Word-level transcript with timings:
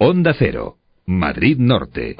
Onda 0.00 0.32
Cero, 0.32 0.76
Madrid 1.06 1.58
Norte. 1.58 2.14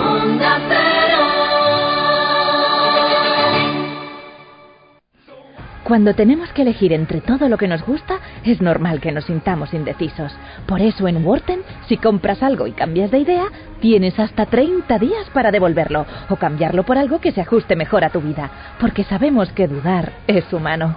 Cuando 5.84 6.12
tenemos 6.14 6.52
que 6.54 6.62
elegir 6.62 6.92
entre 6.92 7.20
todo 7.20 7.48
lo 7.48 7.56
que 7.56 7.68
nos 7.68 7.86
gusta, 7.86 8.18
es 8.42 8.60
normal 8.60 9.00
que 9.00 9.12
nos 9.12 9.26
sintamos 9.26 9.72
indecisos. 9.74 10.32
Por 10.66 10.80
eso 10.80 11.06
en 11.06 11.24
Worten, 11.24 11.60
si 11.86 11.98
compras 11.98 12.42
algo 12.42 12.66
y 12.66 12.72
cambias 12.72 13.12
de 13.12 13.20
idea, 13.20 13.46
tienes 13.80 14.18
hasta 14.18 14.46
30 14.46 14.98
días 14.98 15.30
para 15.32 15.52
devolverlo 15.52 16.04
o 16.30 16.34
cambiarlo 16.34 16.82
por 16.82 16.98
algo 16.98 17.20
que 17.20 17.30
se 17.30 17.42
ajuste 17.42 17.76
mejor 17.76 18.02
a 18.02 18.10
tu 18.10 18.20
vida, 18.20 18.50
porque 18.80 19.04
sabemos 19.04 19.52
que 19.52 19.68
dudar 19.68 20.14
es 20.26 20.52
humano. 20.52 20.96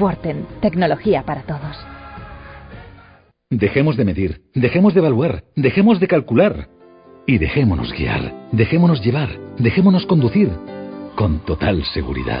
Worten, 0.00 0.48
tecnología 0.60 1.22
para 1.22 1.42
todos. 1.42 1.91
Dejemos 3.52 3.98
de 3.98 4.06
medir, 4.06 4.40
dejemos 4.54 4.94
de 4.94 5.00
evaluar, 5.00 5.44
dejemos 5.56 6.00
de 6.00 6.08
calcular 6.08 6.70
y 7.26 7.36
dejémonos 7.36 7.92
guiar, 7.92 8.48
dejémonos 8.50 9.04
llevar, 9.04 9.28
dejémonos 9.58 10.06
conducir 10.06 10.48
con 11.16 11.40
total 11.40 11.84
seguridad. 11.92 12.40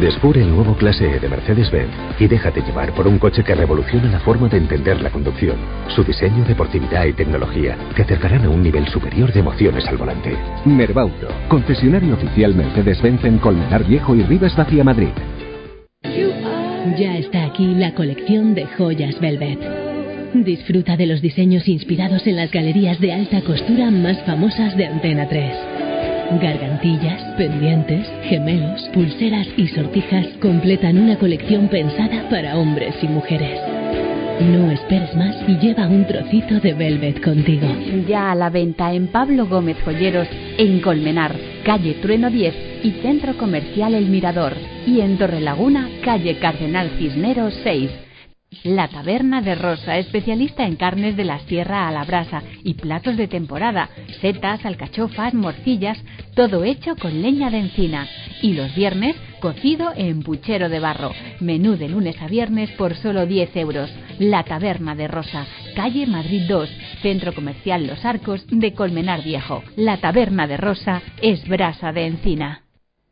Descubre 0.00 0.42
el 0.42 0.50
nuevo 0.50 0.74
clase 0.74 1.08
E 1.08 1.20
de 1.20 1.28
Mercedes-Benz 1.28 1.92
y 2.18 2.26
déjate 2.26 2.62
llevar 2.62 2.92
por 2.94 3.06
un 3.06 3.20
coche 3.20 3.44
que 3.44 3.54
revoluciona 3.54 4.10
la 4.10 4.18
forma 4.18 4.48
de 4.48 4.56
entender 4.56 5.00
la 5.00 5.10
conducción. 5.10 5.56
Su 5.94 6.02
diseño, 6.02 6.44
deportividad 6.44 7.04
y 7.04 7.12
tecnología 7.12 7.78
te 7.94 8.02
acercarán 8.02 8.44
a 8.44 8.50
un 8.50 8.60
nivel 8.60 8.88
superior 8.88 9.32
de 9.32 9.38
emociones 9.38 9.86
al 9.86 9.98
volante. 9.98 10.36
Merbauto, 10.64 11.28
concesionario 11.46 12.14
oficial 12.14 12.56
Mercedes-Benz 12.56 13.24
en 13.24 13.38
Colmenar 13.38 13.86
Viejo 13.86 14.16
y 14.16 14.24
Rivas 14.24 14.56
Vacía 14.56 14.82
Madrid. 14.82 15.14
Ya 16.98 17.16
está 17.18 17.44
aquí 17.44 17.76
la 17.76 17.94
colección 17.94 18.56
de 18.56 18.66
joyas 18.66 19.20
Velvet. 19.20 19.87
Disfruta 20.34 20.96
de 20.96 21.06
los 21.06 21.22
diseños 21.22 21.66
inspirados 21.68 22.26
en 22.26 22.36
las 22.36 22.50
galerías 22.50 23.00
de 23.00 23.12
alta 23.12 23.40
costura 23.40 23.90
más 23.90 24.22
famosas 24.24 24.76
de 24.76 24.86
Antena 24.86 25.26
3. 25.26 25.54
Gargantillas, 26.42 27.22
pendientes, 27.38 28.06
gemelos, 28.24 28.82
pulseras 28.92 29.48
y 29.56 29.68
sortijas 29.68 30.26
completan 30.42 30.98
una 30.98 31.18
colección 31.18 31.68
pensada 31.68 32.28
para 32.28 32.58
hombres 32.58 32.94
y 33.02 33.08
mujeres. 33.08 33.58
No 34.40 34.70
esperes 34.70 35.16
más 35.16 35.34
y 35.48 35.56
lleva 35.56 35.88
un 35.88 36.06
trocito 36.06 36.60
de 36.60 36.74
Velvet 36.74 37.24
contigo. 37.24 37.66
Ya 38.06 38.30
a 38.30 38.34
la 38.34 38.50
venta 38.50 38.92
en 38.92 39.08
Pablo 39.08 39.46
Gómez 39.46 39.78
Joyeros, 39.82 40.28
en 40.58 40.80
Colmenar, 40.80 41.34
calle 41.64 41.94
Trueno 41.94 42.30
10 42.30 42.54
y 42.84 42.90
Centro 43.02 43.36
Comercial 43.38 43.94
El 43.94 44.06
Mirador. 44.10 44.52
Y 44.86 45.00
en 45.00 45.16
Torrelaguna, 45.16 45.88
calle 46.04 46.38
Cardenal 46.38 46.90
Cisneros 46.98 47.58
6. 47.64 48.07
La 48.64 48.88
Taberna 48.88 49.42
de 49.42 49.54
Rosa, 49.54 49.98
especialista 49.98 50.64
en 50.64 50.76
carnes 50.76 51.16
de 51.16 51.24
la 51.24 51.38
sierra 51.40 51.86
a 51.86 51.92
la 51.92 52.04
brasa 52.04 52.42
y 52.64 52.74
platos 52.74 53.16
de 53.16 53.28
temporada, 53.28 53.90
setas, 54.20 54.64
alcachofas, 54.64 55.34
morcillas, 55.34 56.02
todo 56.34 56.64
hecho 56.64 56.96
con 56.96 57.22
leña 57.22 57.50
de 57.50 57.58
encina. 57.58 58.08
Y 58.42 58.54
los 58.54 58.74
viernes, 58.74 59.16
cocido 59.40 59.92
en 59.94 60.22
puchero 60.22 60.68
de 60.68 60.80
barro. 60.80 61.12
Menú 61.40 61.76
de 61.76 61.88
lunes 61.88 62.20
a 62.22 62.26
viernes 62.26 62.70
por 62.72 62.94
solo 62.96 63.26
10 63.26 63.54
euros. 63.56 63.90
La 64.18 64.42
Taberna 64.44 64.94
de 64.94 65.08
Rosa, 65.08 65.46
calle 65.76 66.06
Madrid 66.06 66.42
2, 66.48 66.70
Centro 67.02 67.34
Comercial 67.34 67.86
Los 67.86 68.04
Arcos 68.04 68.44
de 68.48 68.72
Colmenar 68.72 69.22
Viejo. 69.22 69.62
La 69.76 69.98
Taberna 69.98 70.46
de 70.46 70.56
Rosa 70.56 71.02
es 71.20 71.46
brasa 71.46 71.92
de 71.92 72.06
encina. 72.06 72.62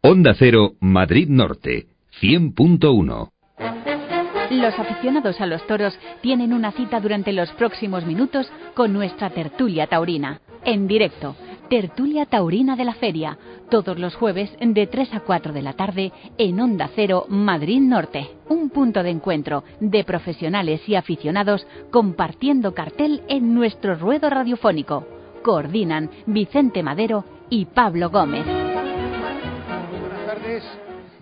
Onda 0.00 0.34
Cero, 0.34 0.72
Madrid 0.80 1.28
Norte, 1.28 1.86
100.1. 2.20 3.95
Los 4.50 4.78
aficionados 4.78 5.40
a 5.40 5.46
los 5.46 5.66
toros 5.66 5.98
tienen 6.20 6.52
una 6.52 6.70
cita 6.70 7.00
durante 7.00 7.32
los 7.32 7.50
próximos 7.52 8.06
minutos 8.06 8.50
con 8.74 8.92
nuestra 8.92 9.30
tertulia 9.30 9.88
taurina. 9.88 10.40
En 10.64 10.86
directo, 10.86 11.34
tertulia 11.68 12.26
taurina 12.26 12.76
de 12.76 12.84
la 12.84 12.94
feria, 12.94 13.38
todos 13.70 13.98
los 13.98 14.14
jueves 14.14 14.50
de 14.60 14.86
3 14.86 15.14
a 15.14 15.20
4 15.20 15.52
de 15.52 15.62
la 15.62 15.72
tarde 15.72 16.12
en 16.38 16.60
Onda 16.60 16.88
Cero, 16.94 17.26
Madrid 17.28 17.80
Norte. 17.80 18.30
Un 18.48 18.70
punto 18.70 19.02
de 19.02 19.10
encuentro 19.10 19.64
de 19.80 20.04
profesionales 20.04 20.80
y 20.88 20.94
aficionados 20.94 21.66
compartiendo 21.90 22.72
cartel 22.72 23.22
en 23.28 23.52
nuestro 23.52 23.96
ruedo 23.96 24.30
radiofónico. 24.30 25.08
Coordinan 25.42 26.08
Vicente 26.26 26.84
Madero 26.84 27.24
y 27.50 27.64
Pablo 27.64 28.10
Gómez. 28.10 28.46
Buenas 28.46 30.26
tardes. 30.26 30.62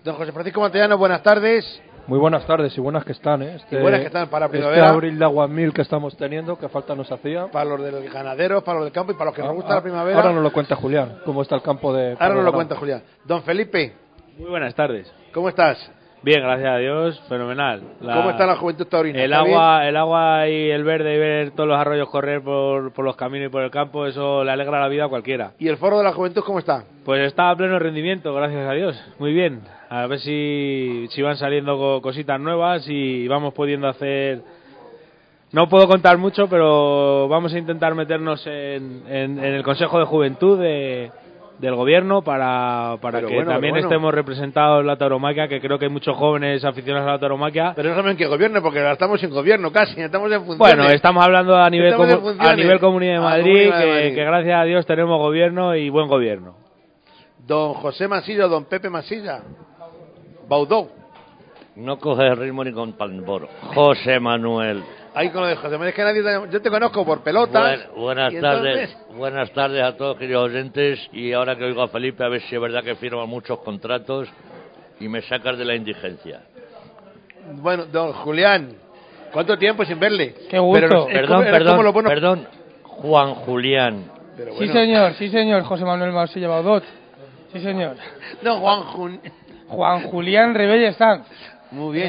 Don 0.05 0.15
José 0.17 0.33
Francisco 0.33 0.61
Montellano, 0.61 0.99
buenas 0.99 1.23
tardes. 1.23 1.83
Muy 2.07 2.19
buenas 2.19 2.47
tardes 2.47 2.77
y 2.77 2.81
buenas 2.81 3.05
que 3.05 3.13
están, 3.13 3.43
¿eh? 3.43 3.55
Este, 3.57 3.77
Y 3.79 3.81
buenas 3.81 4.01
que 4.01 4.07
están 4.07 4.29
para 4.29 4.47
este 4.47 4.59
primavera. 4.59 4.89
abril 4.91 5.19
de 5.19 5.25
agua 5.25 5.49
mil 5.49 5.73
que 5.73 5.81
estamos 5.83 6.15
teniendo, 6.17 6.59
que 6.59 6.69
falta 6.69 6.95
nos 6.95 7.11
hacía. 7.11 7.47
Para 7.47 7.65
los 7.65 7.81
del 7.83 8.11
ganadero, 8.11 8.63
para 8.63 8.79
los 8.79 8.87
del 8.87 8.93
campo 8.93 9.13
y 9.13 9.15
para 9.15 9.27
los 9.27 9.35
que 9.35 9.43
nos 9.43 9.55
gusta 9.55 9.73
Ah, 9.73 9.77
la 9.77 9.83
primavera. 9.83 10.19
Ahora 10.19 10.33
nos 10.33 10.43
lo 10.43 10.53
cuenta 10.53 10.77
Julián, 10.77 11.21
cómo 11.25 11.41
está 11.43 11.55
el 11.57 11.63
campo 11.63 11.95
de... 11.95 12.17
Ahora 12.19 12.35
nos 12.35 12.45
lo 12.45 12.53
cuenta 12.53 12.77
Julián. 12.77 13.03
Don 13.25 13.43
Felipe, 13.43 13.95
Muy 14.39 14.51
buenas 14.51 14.75
tardes. 14.75 15.11
¿cómo 15.33 15.49
estás? 15.49 15.79
Bien, 16.25 16.41
gracias 16.43 16.69
a 16.71 16.79
Dios, 16.79 17.21
fenomenal. 17.29 17.83
La- 18.01 18.15
¿Cómo 18.15 18.31
está 18.31 18.47
la 18.47 18.57
juventud 18.57 18.87
taurina? 18.87 19.19
El 19.23 19.31
¿Está 19.33 19.41
agua, 19.45 19.87
el 19.87 19.97
agua 19.97 20.49
y 20.49 20.71
el 20.71 20.83
verde 20.83 21.15
y 21.15 21.19
ver 21.19 21.51
todos 21.51 21.69
los 21.69 21.79
arroyos 21.79 22.09
correr 22.09 22.41
por, 22.43 22.93
por 22.95 23.05
los 23.05 23.15
caminos 23.15 23.49
y 23.49 23.51
por 23.51 23.63
el 23.63 23.71
campo, 23.71 24.07
eso 24.07 24.43
le 24.43 24.51
alegra 24.51 24.81
la 24.81 24.89
vida 24.89 25.05
a 25.05 25.09
cualquiera. 25.09 25.53
¿Y 25.59 25.69
el 25.69 25.77
foro 25.77 25.99
de 25.99 26.05
la 26.05 26.13
juventud 26.13 26.43
cómo 26.43 26.59
está? 26.61 26.85
Pues 27.05 27.21
está 27.27 27.51
a 27.51 27.57
pleno 27.57 27.79
rendimiento, 27.79 28.33
gracias 28.33 28.67
a 28.67 28.73
Dios. 28.73 28.99
Muy 29.19 29.35
bien. 29.35 29.61
A 29.91 30.07
ver 30.07 30.19
si, 30.21 31.07
si 31.11 31.21
van 31.21 31.37
saliendo 31.37 31.77
co- 31.77 32.01
cositas 32.01 32.41
nuevas 32.41 32.87
y 32.89 33.29
vamos 33.29 33.53
pudiendo 33.53 33.87
hacer... 33.87 34.41
No 35.53 35.69
puedo 35.69 35.87
contar 35.87 36.17
mucho, 36.19 36.49
pero 36.49 37.29
vamos 37.29 37.53
a 37.55 37.59
intentar 37.59 37.95
meternos 37.95 38.45
en, 38.47 39.03
en- 39.09 39.39
en 39.39 39.55
el 39.55 39.63
Consejo 39.63 39.99
de 40.01 40.05
Juventud 40.07 40.59
de- 40.59 41.13
del 41.59 41.75
Gobierno 41.77 42.23
para, 42.23 42.97
para 43.01 43.21
que 43.21 43.27
bueno, 43.35 43.53
también 43.53 43.75
bueno. 43.75 43.87
estemos 43.87 44.13
representados 44.13 44.81
en 44.81 44.87
la 44.89 44.97
tauromaquia, 44.97 45.47
que 45.49 45.61
creo 45.61 45.79
que 45.79 45.85
hay 45.87 45.91
muchos 45.91 46.17
jóvenes 46.17 46.65
aficionados 46.65 47.09
a 47.09 47.13
la 47.13 47.19
tauromaquia. 47.19 47.73
Pero 47.77 47.91
no 47.91 47.95
saben 47.95 48.17
que 48.17 48.27
gobierno, 48.27 48.61
porque 48.61 48.81
ahora 48.81 48.93
estamos 48.93 49.21
sin 49.21 49.31
gobierno 49.31 49.71
casi, 49.73 50.01
estamos 50.01 50.31
en 50.33 50.45
funciones. 50.45 50.59
Bueno, 50.59 50.85
estamos 50.91 51.25
hablando 51.25 51.57
a 51.57 51.71
nivel, 51.71 51.93
en 51.95 51.99
comu- 51.99 52.37
a 52.39 52.57
nivel 52.57 52.81
Comunidad 52.81 53.15
de 53.15 53.21
Madrid, 53.21 53.45
Comunidad 53.71 53.79
de 53.79 53.85
que, 53.85 53.91
Madrid. 53.93 54.15
que 54.17 54.25
gracias 54.25 54.61
a 54.61 54.65
Dios 54.65 54.87
tenemos 54.87 55.19
gobierno 55.19 55.77
y 55.77 55.89
buen 55.91 56.09
gobierno. 56.09 56.57
Don 57.47 57.75
José 57.75 58.09
Masilla, 58.09 58.47
don 58.47 58.65
Pepe 58.65 58.91
Masilla. 58.91 59.41
Baudó. 60.49 60.89
No 61.77 61.99
coge 61.99 62.27
el 62.27 62.37
ritmo 62.37 62.63
ni 62.65 62.73
con 62.73 62.93
tambor. 62.95 63.49
José 63.75 64.19
Manuel. 64.21 64.83
Ahí 65.15 65.31
con 65.31 65.43
lo 65.43 65.47
de 65.47 65.55
José 65.57 65.71
Manuel, 65.71 65.91
es 65.91 65.95
que 65.95 66.03
nadie 66.03 66.23
te- 66.23 66.53
Yo 66.53 66.61
te 66.61 66.71
conozco 66.71 67.05
por 67.05 67.23
pelotas. 67.23 67.87
Buen- 67.93 68.01
buenas 68.03 68.33
tardes. 68.41 68.77
entonces- 68.91 69.17
Buenas 69.17 69.51
tardes 69.53 69.83
a 69.85 69.97
todos 69.97 70.17
queridos 70.17 70.51
oyentes. 70.51 70.99
Y 71.13 71.33
ahora 71.33 71.55
que 71.57 71.65
oigo 71.65 71.83
a 71.83 71.89
Felipe, 71.89 72.25
a 72.25 72.29
ver 72.29 72.41
si 72.43 72.55
es 72.55 72.61
verdad 72.61 72.83
que 72.83 72.97
firma 72.97 73.25
muchos 73.27 73.61
contratos 73.61 74.29
y 74.99 75.09
me 75.09 75.23
sacas 75.23 75.57
de 75.57 75.65
la 75.65 75.75
indigencia. 75.77 76.41
Bueno, 77.63 77.85
don 77.87 78.13
Julián. 78.13 78.71
¿Cuánto 79.33 79.57
tiempo 79.59 79.85
sin 79.85 79.99
verle? 80.01 80.35
Qué 80.51 80.59
gusto. 80.59 80.81
Pero 80.81 81.07
perdón, 81.07 81.39
como- 81.45 81.51
perdón, 81.51 81.93
bueno- 81.93 82.09
perdón. 82.09 82.49
Juan 82.83 83.35
Julián. 83.35 84.05
Sí, 84.59 84.69
señor, 84.69 85.15
sí, 85.15 85.29
señor, 85.29 85.63
José 85.63 85.85
Manuel 85.85 86.13
Marsella 86.13 86.49
Baudot. 86.49 86.83
Sí, 87.53 87.61
señor. 87.61 87.97
No, 88.43 88.57
Juan 88.59 88.81
Jun. 88.83 89.21
Juan 89.69 90.03
Julián 90.05 90.55
Rebelle 90.55 90.93
Sanz. 90.95 91.27
Muy 91.71 91.95
bien. 91.97 92.09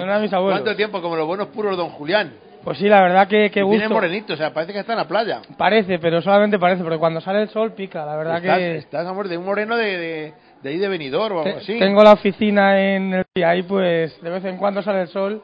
¿Cuánto 0.54 0.75
tiempo? 0.75 1.01
Como 1.01 1.16
los 1.16 1.25
buenos 1.28 1.48
puros, 1.48 1.75
don 1.78 1.90
Julián. 1.90 2.34
Pues 2.66 2.80
sí, 2.80 2.90
la 2.90 3.02
verdad 3.02 3.28
que 3.28 3.50
qué 3.52 3.60
Y 3.62 3.64
Viene 3.64 3.86
gusto. 3.86 3.94
morenito, 3.94 4.34
o 4.34 4.36
sea, 4.36 4.52
parece 4.54 4.74
que 4.74 4.80
está 4.80 4.94
en 4.94 4.98
la 4.98 5.08
playa. 5.08 5.42
Parece, 5.58 6.00
pero 6.00 6.22
solamente 6.22 6.58
parece, 6.60 6.84
porque 6.84 6.98
cuando 6.98 7.22
sale 7.22 7.44
el 7.44 7.50
sol 7.50 7.74
pica, 7.74 8.04
la 8.06 8.16
verdad 8.18 8.38
estás, 8.38 8.58
que... 8.58 8.76
estás, 8.78 9.08
amor, 9.08 9.28
de 9.30 9.38
un 9.38 9.46
moreno 9.46 9.78
de, 9.78 9.98
de, 9.98 10.34
de 10.64 10.70
ahí 10.70 10.78
de 10.80 10.88
Benidorm 10.90 11.38
o 11.38 11.40
algo 11.42 11.52
Te- 11.54 11.58
así. 11.60 11.80
Tengo 11.80 12.04
la 12.04 12.14
oficina 12.14 12.82
en 12.82 13.14
el 13.14 13.24
y 13.36 13.44
ahí 13.44 13.62
pues 13.64 14.20
de 14.22 14.30
vez 14.30 14.44
en 14.46 14.58
cuando 14.58 14.82
sale 14.82 15.02
el 15.04 15.08
sol 15.10 15.42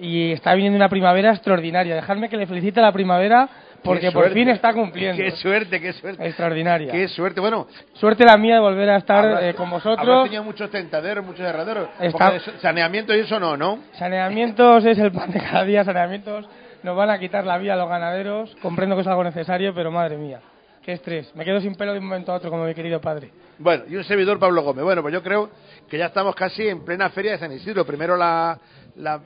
y 0.00 0.32
está 0.32 0.54
viniendo 0.54 0.76
una 0.76 0.88
primavera 0.88 1.32
extraordinaria. 1.32 1.94
Dejadme 1.96 2.28
que 2.28 2.36
le 2.36 2.46
felicite 2.46 2.80
a 2.80 2.84
la 2.84 2.92
primavera 2.92 3.48
porque 3.84 4.12
por 4.12 4.30
fin 4.30 4.48
está 4.48 4.72
cumpliendo. 4.72 5.22
Qué 5.22 5.30
suerte, 5.32 5.80
qué 5.80 5.92
suerte. 5.92 6.26
Extraordinaria. 6.26 6.92
Qué 6.92 7.08
suerte. 7.08 7.40
Bueno, 7.40 7.66
Suerte 7.94 8.24
la 8.24 8.36
mía 8.36 8.54
de 8.54 8.60
volver 8.60 8.88
a 8.90 8.96
estar 8.98 9.42
eh, 9.42 9.54
con 9.54 9.68
vosotros. 9.70 10.24
tenido 10.24 10.44
muchos 10.44 10.70
tentaderos, 10.70 11.24
muchos 11.24 11.44
derraderos. 11.44 11.88
Está- 12.00 12.30
Porque 12.32 12.50
de 12.52 12.58
Saneamiento 12.60 13.14
y 13.14 13.20
eso 13.20 13.40
no, 13.40 13.56
¿no? 13.56 13.78
Saneamientos 13.98 14.84
es 14.84 14.98
el 14.98 15.10
pan 15.12 15.30
de 15.32 15.40
cada 15.40 15.64
día, 15.64 15.84
saneamientos 15.84 16.46
nos 16.82 16.96
van 16.96 17.10
a 17.10 17.18
quitar 17.18 17.44
la 17.44 17.58
vida 17.58 17.74
a 17.74 17.76
los 17.76 17.88
ganaderos. 17.88 18.54
Comprendo 18.62 18.94
que 18.96 19.02
es 19.02 19.06
algo 19.08 19.22
necesario, 19.24 19.72
pero 19.74 19.90
madre 19.90 20.16
mía, 20.16 20.40
qué 20.82 20.92
estrés. 20.92 21.34
Me 21.34 21.44
quedo 21.44 21.60
sin 21.60 21.74
pelo 21.74 21.92
de 21.92 21.98
un 21.98 22.06
momento 22.06 22.32
a 22.32 22.36
otro, 22.36 22.50
como 22.50 22.64
mi 22.64 22.74
querido 22.74 23.00
padre. 23.00 23.30
Bueno, 23.58 23.84
y 23.88 23.94
un 23.96 24.02
servidor 24.04 24.38
Pablo 24.38 24.62
Gómez. 24.62 24.82
Bueno, 24.84 25.02
pues 25.02 25.14
yo 25.14 25.22
creo 25.22 25.50
que 25.88 25.96
ya 25.98 26.06
estamos 26.06 26.34
casi 26.34 26.66
en 26.68 26.84
plena 26.84 27.10
feria 27.10 27.32
de 27.32 27.38
San 27.38 27.52
Isidro. 27.52 27.84
Primero 27.86 28.16
la, 28.16 28.58
la 28.96 29.20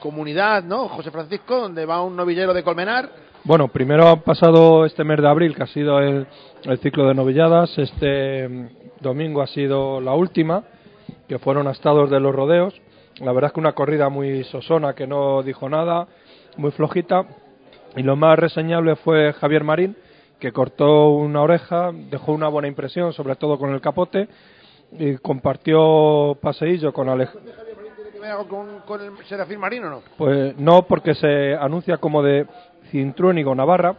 comunidad, 0.00 0.62
¿no? 0.62 0.88
José 0.88 1.10
Francisco, 1.10 1.58
donde 1.60 1.86
va 1.86 2.02
un 2.02 2.14
novillero 2.16 2.52
de 2.52 2.62
Colmenar. 2.62 3.08
Bueno, 3.48 3.68
primero 3.68 4.06
ha 4.08 4.16
pasado 4.16 4.84
este 4.84 5.04
mes 5.04 5.22
de 5.22 5.26
abril, 5.26 5.56
que 5.56 5.62
ha 5.62 5.66
sido 5.68 6.00
el, 6.00 6.26
el 6.64 6.78
ciclo 6.80 7.08
de 7.08 7.14
novilladas. 7.14 7.78
Este 7.78 8.46
mm, 8.46 8.66
domingo 9.00 9.40
ha 9.40 9.46
sido 9.46 10.02
la 10.02 10.12
última, 10.12 10.64
que 11.26 11.38
fueron 11.38 11.66
a 11.66 11.70
estados 11.70 12.10
de 12.10 12.20
los 12.20 12.34
rodeos. 12.34 12.78
La 13.20 13.32
verdad 13.32 13.48
es 13.48 13.54
que 13.54 13.60
una 13.60 13.72
corrida 13.72 14.10
muy 14.10 14.44
sosona, 14.44 14.92
que 14.92 15.06
no 15.06 15.42
dijo 15.42 15.66
nada, 15.66 16.08
muy 16.58 16.72
flojita. 16.72 17.24
Y 17.96 18.02
lo 18.02 18.16
más 18.16 18.38
reseñable 18.38 18.96
fue 18.96 19.32
Javier 19.32 19.64
Marín, 19.64 19.96
que 20.38 20.52
cortó 20.52 21.12
una 21.12 21.40
oreja, 21.40 21.90
dejó 22.10 22.32
una 22.32 22.48
buena 22.48 22.68
impresión, 22.68 23.14
sobre 23.14 23.36
todo 23.36 23.58
con 23.58 23.72
el 23.72 23.80
capote, 23.80 24.28
y 24.92 25.16
compartió 25.16 26.36
paseillo 26.42 26.92
con 26.92 27.08
Alejandro. 27.08 27.50
¿Tiene 27.96 28.10
que 28.10 28.20
ver 28.20 28.30
algo 28.30 28.46
con, 28.46 28.80
con 28.80 29.00
el 29.00 29.24
Serafín 29.24 29.58
Marino 29.58 29.86
o 29.86 29.90
no? 29.90 30.02
Pues 30.18 30.54
no, 30.58 30.82
porque 30.82 31.14
se 31.14 31.54
anuncia 31.54 31.96
como 31.96 32.22
de 32.22 32.46
Cintruénigo 32.90 33.54
Navarra 33.54 33.94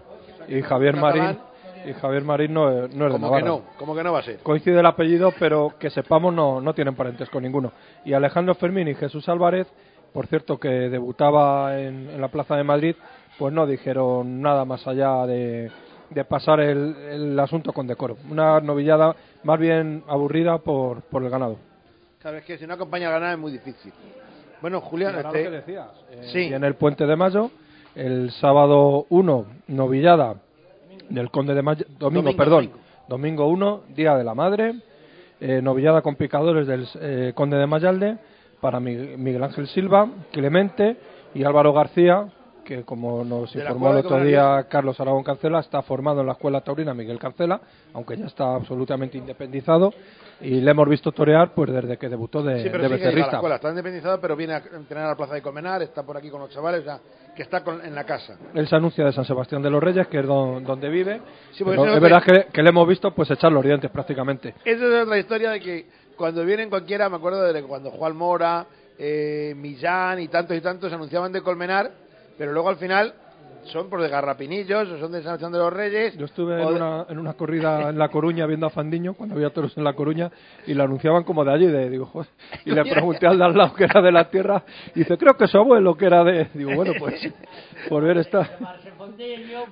y 0.47 0.61
Javier. 0.61 0.95
Marín 0.95 1.37
y 1.85 1.93
Javier 1.93 2.23
Marín 2.23 2.53
no, 2.53 2.69
es- 2.85 2.93
no 2.95 3.07
es 3.07 3.13
de 3.13 3.19
Como 3.19 3.27
que 3.35 3.41
Navarra. 3.41 3.45
no, 3.47 3.61
como 3.77 3.95
que 3.95 4.03
no 4.03 4.11
va 4.13 4.19
a 4.19 4.23
ser. 4.23 4.39
Coincide 4.39 4.79
el 4.79 4.85
apellido, 4.85 5.31
pero 5.39 5.73
que 5.79 5.89
sepamos 5.89 6.33
no, 6.33 6.59
no 6.59 6.73
tienen 6.73 6.95
parentesco 6.95 7.39
ninguno. 7.39 7.71
Y 8.05 8.13
Alejandro 8.13 8.55
Fermín 8.55 8.87
y 8.89 8.95
Jesús 8.95 9.27
Álvarez, 9.29 9.67
por 10.13 10.27
cierto 10.27 10.59
que 10.59 10.67
debutaba 10.69 11.79
en, 11.79 12.09
en 12.09 12.19
la 12.21 12.27
Plaza 12.29 12.55
de 12.55 12.63
Madrid, 12.63 12.95
pues 13.37 13.53
no 13.53 13.65
dijeron 13.65 14.41
nada 14.41 14.65
más 14.65 14.85
allá 14.87 15.25
de, 15.25 15.71
de 16.09 16.25
pasar 16.25 16.59
el, 16.59 16.95
el 16.95 17.39
asunto 17.39 17.71
con 17.71 17.87
decoro. 17.87 18.17
Una 18.29 18.59
novillada 18.59 19.15
más 19.43 19.57
bien 19.59 20.03
aburrida 20.07 20.57
por, 20.57 21.01
por 21.03 21.23
el 21.23 21.29
ganado. 21.29 21.57
Claro, 22.19 22.37
es 22.37 22.43
que 22.43 22.57
si 22.57 22.67
no 22.67 22.73
acompaña 22.73 23.07
a 23.07 23.11
ganar 23.11 23.33
es 23.33 23.39
muy 23.39 23.53
difícil. 23.53 23.93
Bueno, 24.61 24.81
Julián, 24.81 25.15
Ganado 25.15 25.33
este- 25.35 25.49
decías, 25.51 25.87
eh, 26.11 26.19
sí. 26.33 26.39
Y 26.49 26.53
en 26.53 26.65
el 26.65 26.73
Puente 26.75 27.05
de 27.05 27.15
Mayo, 27.15 27.49
el 27.99 28.31
sábado 28.31 29.05
1, 29.09 29.45
novillada 29.67 30.35
del 31.09 31.29
Conde 31.31 31.53
de 31.53 31.61
Mayo, 31.61 31.85
domingo, 31.99 32.21
Domingo, 32.31 32.37
perdón, 32.37 32.71
domingo. 33.07 33.47
1, 33.47 33.81
Día 33.95 34.15
de 34.15 34.23
la 34.23 34.33
Madre, 34.33 34.75
eh, 35.41 35.61
novillada 35.61 36.01
con 36.01 36.15
picadores 36.15 36.65
del 36.67 36.87
eh, 37.01 37.33
Conde 37.35 37.57
de 37.57 37.67
Mayalde 37.67 38.17
para 38.61 38.79
Mi- 38.79 39.17
Miguel 39.17 39.43
Ángel 39.43 39.67
Silva, 39.67 40.07
Clemente 40.31 40.97
y 41.33 41.43
Álvaro 41.43 41.73
García, 41.73 42.27
que 42.69 42.83
como 42.83 43.23
nos 43.23 43.53
informó 43.55 43.89
el 43.91 43.97
otro 44.05 44.23
día. 44.23 44.67
Carlos 44.69 44.99
Aragón 44.99 45.23
Cancela, 45.23 45.59
está 45.59 45.81
formado 45.81 46.21
en 46.21 46.27
la 46.27 46.33
Escuela 46.33 46.61
Taurina 46.61 46.93
Miguel 46.93 47.17
Cancela, 47.17 47.59
aunque 47.93 48.15
ya 48.15 48.27
está 48.27 48.53
absolutamente 48.53 49.17
independizado, 49.17 49.91
y 50.39 50.61
le 50.61 50.69
hemos 50.69 50.87
visto 50.87 51.11
torear 51.11 51.53
pues 51.55 51.71
desde 51.71 51.97
que 51.97 52.07
debutó 52.07 52.43
de, 52.43 52.61
sí, 52.61 52.69
pero 52.71 52.83
de 52.83 52.89
sigue 52.89 52.89
yendo 52.89 52.93
a 52.93 52.99
la 52.99 53.05
becerrista. 53.07 53.35
escuela, 53.37 53.55
está 53.55 53.69
independizado, 53.69 54.21
pero 54.21 54.35
viene 54.35 54.53
a 54.53 54.57
entrenar 54.73 55.05
a 55.05 55.09
la 55.09 55.15
Plaza 55.15 55.33
de 55.33 55.41
Colmenar, 55.41 55.81
está 55.81 56.03
por 56.03 56.15
aquí 56.15 56.29
con 56.29 56.41
los 56.41 56.51
chavales, 56.51 56.81
o 56.81 56.83
sea, 56.83 56.99
que 57.35 57.41
está 57.41 57.63
con- 57.63 57.83
en 57.83 57.95
la 57.95 58.03
casa. 58.03 58.37
Él 58.53 58.67
se 58.67 58.75
anuncia 58.75 59.03
de 59.03 59.13
San 59.13 59.25
Sebastián 59.25 59.63
de 59.63 59.71
los 59.71 59.81
Reyes, 59.81 60.07
que 60.07 60.19
es 60.19 60.27
don- 60.27 60.63
donde 60.63 60.89
vive. 60.89 61.21
Sí, 61.53 61.63
Pero 61.63 61.85
es 61.95 61.99
verdad 62.01 62.21
que, 62.23 62.47
que 62.53 62.61
le 62.61 62.69
hemos 62.69 62.87
visto 62.87 63.11
pues 63.15 63.31
echar 63.31 63.51
los 63.51 63.63
dientes 63.63 63.89
prácticamente. 63.89 64.53
Esa 64.63 64.85
es 64.85 65.03
otra 65.05 65.17
historia 65.17 65.49
de 65.49 65.59
que 65.59 65.87
cuando 66.15 66.45
vienen 66.45 66.69
cualquiera, 66.69 67.09
me 67.09 67.15
acuerdo 67.15 67.51
de 67.51 67.63
cuando 67.63 67.89
Juan 67.89 68.15
Mora, 68.15 68.65
eh, 69.01 69.53
Millán 69.55 70.19
y 70.19 70.27
tantos 70.27 70.57
y 70.57 70.61
tantos 70.61 70.89
se 70.89 70.95
anunciaban 70.95 71.31
de 71.31 71.41
Colmenar, 71.41 71.89
pero 72.39 72.51
luego 72.53 72.69
al 72.69 72.77
final 72.77 73.13
son 73.65 73.89
por 73.89 74.01
de 74.01 74.07
Garrapinillos 74.09 74.89
o 74.89 74.97
son 74.97 75.11
de 75.11 75.17
San 75.19 75.37
Sebastián 75.37 75.51
de 75.51 75.57
los 75.59 75.71
Reyes. 75.71 76.17
Yo 76.17 76.25
estuve 76.25 76.53
en 76.59 76.67
de- 76.69 76.73
una, 76.75 77.05
en 77.09 77.19
una 77.19 77.33
corrida 77.33 77.89
en 77.89 77.99
La 77.99 78.07
Coruña 78.07 78.47
viendo 78.47 78.65
a 78.65 78.69
Fandiño, 78.71 79.13
cuando 79.13 79.35
había 79.35 79.49
toros 79.51 79.77
en 79.77 79.83
La 79.83 79.93
Coruña, 79.93 80.31
y 80.65 80.73
la 80.73 80.85
anunciaban 80.85 81.23
como 81.23 81.43
de 81.45 81.53
allí, 81.53 81.67
de, 81.67 81.89
digo, 81.89 82.05
joder. 82.07 82.29
y 82.65 82.71
le 82.71 82.83
pregunté 82.85 83.27
al 83.27 83.37
de 83.37 83.43
al 83.43 83.55
lado 83.55 83.73
que 83.75 83.83
era 83.83 84.01
de 84.01 84.11
la 84.11 84.29
tierra, 84.31 84.63
y 84.95 84.99
dice, 84.99 85.17
creo 85.17 85.35
que 85.37 85.45
su 85.47 85.57
abuelo 85.57 85.95
que 85.95 86.05
era 86.05 86.23
de... 86.23 86.47
Digo, 86.53 86.71
bueno, 86.73 86.93
pues, 86.97 87.21
por 87.89 88.01
ver 88.03 88.17
esta... 88.19 88.49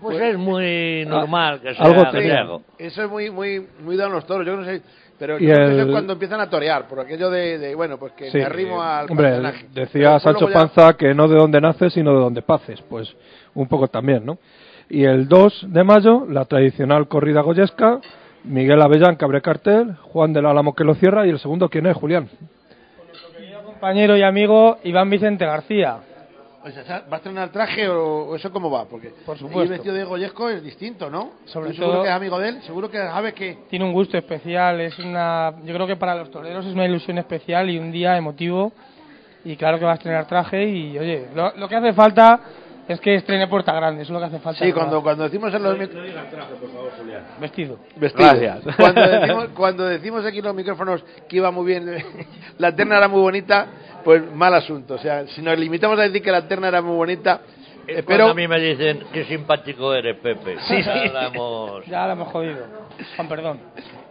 Pues 0.02 0.22
es 0.22 0.38
muy 0.38 1.06
normal 1.08 1.62
que 1.62 1.74
sea 1.74 1.86
algo 1.86 2.12
que 2.12 2.31
algo. 2.31 2.63
Eso 2.78 3.04
es 3.04 3.10
muy 3.10 3.30
muy 3.31 3.66
muy 3.80 3.96
de 3.96 4.10
los 4.10 4.25
toros, 4.25 4.46
yo 4.46 4.56
no 4.56 4.66
sé, 4.66 4.81
pero 5.19 5.38
Y 5.38 5.46
que 5.46 5.52
eso 5.52 5.62
el- 5.62 5.80
es 5.80 5.88
cuando 5.88 6.14
empiezan 6.14 6.40
a 6.42 6.50
torear, 6.50 6.88
por 6.88 7.00
aquello 7.00 7.30
de, 7.30 7.58
de, 7.58 7.75
bueno, 7.75 7.98
pues 7.98 8.14
que 8.14 8.30
Sí. 8.31 8.38
me 8.38 8.44
arrimo 8.46 8.81
al 8.81 9.10
Hombre, 9.10 9.28
personaje. 9.30 9.66
Decía 9.74 10.19
Sancho 10.19 10.48
ya- 10.48 10.54
Panza 10.54 10.94
que 10.94 11.14
no 11.14 11.28
de 11.28 11.36
donde 11.36 11.60
naces, 11.62 11.94
sino 11.94 12.12
de 12.14 12.19
donde 12.19 12.42
paces. 12.42 12.81
Pues 12.90 13.14
un 13.56 13.68
poco 13.68 13.88
también, 13.88 14.25
¿no? 14.25 14.38
Y 14.90 15.04
el 15.04 15.28
2 15.28 15.66
de 15.69 15.84
mayo, 15.84 16.25
la 16.30 16.46
tradicional 16.46 17.08
corrida 17.08 17.42
goyesca, 17.42 18.00
Miguel 18.44 18.81
Avellán, 18.81 19.16
Cabre 19.18 19.42
Cartel, 19.42 19.96
Juan 20.02 20.31
del 20.31 20.46
Álamo 20.46 20.74
que 20.74 20.84
lo 20.86 20.96
cierra, 20.96 21.25
y 21.28 21.30
el 21.31 21.40
segundo, 21.40 21.68
¿quién 21.70 21.86
es, 21.88 21.98
Julián? 21.98 22.30
Compañero 23.66 24.18
y 24.18 24.24
amigo 24.24 24.78
Iván 24.84 25.10
Vicente 25.10 25.46
García. 25.46 25.98
O 26.63 26.69
sea, 26.69 27.04
¿va 27.09 27.13
a 27.13 27.15
estrenar 27.18 27.50
traje 27.50 27.88
o, 27.88 28.36
eso 28.36 28.51
cómo 28.51 28.69
va? 28.69 28.86
Porque 28.86 29.13
Por 29.25 29.36
ir 29.36 29.39
supuesto. 29.42 29.71
vestido 29.71 29.95
de 29.95 30.04
Goyesco 30.04 30.50
es 30.50 30.62
distinto, 30.63 31.09
¿no? 31.09 31.31
Sobre 31.45 31.69
¿Tú 31.69 31.75
seguro 31.77 31.94
todo- 31.94 32.04
que 32.04 32.09
es 32.09 32.15
amigo 32.15 32.39
de 32.39 32.50
él, 32.50 32.62
seguro 32.63 32.89
que 32.89 32.98
sabes 32.98 33.33
que 33.33 33.57
Tiene 33.69 33.86
un 33.86 33.94
gusto 33.94 34.18
especial, 34.18 34.81
es 34.81 34.98
una, 35.00 35.54
yo 35.63 35.74
creo 35.74 35.88
que 35.88 35.95
para 35.95 36.15
los 36.15 36.30
toreros 36.31 36.65
es 36.65 36.74
una 36.74 36.86
ilusión 36.86 37.18
especial 37.19 37.69
y 37.69 37.77
un 37.77 37.92
día 37.92 38.18
emotivo. 38.18 38.74
Y 39.45 39.56
claro 39.56 39.80
que 39.80 39.86
va 39.86 39.92
a 39.92 39.95
estrenar 39.95 40.27
traje 40.27 40.65
y, 40.68 40.98
oye, 40.98 41.27
lo, 41.33 41.56
lo 41.56 41.69
que 41.69 41.75
hace 41.77 41.94
falta 41.94 42.39
es 42.86 43.00
que 43.00 43.15
estrene 43.15 43.48
Puerta 43.48 43.71
Grande, 43.74 44.01
eso 44.01 44.12
es 44.12 44.13
lo 44.13 44.19
que 44.19 44.36
hace 44.36 44.39
falta. 44.44 44.65
Sí, 44.65 44.74
cuando, 44.74 45.01
cuando 45.01 45.24
decimos 45.25 45.53
en 45.53 45.63
los 45.63 45.77
mic- 45.77 45.92
Vestido. 47.39 47.77
Vestido. 47.95 48.27
Gracias. 48.30 48.75
Cuando 48.77 49.01
decimos, 49.07 49.48
cuando 49.56 49.86
decimos 49.86 50.25
aquí 50.25 50.39
en 50.39 50.45
los 50.45 50.56
micrófonos 50.56 51.03
que 51.30 51.38
iba 51.38 51.51
muy 51.51 51.65
bien, 51.65 51.86
la 52.57 52.75
terna 52.75 52.98
era 52.98 53.07
muy 53.07 53.21
bonita, 53.21 53.68
pues 54.07 54.24
mal 54.31 54.54
asunto. 54.54 54.94
O 54.94 54.98
sea, 54.98 55.27
si 55.27 55.42
nos 55.42 55.59
limitamos 55.59 56.00
a 56.00 56.04
decir 56.04 56.21
que 56.21 56.31
la 56.31 56.48
terna 56.48 56.69
era 56.69 56.81
muy 56.81 56.95
bonita, 56.95 57.42
Cuando 58.06 58.30
a 58.30 58.34
mí 58.34 58.48
me 58.48 58.60
dicen 58.60 59.04
qué 59.13 59.25
simpático 59.25 59.94
eres, 59.94 60.18
Pepe. 60.18 60.57
Sí, 60.68 60.81
Ya 60.84 60.94
sí. 61.04 61.10
la 61.13 61.28
hemos- 61.28 61.86
Ya 61.86 62.07
la 62.07 62.13
hemos 62.13 62.28
jodido. 62.30 62.66
Juan, 63.16 63.28
perdón. 63.28 63.60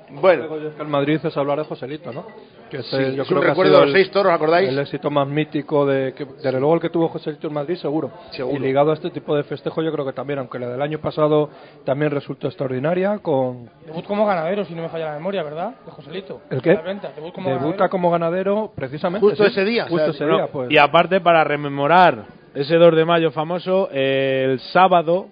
Bueno, 0.08 0.46
en 0.78 0.88
Madrid 0.90 1.18
es 1.22 1.36
hablar 1.36 1.58
de 1.58 1.64
Joselito, 1.64 2.12
¿no? 2.12 2.24
Que 2.70 2.78
es 2.78 2.86
Sí, 2.86 2.96
el- 2.96 3.16
yo 3.16 3.24
creo 3.24 3.40
que 3.40 3.48
recuerdo 3.48 3.84
de 3.86 3.92
seis 3.92 4.10
toros, 4.10 4.32
¿acordáis? 4.32 4.68
El 4.68 4.78
éxito 4.78 5.10
más 5.10 5.26
mítico 5.26 5.84
de 5.84 6.14
que, 6.14 6.24
desde 6.24 6.52
luego 6.60 6.74
el 6.76 6.80
que 6.80 6.90
tuvo 6.90 7.08
Joselito 7.08 7.48
en 7.48 7.52
Madrid, 7.54 7.74
seguro. 7.76 8.10
Seguro. 8.30 8.56
Y 8.56 8.60
ligado 8.60 8.92
a 8.92 8.94
este 8.94 9.10
tipo 9.10 9.36
de 9.36 9.42
festejo, 9.42 9.82
yo 9.82 9.92
creo 9.92 10.04
que 10.06 10.12
también, 10.12 10.38
aunque 10.38 10.60
la 10.60 10.68
del 10.68 10.80
año 10.80 10.98
pasado 11.00 11.50
también 11.84 12.12
resultó 12.12 12.46
extraordinaria, 12.46 13.18
con 13.18 13.68
Debut 13.84 14.04
como 14.04 14.24
ganadero, 14.26 14.64
si 14.64 14.74
no 14.74 14.82
me 14.82 14.88
falla 14.88 15.06
la 15.06 15.14
memoria, 15.14 15.42
¿verdad? 15.42 15.74
De 15.84 15.90
Joselito. 15.90 16.40
¿El 16.50 16.62
qué? 16.62 16.74
Venta, 16.76 17.10
debut 17.14 17.32
como 17.34 17.48
debuta 17.50 17.66
ganadero. 17.70 17.90
como 17.90 18.10
ganadero 18.10 18.72
precisamente. 18.76 19.26
Justo 19.26 19.44
sí, 19.44 19.50
ese 19.50 19.64
día, 19.64 19.82
Justo 19.88 19.96
o 19.96 19.98
sea, 19.98 20.10
ese 20.10 20.24
Bueno, 20.24 20.38
día, 20.38 20.46
pues. 20.52 20.70
Y 20.70 20.78
aparte, 20.78 21.20
para 21.20 21.42
rememorar 21.44 22.24
ese 22.56 22.76
2 22.76 22.94
de 22.96 23.04
mayo 23.04 23.30
famoso, 23.30 23.88
eh, 23.92 24.46
el 24.50 24.60
sábado, 24.60 25.28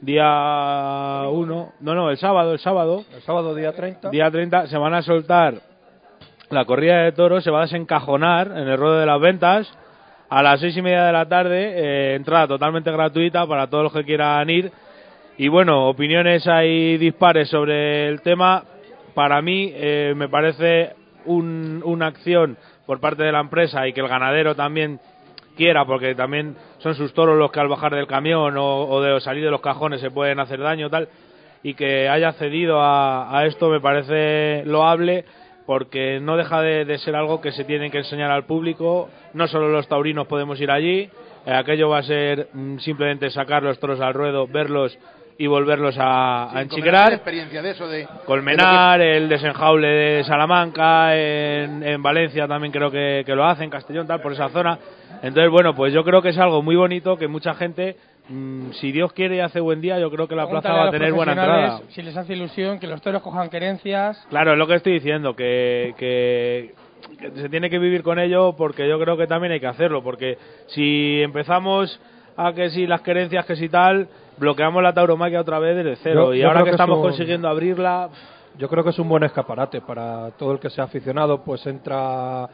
día 0.00 1.22
1, 1.30 1.72
no, 1.80 1.94
no, 1.94 2.10
el 2.10 2.16
sábado, 2.18 2.52
el 2.52 2.58
sábado, 2.58 3.04
El 3.14 3.22
sábado 3.22 3.54
día 3.54 3.72
30. 3.72 4.10
día 4.10 4.30
30, 4.30 4.66
se 4.66 4.76
van 4.78 4.94
a 4.94 5.02
soltar 5.02 5.54
la 6.50 6.64
corrida 6.64 6.98
de 7.02 7.12
toros, 7.12 7.42
se 7.44 7.50
va 7.50 7.60
a 7.60 7.62
desencajonar 7.62 8.48
en 8.48 8.68
el 8.68 8.76
ruedo 8.76 8.98
de 8.98 9.06
las 9.06 9.20
ventas 9.20 9.72
a 10.28 10.42
las 10.42 10.60
seis 10.60 10.76
y 10.76 10.82
media 10.82 11.04
de 11.04 11.12
la 11.12 11.26
tarde, 11.28 11.72
eh, 11.76 12.14
entrada 12.16 12.48
totalmente 12.48 12.90
gratuita 12.90 13.46
para 13.46 13.68
todos 13.68 13.84
los 13.84 13.92
que 13.92 14.04
quieran 14.04 14.48
ir. 14.50 14.72
Y 15.38 15.48
bueno, 15.48 15.88
opiniones 15.88 16.46
hay 16.46 16.96
dispares 16.98 17.48
sobre 17.48 18.08
el 18.08 18.20
tema. 18.22 18.64
Para 19.14 19.40
mí 19.42 19.70
eh, 19.74 20.12
me 20.16 20.28
parece 20.28 20.92
un- 21.24 21.82
una 21.84 22.06
acción 22.06 22.56
por 22.86 23.00
parte 23.00 23.22
de 23.22 23.32
la 23.32 23.40
empresa 23.40 23.86
y 23.86 23.92
que 23.92 24.00
el 24.00 24.08
ganadero 24.08 24.54
también 24.54 24.98
quiera, 25.54 25.84
porque 25.84 26.14
también 26.14 26.56
son 26.78 26.94
sus 26.94 27.12
toros 27.14 27.38
los 27.38 27.50
que 27.50 27.60
al 27.60 27.68
bajar 27.68 27.94
del 27.94 28.06
camión 28.06 28.54
o, 28.58 29.00
de 29.00 29.20
salir 29.20 29.44
de 29.44 29.50
los 29.50 29.60
cajones 29.60 30.00
se 30.00 30.10
pueden 30.10 30.40
hacer 30.40 30.60
daño 30.60 30.90
tal, 30.90 31.08
y 31.62 31.74
que 31.74 32.08
haya 32.08 32.32
cedido 32.32 32.80
a, 32.80 33.38
a 33.38 33.46
esto 33.46 33.70
me 33.70 33.80
parece 33.80 34.64
loable 34.66 35.24
porque 35.66 36.20
no 36.20 36.36
deja 36.36 36.60
de, 36.60 36.84
de 36.84 36.98
ser 36.98 37.16
algo 37.16 37.40
que 37.40 37.52
se 37.52 37.64
tiene 37.64 37.90
que 37.90 37.98
enseñar 37.98 38.30
al 38.30 38.44
público, 38.44 39.08
no 39.32 39.48
solo 39.48 39.68
los 39.68 39.88
taurinos 39.88 40.26
podemos 40.26 40.60
ir 40.60 40.70
allí, 40.70 41.08
eh, 41.46 41.52
aquello 41.52 41.90
va 41.90 41.98
a 41.98 42.02
ser 42.02 42.48
mm, 42.52 42.78
simplemente 42.78 43.30
sacar 43.30 43.62
los 43.62 43.78
toros 43.78 44.00
al 44.00 44.14
ruedo, 44.14 44.46
verlos 44.46 44.96
y 45.36 45.46
volverlos 45.46 45.96
a, 45.98 46.44
a 46.44 46.52
Sí, 46.52 46.58
enchigrar. 46.62 47.08
la 47.08 47.14
experiencia 47.16 47.60
de 47.62 47.70
eso, 47.70 47.88
de... 47.88 48.06
Colmenar, 48.24 49.00
el 49.00 49.28
desenjaule 49.28 49.88
de 49.88 50.24
Salamanca, 50.24 51.16
en, 51.16 51.82
en 51.82 52.02
Valencia 52.02 52.46
también 52.46 52.72
creo 52.72 52.90
que, 52.90 53.22
que 53.26 53.34
lo 53.34 53.44
hacen, 53.44 53.68
Castellón, 53.70 54.06
tal, 54.06 54.20
por 54.20 54.32
esa 54.32 54.48
zona. 54.50 54.78
Entonces, 55.22 55.50
bueno, 55.50 55.74
pues 55.74 55.92
yo 55.92 56.04
creo 56.04 56.22
que 56.22 56.28
es 56.28 56.38
algo 56.38 56.62
muy 56.62 56.76
bonito 56.76 57.16
que 57.16 57.26
mucha 57.28 57.54
gente 57.54 57.96
mm, 58.28 58.72
si 58.72 58.92
Dios 58.92 59.12
quiere 59.12 59.36
y 59.36 59.40
hace 59.40 59.58
buen 59.58 59.80
día, 59.80 59.98
yo 59.98 60.10
creo 60.10 60.28
que 60.28 60.36
la 60.36 60.48
plaza 60.48 60.72
va 60.72 60.88
a 60.88 60.90
tener 60.90 61.12
buena 61.12 61.32
entrada. 61.32 61.80
Si 61.88 62.02
les 62.02 62.16
hace 62.16 62.34
ilusión 62.34 62.78
que 62.78 62.86
los 62.86 63.00
toros 63.02 63.22
cojan 63.22 63.48
querencias. 63.50 64.24
Claro, 64.30 64.52
es 64.52 64.58
lo 64.58 64.66
que 64.68 64.74
estoy 64.74 64.92
diciendo, 64.94 65.34
que, 65.34 65.94
que, 65.98 66.74
que 67.18 67.30
se 67.40 67.48
tiene 67.48 67.68
que 67.70 67.78
vivir 67.78 68.02
con 68.02 68.18
ello 68.20 68.54
porque 68.56 68.88
yo 68.88 69.00
creo 69.00 69.16
que 69.16 69.26
también 69.26 69.52
hay 69.52 69.60
que 69.60 69.66
hacerlo, 69.66 70.02
porque 70.04 70.38
si 70.68 71.20
empezamos 71.22 71.98
a 72.36 72.52
que 72.52 72.70
si 72.70 72.86
las 72.86 73.00
querencias, 73.02 73.46
que 73.46 73.56
si 73.56 73.68
tal, 73.68 74.08
bloqueamos 74.38 74.82
la 74.82 74.92
tauromaquia 74.92 75.40
otra 75.40 75.58
vez 75.58 75.76
desde 75.76 75.96
cero. 75.96 76.26
Yo- 76.26 76.34
y 76.34 76.40
yo 76.40 76.48
ahora 76.48 76.60
que, 76.60 76.64
que 76.66 76.70
estamos 76.72 76.96
un- 76.98 77.02
consiguiendo 77.02 77.48
abrirla, 77.48 78.08
Yo 78.56 78.68
creo 78.68 78.84
que 78.84 78.90
es 78.90 78.98
un 79.00 79.08
buen 79.08 79.24
escaparate 79.24 79.80
para 79.80 80.30
todo 80.38 80.52
el 80.52 80.60
que 80.60 80.70
sea 80.70 80.84
aficionado, 80.84 81.42
pues 81.42 81.66
entra 81.66 82.48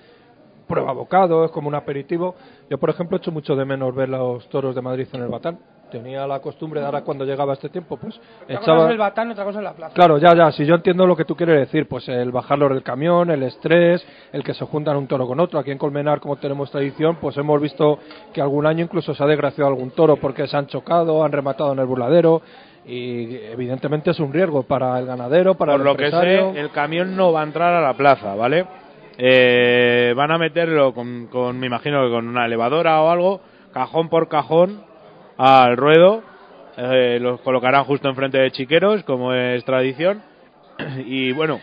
prueba 0.66 0.92
bocado, 0.92 1.44
es 1.44 1.50
como 1.50 1.68
un 1.68 1.74
aperitivo. 1.74 2.34
Yo, 2.70 2.78
por 2.78 2.88
ejemplo, 2.88 3.18
echo 3.18 3.30
mucho 3.30 3.54
de 3.54 3.64
menos 3.66 3.94
ver 3.94 4.08
los 4.08 4.48
toros 4.48 4.74
de 4.74 4.80
Madrid 4.80 5.06
en 5.12 5.22
el 5.22 5.28
Batán. 5.28 5.58
Tenía 5.90 6.26
la 6.26 6.40
costumbre 6.40 6.80
de 6.80 6.86
ahora 6.86 7.02
cuando 7.02 7.24
llegaba 7.24 7.52
este 7.52 7.68
tiempo, 7.68 7.96
pues 7.96 8.18
Una 8.48 8.58
cosa 8.58 8.84
es 8.84 8.90
el 8.90 8.98
batán, 8.98 9.30
otra 9.30 9.44
cosa 9.44 9.58
es 9.58 9.64
la 9.64 9.72
plaza. 9.72 9.94
Claro, 9.94 10.18
ya, 10.18 10.34
ya, 10.34 10.52
si 10.52 10.64
yo 10.64 10.74
entiendo 10.74 11.06
lo 11.06 11.16
que 11.16 11.24
tú 11.24 11.34
quieres 11.34 11.58
decir, 11.58 11.88
pues 11.88 12.08
el 12.08 12.30
bajarlo 12.30 12.68
del 12.68 12.82
camión, 12.82 13.30
el 13.30 13.42
estrés, 13.42 14.04
el 14.32 14.44
que 14.44 14.54
se 14.54 14.64
juntan 14.64 14.96
un 14.96 15.06
toro 15.06 15.26
con 15.26 15.40
otro. 15.40 15.58
Aquí 15.58 15.70
en 15.70 15.78
Colmenar, 15.78 16.20
como 16.20 16.36
tenemos 16.36 16.70
tradición, 16.70 17.16
pues 17.20 17.36
hemos 17.36 17.60
visto 17.60 17.98
que 18.32 18.40
algún 18.40 18.66
año 18.66 18.84
incluso 18.84 19.14
se 19.14 19.22
ha 19.22 19.26
desgraciado 19.26 19.68
algún 19.68 19.90
toro 19.90 20.16
porque 20.16 20.46
se 20.46 20.56
han 20.56 20.66
chocado, 20.66 21.24
han 21.24 21.32
rematado 21.32 21.72
en 21.72 21.78
el 21.80 21.86
burladero 21.86 22.42
y 22.86 23.36
evidentemente 23.36 24.10
es 24.10 24.20
un 24.20 24.32
riesgo 24.32 24.62
para 24.62 24.98
el 24.98 25.06
ganadero, 25.06 25.54
para 25.54 25.72
por 25.72 25.80
el 25.80 25.86
lo 25.86 25.96
que 25.96 26.10
sé, 26.10 26.60
el 26.60 26.70
camión 26.70 27.16
no 27.16 27.32
va 27.32 27.40
a 27.40 27.44
entrar 27.44 27.74
a 27.74 27.80
la 27.80 27.94
plaza, 27.94 28.34
¿vale? 28.34 28.66
Eh, 29.18 30.14
van 30.16 30.30
a 30.30 30.38
meterlo 30.38 30.94
con, 30.94 31.26
con, 31.26 31.58
me 31.58 31.66
imagino 31.66 32.02
que 32.04 32.10
con 32.10 32.26
una 32.26 32.46
elevadora 32.46 33.02
o 33.02 33.10
algo, 33.10 33.40
cajón 33.72 34.08
por 34.08 34.28
cajón, 34.28 34.82
al 35.40 35.76
ruedo. 35.76 36.22
Eh, 36.76 37.18
los 37.20 37.40
colocarán 37.40 37.84
justo 37.84 38.08
enfrente 38.08 38.38
de 38.38 38.50
chiqueros, 38.50 39.02
como 39.04 39.32
es 39.32 39.64
tradición. 39.64 40.22
Y 41.06 41.32
bueno, 41.32 41.60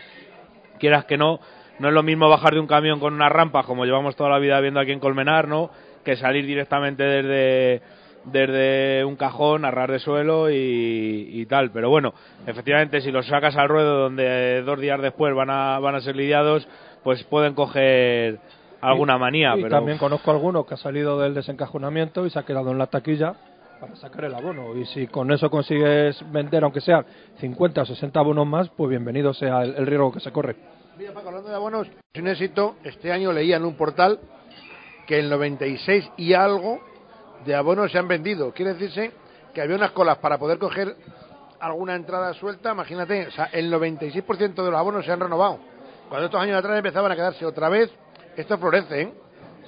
quieras 0.78 1.04
que 1.04 1.16
no, 1.16 1.40
no 1.78 1.88
es 1.88 1.94
lo 1.94 2.02
mismo 2.02 2.28
bajar 2.28 2.54
de 2.54 2.60
un 2.60 2.66
camión 2.66 3.00
con 3.00 3.14
una 3.14 3.28
rampa, 3.28 3.62
como 3.62 3.84
llevamos 3.84 4.16
toda 4.16 4.30
la 4.30 4.38
vida 4.38 4.60
viendo 4.60 4.80
aquí 4.80 4.92
en 4.92 5.00
Colmenar, 5.00 5.48
¿no? 5.48 5.70
Que 6.04 6.16
salir 6.16 6.44
directamente 6.44 7.02
desde, 7.02 7.82
desde 8.24 9.04
un 9.04 9.16
cajón, 9.16 9.64
a 9.64 9.70
ras 9.70 9.88
de 9.88 9.98
suelo 10.00 10.50
y, 10.50 11.30
y 11.32 11.46
tal. 11.46 11.70
Pero 11.70 11.88
bueno, 11.88 12.14
efectivamente, 12.46 13.00
si 13.00 13.10
los 13.10 13.26
sacas 13.26 13.56
al 13.56 13.68
ruedo 13.68 13.98
donde 13.98 14.62
dos 14.62 14.80
días 14.80 15.00
después 15.00 15.34
van 15.34 15.50
a, 15.50 15.78
van 15.78 15.94
a 15.94 16.00
ser 16.00 16.16
lidiados, 16.16 16.68
pues 17.04 17.22
pueden 17.24 17.54
coger 17.54 18.38
alguna 18.80 19.18
manía. 19.18 19.54
y 19.56 19.62
pero 19.62 19.76
también 19.76 19.98
conozco 19.98 20.30
alguno 20.30 20.64
que 20.64 20.74
ha 20.74 20.78
salido 20.78 21.18
del 21.18 21.34
desencajonamiento 21.34 22.26
y 22.26 22.30
se 22.30 22.38
ha 22.38 22.44
quedado 22.44 22.70
en 22.70 22.78
la 22.78 22.86
taquilla 22.86 23.34
para 23.80 23.96
sacar 23.96 24.24
el 24.24 24.34
abono. 24.34 24.76
Y 24.76 24.84
si 24.86 25.06
con 25.06 25.30
eso 25.32 25.50
consigues 25.50 26.18
vender, 26.30 26.64
aunque 26.64 26.80
sean 26.80 27.04
50 27.40 27.82
o 27.82 27.86
60 27.86 28.20
abonos 28.20 28.46
más, 28.46 28.68
pues 28.70 28.90
bienvenido 28.90 29.32
sea 29.34 29.62
el, 29.62 29.86
riesgo 29.86 30.12
que 30.12 30.20
se 30.20 30.32
corre. 30.32 30.56
Mira, 30.96 31.12
Paco, 31.12 31.28
hablando 31.28 31.48
de 31.48 31.54
abonos, 31.54 31.88
es 32.12 32.20
un 32.20 32.28
éxito. 32.28 32.76
Este 32.84 33.12
año 33.12 33.32
leía 33.32 33.56
en 33.56 33.64
un 33.64 33.76
portal 33.76 34.18
que 35.06 35.18
el 35.18 35.30
96 35.30 36.10
y 36.16 36.34
algo 36.34 36.80
de 37.44 37.54
abonos 37.54 37.92
se 37.92 37.98
han 37.98 38.08
vendido. 38.08 38.52
Quiere 38.52 38.74
decirse 38.74 39.12
que 39.54 39.62
había 39.62 39.76
unas 39.76 39.92
colas 39.92 40.18
para 40.18 40.38
poder 40.38 40.58
coger 40.58 40.96
alguna 41.60 41.94
entrada 41.94 42.34
suelta. 42.34 42.72
Imagínate, 42.72 43.28
o 43.28 43.30
sea, 43.30 43.46
el 43.46 43.72
96% 43.72 44.54
de 44.54 44.70
los 44.70 44.78
abonos 44.78 45.04
se 45.04 45.12
han 45.12 45.20
renovado. 45.20 45.58
Cuando 46.08 46.26
estos 46.26 46.40
años 46.40 46.58
atrás 46.58 46.76
empezaban 46.76 47.12
a 47.12 47.16
quedarse 47.16 47.44
otra 47.46 47.68
vez, 47.68 47.90
esto 48.36 48.58
florece, 48.58 49.02
¿eh? 49.02 49.12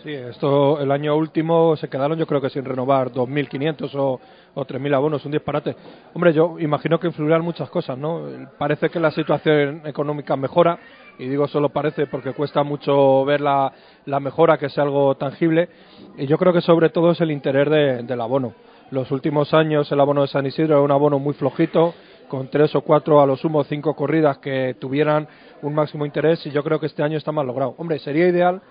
Sí, 0.02 0.14
esto 0.14 0.80
el 0.80 0.90
año 0.92 1.14
último 1.14 1.76
se 1.76 1.88
quedaron 1.88 2.18
yo 2.18 2.26
creo 2.26 2.40
que 2.40 2.48
sin 2.48 2.64
renovar 2.64 3.10
2.500 3.12 3.94
o, 3.96 4.18
o 4.54 4.64
3.000 4.64 4.94
abonos, 4.94 5.24
un 5.26 5.32
disparate. 5.32 5.76
Hombre, 6.14 6.32
yo 6.32 6.58
imagino 6.58 6.98
que 6.98 7.08
influirán 7.08 7.42
muchas 7.42 7.68
cosas, 7.68 7.98
¿no? 7.98 8.22
Parece 8.58 8.88
que 8.88 8.98
la 8.98 9.10
situación 9.10 9.82
económica 9.84 10.36
mejora, 10.36 10.78
y 11.18 11.28
digo 11.28 11.46
solo 11.48 11.68
parece 11.68 12.06
porque 12.06 12.32
cuesta 12.32 12.62
mucho 12.62 13.26
ver 13.26 13.42
la, 13.42 13.72
mejora, 14.20 14.56
que 14.56 14.66
es 14.66 14.78
algo 14.78 15.16
tangible, 15.16 15.68
y 16.16 16.26
yo 16.26 16.38
creo 16.38 16.54
que 16.54 16.62
sobre 16.62 16.88
todo 16.88 17.10
es 17.10 17.20
el 17.20 17.30
interés 17.30 17.68
de- 17.68 18.02
del 18.02 18.20
abono. 18.22 18.54
Los 18.90 19.10
últimos 19.10 19.52
años 19.52 19.92
el 19.92 20.00
abono 20.00 20.22
de 20.22 20.28
San 20.28 20.46
Isidro 20.46 20.76
era 20.76 20.82
un 20.82 20.90
abono 20.92 21.18
muy 21.18 21.34
flojito, 21.34 21.92
con 22.26 22.48
tres 22.48 22.74
o 22.74 22.80
cuatro, 22.82 23.20
a 23.20 23.26
lo 23.26 23.36
sumo 23.36 23.64
cinco 23.64 23.94
corridas 23.94 24.38
que 24.38 24.76
tuvieran 24.80 25.28
un 25.62 25.74
máximo 25.74 26.06
interés, 26.06 26.46
y 26.46 26.50
yo 26.52 26.62
creo 26.62 26.80
que 26.80 26.86
este 26.86 27.02
año 27.02 27.18
está 27.18 27.32
más 27.32 27.44
logrado. 27.44 27.74
Hombre, 27.76 27.98
sería 27.98 28.26
ideal 28.28 28.62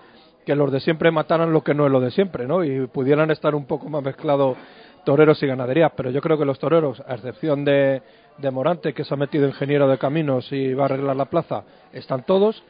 que 0.44 0.54
los 0.54 0.72
de 0.72 0.80
siempre 0.80 1.10
mataran 1.10 1.52
lo 1.52 1.62
que 1.62 1.74
no 1.74 1.86
es 1.86 1.92
lo 1.92 2.00
de 2.00 2.10
siempre, 2.10 2.46
¿no? 2.46 2.64
Y 2.64 2.86
pudieran 2.86 3.30
estar 3.30 3.54
un 3.54 3.66
poco 3.66 3.88
más 3.88 4.02
mezclados 4.02 4.56
toreros 5.04 5.42
y 5.42 5.46
ganaderías, 5.46 5.92
pero 5.96 6.10
yo 6.10 6.20
creo 6.20 6.38
que 6.38 6.44
los 6.44 6.58
toreros, 6.58 7.02
a 7.06 7.14
excepción 7.14 7.64
de, 7.64 8.02
de 8.38 8.50
Morante, 8.50 8.92
que 8.92 9.04
se 9.04 9.14
ha 9.14 9.16
metido 9.16 9.46
ingeniero 9.46 9.88
de 9.88 9.98
caminos 9.98 10.50
y 10.52 10.74
va 10.74 10.82
a 10.82 10.86
arreglar 10.86 11.16
la 11.16 11.26
plaza, 11.26 11.64
están 11.92 12.24
todos. 12.24 12.62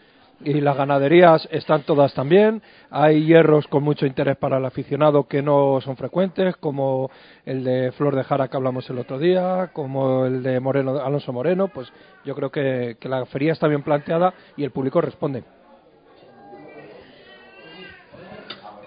Y 0.43 0.62
las 0.62 0.75
ganaderías 0.75 1.47
están 1.50 1.83
todas 1.83 2.15
también. 2.15 2.62
Hay 2.91 3.27
hierros 3.27 3.67
con 3.67 3.83
mucho 3.83 4.07
interés 4.07 4.39
para 4.39 4.57
el 4.57 4.65
aficionado 4.65 5.29
que 5.29 5.43
no 5.43 5.83
son 5.83 5.99
frecuentes, 5.99 6.57
como 6.57 7.11
el 7.45 7.62
de 7.62 7.93
Flor 7.93 8.17
de 8.17 8.25
Jara 8.25 8.49
que 8.49 8.57
hablamos 8.57 8.89
el 8.89 8.99
otro 8.99 9.19
día, 9.19 9.69
como 9.75 10.25
el 10.25 10.43
de 10.43 10.59
Moreno, 10.59 10.99
Alonso 10.99 11.31
Moreno. 11.35 11.69
Pues 11.69 11.93
yo 12.25 12.35
creo 12.35 12.50
que, 12.50 12.97
que 12.99 13.11
la 13.11 13.27
feria 13.27 13.53
está 13.53 13.69
bien 13.69 13.83
planteada 13.83 14.33
y 14.57 14.65
el 14.65 14.71
público 14.71 15.03
responde. 15.03 15.45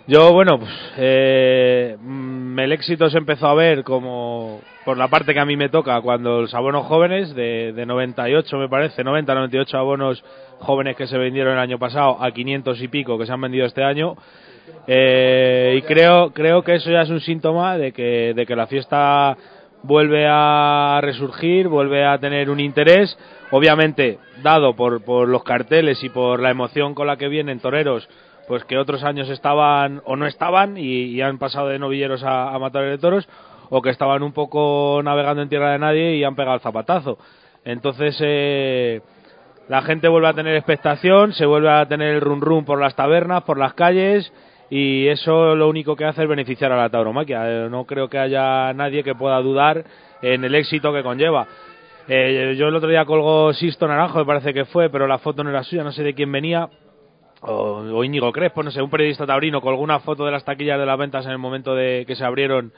Yo, 0.05 0.33
bueno, 0.33 0.59
pues, 0.59 0.71
eh, 0.97 1.95
mm, 1.97 2.59
el 2.59 2.73
éxito 2.73 3.09
se 3.09 3.17
empezó 3.17 3.47
a 3.47 3.53
ver 3.53 3.85
como 3.85 4.59
por 4.83 4.97
la 4.97 5.07
parte 5.07 5.33
que 5.33 5.39
a 5.39 5.45
mí 5.45 5.55
me 5.55 5.69
toca, 5.69 6.01
cuando 6.01 6.41
los 6.41 6.53
abonos 6.53 6.85
jóvenes, 6.87 7.33
de, 7.35 7.71
de 7.71 7.85
98 7.85 8.57
me 8.57 8.67
parece, 8.67 9.01
90, 9.01 9.33
98 9.33 9.77
abonos 9.77 10.21
jóvenes 10.59 10.97
que 10.97 11.07
se 11.07 11.17
vendieron 11.17 11.53
el 11.53 11.59
año 11.59 11.79
pasado 11.79 12.21
a 12.21 12.31
500 12.31 12.81
y 12.81 12.87
pico 12.89 13.17
que 13.17 13.25
se 13.25 13.31
han 13.31 13.39
vendido 13.39 13.65
este 13.65 13.81
año. 13.81 14.17
Eh, 14.87 15.75
y 15.77 15.81
creo, 15.83 16.31
creo 16.33 16.63
que 16.63 16.75
eso 16.75 16.91
ya 16.91 17.03
es 17.03 17.09
un 17.09 17.21
síntoma 17.21 17.77
de 17.77 17.93
que, 17.93 18.33
de 18.35 18.45
que 18.45 18.57
la 18.57 18.67
fiesta 18.67 19.37
vuelve 19.83 20.27
a 20.29 20.99
resurgir, 21.01 21.69
vuelve 21.69 22.05
a 22.05 22.17
tener 22.17 22.49
un 22.49 22.59
interés, 22.59 23.17
obviamente 23.51 24.19
dado 24.41 24.75
por, 24.75 25.03
por 25.05 25.29
los 25.29 25.45
carteles 25.45 26.03
y 26.03 26.09
por 26.09 26.41
la 26.41 26.51
emoción 26.51 26.93
con 26.93 27.07
la 27.07 27.15
que 27.15 27.29
vienen 27.29 27.61
toreros, 27.61 28.07
pues 28.47 28.63
que 28.65 28.77
otros 28.77 29.03
años 29.03 29.29
estaban 29.29 30.01
o 30.05 30.15
no 30.15 30.25
estaban 30.25 30.77
y, 30.77 31.05
y 31.05 31.21
han 31.21 31.37
pasado 31.37 31.67
de 31.69 31.79
novilleros 31.79 32.23
a, 32.23 32.53
a 32.53 32.59
matadores 32.59 32.93
de 32.93 33.01
toros, 33.01 33.27
o 33.69 33.81
que 33.81 33.89
estaban 33.89 34.21
un 34.23 34.33
poco 34.33 35.01
navegando 35.03 35.41
en 35.41 35.49
tierra 35.49 35.71
de 35.71 35.79
nadie 35.79 36.15
y 36.15 36.23
han 36.23 36.35
pegado 36.35 36.55
el 36.55 36.61
zapatazo. 36.61 37.17
Entonces, 37.65 38.17
eh, 38.19 39.01
la 39.69 39.81
gente 39.81 40.07
vuelve 40.09 40.27
a 40.27 40.33
tener 40.33 40.55
expectación, 40.55 41.33
se 41.33 41.45
vuelve 41.45 41.69
a 41.69 41.85
tener 41.87 42.15
el 42.15 42.21
run 42.21 42.41
run 42.41 42.65
por 42.65 42.79
las 42.79 42.95
tabernas, 42.95 43.43
por 43.43 43.57
las 43.57 43.73
calles, 43.73 44.31
y 44.69 45.07
eso 45.07 45.55
lo 45.55 45.69
único 45.69 45.95
que 45.95 46.05
hace 46.05 46.23
es 46.23 46.27
beneficiar 46.27 46.71
a 46.71 46.77
la 46.77 46.89
tauromaquia. 46.89 47.43
Eh, 47.49 47.69
No 47.69 47.85
creo 47.85 48.09
que 48.09 48.19
haya 48.19 48.73
nadie 48.73 49.03
que 49.03 49.15
pueda 49.15 49.39
dudar 49.41 49.83
en 50.21 50.43
el 50.43 50.53
éxito 50.55 50.91
que 50.93 51.03
conlleva. 51.03 51.47
Eh, 52.07 52.55
yo 52.57 52.67
el 52.67 52.75
otro 52.75 52.89
día 52.89 53.05
colgó 53.05 53.53
Sisto 53.53 53.87
Naranjo, 53.87 54.19
me 54.19 54.25
parece 54.25 54.53
que 54.53 54.65
fue, 54.65 54.89
pero 54.89 55.07
la 55.07 55.19
foto 55.19 55.43
no 55.43 55.49
era 55.49 55.63
suya, 55.63 55.83
no 55.83 55.93
sé 55.93 56.03
de 56.03 56.13
quién 56.13 56.31
venía. 56.31 56.67
O, 57.45 57.83
o 57.93 58.03
Íñigo 58.03 58.31
Crespo, 58.31 58.63
no 58.63 58.71
sé, 58.71 58.81
un 58.81 58.89
periodista 58.89 59.25
taurino 59.25 59.61
colgó 59.61 59.81
una 59.81 59.99
foto 59.99 60.25
de 60.25 60.31
las 60.31 60.45
taquillas 60.45 60.79
de 60.79 60.85
las 60.85 60.97
ventas 60.97 61.25
en 61.25 61.31
el 61.31 61.37
momento 61.37 61.75
de 61.75 62.05
que 62.07 62.15
se 62.15 62.23
abrieron 62.23 62.71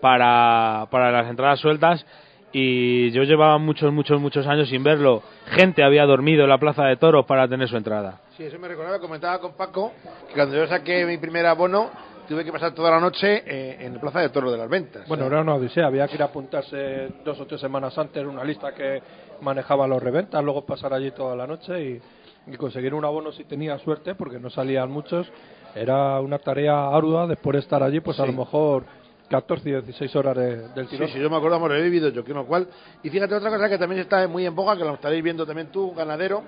para, 0.00 0.86
para 0.90 1.10
las 1.10 1.28
entradas 1.28 1.58
sueltas 1.60 2.06
y 2.52 3.10
yo 3.10 3.24
llevaba 3.24 3.58
muchos, 3.58 3.92
muchos, 3.92 4.20
muchos 4.20 4.46
años 4.46 4.68
sin 4.68 4.84
verlo. 4.84 5.22
Gente 5.46 5.82
había 5.82 6.06
dormido 6.06 6.44
en 6.44 6.50
la 6.50 6.58
plaza 6.58 6.84
de 6.84 6.96
toros 6.96 7.26
para 7.26 7.48
tener 7.48 7.68
su 7.68 7.76
entrada. 7.76 8.20
Sí, 8.36 8.44
eso 8.44 8.58
me 8.60 8.68
recordaba, 8.68 9.00
comentaba 9.00 9.40
con 9.40 9.54
Paco, 9.54 9.92
que 10.28 10.34
cuando 10.34 10.54
yo 10.56 10.66
saqué 10.68 11.04
mi 11.04 11.18
primer 11.18 11.46
abono, 11.46 11.90
tuve 12.28 12.44
que 12.44 12.52
pasar 12.52 12.72
toda 12.72 12.92
la 12.92 13.00
noche 13.00 13.42
eh, 13.44 13.78
en 13.80 13.94
la 13.94 14.00
Plaza 14.00 14.20
de 14.20 14.28
Toro 14.28 14.52
de 14.52 14.58
las 14.58 14.68
Ventas. 14.68 15.08
Bueno, 15.08 15.26
era 15.26 15.40
una 15.40 15.56
odisea, 15.56 15.86
había 15.86 16.06
que 16.06 16.14
ir 16.14 16.22
a 16.22 16.26
apuntarse 16.26 17.08
dos 17.24 17.40
o 17.40 17.46
tres 17.46 17.60
semanas 17.60 17.98
antes 17.98 18.22
en 18.22 18.28
una 18.28 18.44
lista 18.44 18.72
que 18.72 19.02
manejaba 19.40 19.88
los 19.88 20.00
reventas, 20.00 20.42
luego 20.44 20.64
pasar 20.64 20.94
allí 20.94 21.10
toda 21.10 21.34
la 21.34 21.48
noche 21.48 21.80
y, 21.82 22.00
y 22.46 22.56
conseguir 22.56 22.94
un 22.94 23.04
abono 23.04 23.32
si 23.32 23.44
tenía 23.44 23.78
suerte, 23.78 24.14
porque 24.14 24.38
no 24.38 24.50
salían 24.50 24.90
muchos, 24.90 25.26
era 25.74 26.20
una 26.20 26.38
tarea 26.38 26.88
ardua 26.88 27.26
después 27.26 27.54
de 27.54 27.60
estar 27.60 27.82
allí, 27.82 28.00
pues 28.00 28.18
a 28.20 28.24
Sí. 28.26 28.32
lo 28.32 28.38
mejor 28.38 28.84
14 29.30 29.68
y 29.68 29.72
16 29.72 30.14
horas 30.14 30.36
de- 30.36 30.68
del 30.68 30.84
Sí, 30.86 30.96
tirón. 30.96 31.08
sí, 31.08 31.18
yo 31.18 31.30
me 31.30 31.36
acuerdo, 31.36 31.74
he 31.74 31.82
vivido 31.82 32.10
yo, 32.10 32.22
que 32.24 32.32
uno 32.32 32.44
cual. 32.46 32.68
Y 33.02 33.08
fíjate, 33.10 33.34
otra 33.34 33.50
cosa 33.50 33.68
que 33.68 33.78
también 33.78 34.02
está 34.02 34.28
muy 34.28 34.44
en 34.46 34.54
boga, 34.54 34.76
que 34.76 34.84
lo 34.84 34.94
estaréis 34.94 35.24
viendo 35.24 35.46
también 35.46 35.68
tú, 35.72 35.94
ganadero, 35.94 36.42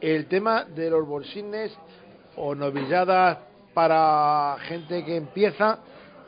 el 0.00 0.26
tema 0.26 0.64
de 0.64 0.90
los 0.90 1.06
bolsines 1.06 1.76
o 2.36 2.54
novilladas 2.54 3.38
para 3.72 4.56
gente 4.68 5.04
que 5.04 5.16
empieza 5.16 5.78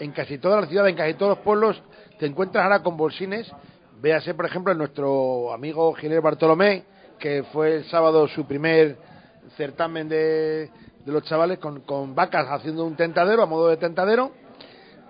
en 0.01 0.13
casi 0.13 0.39
todas 0.39 0.61
las 0.63 0.69
ciudades, 0.71 0.91
en 0.93 0.97
casi 0.97 1.15
todos 1.15 1.31
los 1.37 1.39
pueblos, 1.45 1.83
te 2.19 2.27
encuentras 2.27 2.65
ahora 2.65 2.83
con 2.83 2.97
bolsines. 2.97 3.51
Véase, 4.01 4.33
por 4.35 4.47
ejemplo, 4.47 4.73
en 4.73 4.79
nuestro 4.79 5.53
amigo 5.53 5.93
Ginés 5.95 6.23
Bartolomé, 6.23 6.85
que 7.19 7.45
fue 7.53 7.77
el 7.77 7.85
sábado 7.85 8.27
su 8.29 8.47
primer 8.47 8.97
certamen 9.57 10.09
de, 10.09 10.71
de 11.05 11.13
los 11.13 11.23
chavales 11.25 11.59
con, 11.59 11.81
con 11.81 12.15
vacas 12.15 12.47
haciendo 12.49 12.85
un 12.85 12.97
tentadero, 12.97 13.43
a 13.43 13.47
modo 13.47 13.69
de 13.69 13.77
tentadero. 13.77 14.33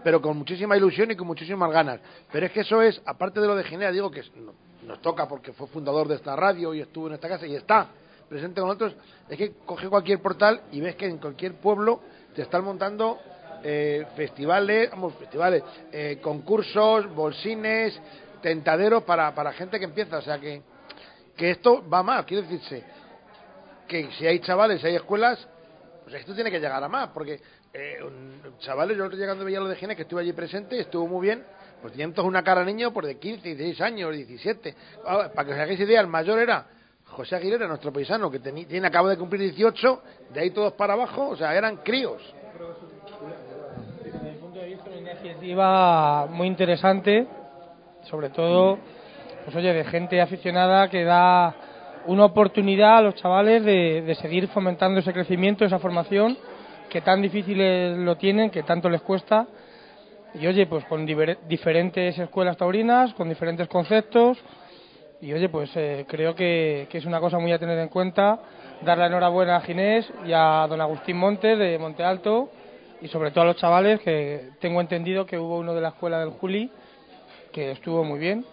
pero 0.03 0.23
con 0.23 0.37
muchísima 0.37 0.77
ilusión 0.77 1.11
y 1.11 1.17
con 1.17 1.27
muchísimas 1.27 1.71
ganas. 1.71 2.01
Pero 2.33 2.47
es 2.47 2.53
que 2.53 2.61
eso 2.61 2.81
es, 2.83 3.01
aparte 3.05 3.41
de 3.41 3.47
lo 3.47 3.57
de 3.57 3.65
Ginea, 3.65 3.91
digo 3.91 4.11
que 4.11 4.23
nos 4.87 5.01
toca 5.03 5.29
porque 5.29 5.53
fue 5.53 5.67
fundador 5.67 6.09
de 6.09 6.15
esta 6.15 6.35
radio 6.37 6.73
y 6.73 6.81
estuvo 6.81 7.09
en 7.09 7.15
esta 7.15 7.29
casa 7.29 7.47
y 7.47 7.55
está 7.55 7.89
presente 8.29 8.61
con 8.61 8.69
nosotros, 8.69 8.95
es 9.29 9.39
que 9.39 9.53
coge 9.65 9.89
cualquier 9.89 10.21
portal 10.21 10.61
y 10.71 10.81
ves 10.81 10.97
que 10.97 11.07
en 11.07 11.19
cualquier 11.19 11.55
pueblo 11.55 12.01
te 12.35 12.43
están 12.43 12.63
montando 12.63 13.19
eh, 13.65 14.07
festivales, 14.17 14.91
vamos, 14.91 15.15
festivales, 15.15 15.63
eh, 15.91 16.19
concursos, 16.23 17.13
bolsines, 17.15 17.99
tentaderos 18.41 19.03
para, 19.03 19.35
para 19.35 19.53
gente 19.53 19.79
que 19.79 19.87
empieza. 19.87 20.19
O 20.19 20.23
sea 20.23 20.39
que, 20.39 20.63
que 21.39 21.53
esto 21.53 21.89
va 21.89 22.03
más, 22.03 22.27
quiere 22.27 22.43
decirse 22.43 22.85
que 23.87 24.11
si 24.19 24.27
hay 24.27 24.41
chavales, 24.41 24.83
si 24.83 24.89
hay 24.89 24.97
escuelas, 24.97 25.49
pues 26.03 26.17
esto 26.17 26.35
tiene 26.35 26.51
que 26.51 26.61
llegar 26.61 26.83
a 26.83 26.89
más, 26.89 27.09
porque 27.09 27.41
eh, 27.73 27.99
chavales, 28.59 28.99
yo 28.99 29.09
llegando 29.09 29.47
a 29.47 29.51
lo 29.51 29.69
de 29.69 29.77
Gine, 29.77 29.97
que 29.97 30.03
estuve 30.03 30.21
allí 30.21 30.33
presente, 30.33 30.79
estuvo 30.79 31.07
muy 31.07 31.27
bien, 31.27 31.45
pues 31.81 31.93
tenían 31.93 32.13
todos 32.13 32.29
una 32.29 32.43
cara 32.43 32.65
niño 32.65 32.93
por 32.93 33.07
de 33.07 33.19
15, 33.19 33.55
16 33.55 33.81
años, 33.81 34.13
17. 34.13 34.75
Ah, 35.07 35.31
para 35.35 35.47
que 35.47 35.55
os 35.55 35.61
hagáis 35.61 35.81
idea, 35.81 36.01
el 36.01 36.09
mayor 36.09 36.39
era 36.41 36.67
José 37.05 37.37
Aguilera, 37.37 37.69
nuestro 37.69 37.93
paisano, 37.93 38.31
que 38.31 38.41
tiene, 38.41 38.87
acaba 38.87 39.09
de 39.09 39.17
cumplir 39.17 39.43
18, 39.43 40.03
de 40.35 40.41
ahí 40.41 40.51
todos 40.51 40.73
para 40.75 40.95
abajo, 40.95 41.29
o 41.29 41.37
sea, 41.37 41.55
eran 41.55 41.79
críos. 41.79 42.23
Desde 44.03 44.21
mi 44.21 44.37
punto 44.39 44.59
de 44.59 44.67
vista, 44.67 44.91
una 44.91 45.13
iniciativa 45.13 46.27
muy 46.27 46.49
interesante, 46.49 47.27
sobre 48.03 48.31
todo, 48.31 48.79
pues 49.49 49.57
oye, 49.57 49.73
de 49.73 49.85
gente 49.85 50.21
aficionada 50.21 50.91
que 50.91 51.05
da 51.05 51.55
una 52.05 52.27
oportunidad 52.27 52.99
a 52.99 53.01
los 53.01 53.15
chavales 53.15 53.65
de, 53.65 54.03
de 54.03 54.15
seguir 54.17 54.47
fomentando 54.49 55.01
ese 55.01 55.11
crecimiento, 55.15 55.65
esa 55.65 55.79
formación, 55.79 56.37
que 56.91 57.01
tan 57.01 57.23
difíciles 57.23 57.97
lo 57.97 58.19
tienen, 58.19 58.51
que 58.51 58.63
tanto 58.63 58.91
les 58.91 59.01
cuesta. 59.01 59.47
Y 60.35 60.47
oye, 60.47 60.67
pues 60.67 60.85
con 60.85 61.07
diferentes 61.07 62.19
escuelas 62.19 62.59
taurinas, 62.59 63.15
con 63.15 63.31
diferentes 63.31 63.67
conceptos, 63.69 64.37
y 65.23 65.33
oye, 65.33 65.49
pues 65.49 65.71
eh, 65.77 66.05
creo 66.07 66.35
que, 66.35 66.87
es 66.93 67.07
una 67.07 67.19
cosa 67.19 67.39
muy 67.39 67.51
a 67.51 67.59
tener 67.59 67.79
en 67.79 67.89
cuenta. 67.89 68.39
Dar 68.83 68.99
la 68.99 69.07
enhorabuena 69.07 69.57
a 69.57 69.63
Ginés 69.63 70.13
y 70.27 70.33
a 70.35 70.67
don 70.69 70.83
Agustín 70.83 71.17
Montes 71.17 71.59
de 71.59 71.79
Monte 71.79 72.05
Alto 72.05 72.51
y 73.01 73.09
sobre 73.09 73.31
todo 73.31 73.45
a 73.45 73.47
los 73.47 73.57
chavales 73.57 73.99
que 74.01 74.51
tengo 74.61 74.83
entendido 74.83 75.25
que 75.25 75.39
hubo 75.39 75.57
uno 75.57 75.75
de 75.75 75.81
la 75.81 75.89
escuela 75.89 76.21
del 76.21 76.33
Juli 76.33 76.71
que 77.51 77.71
estuvo 77.71 78.05
muy 78.05 78.19
bien 78.19 78.45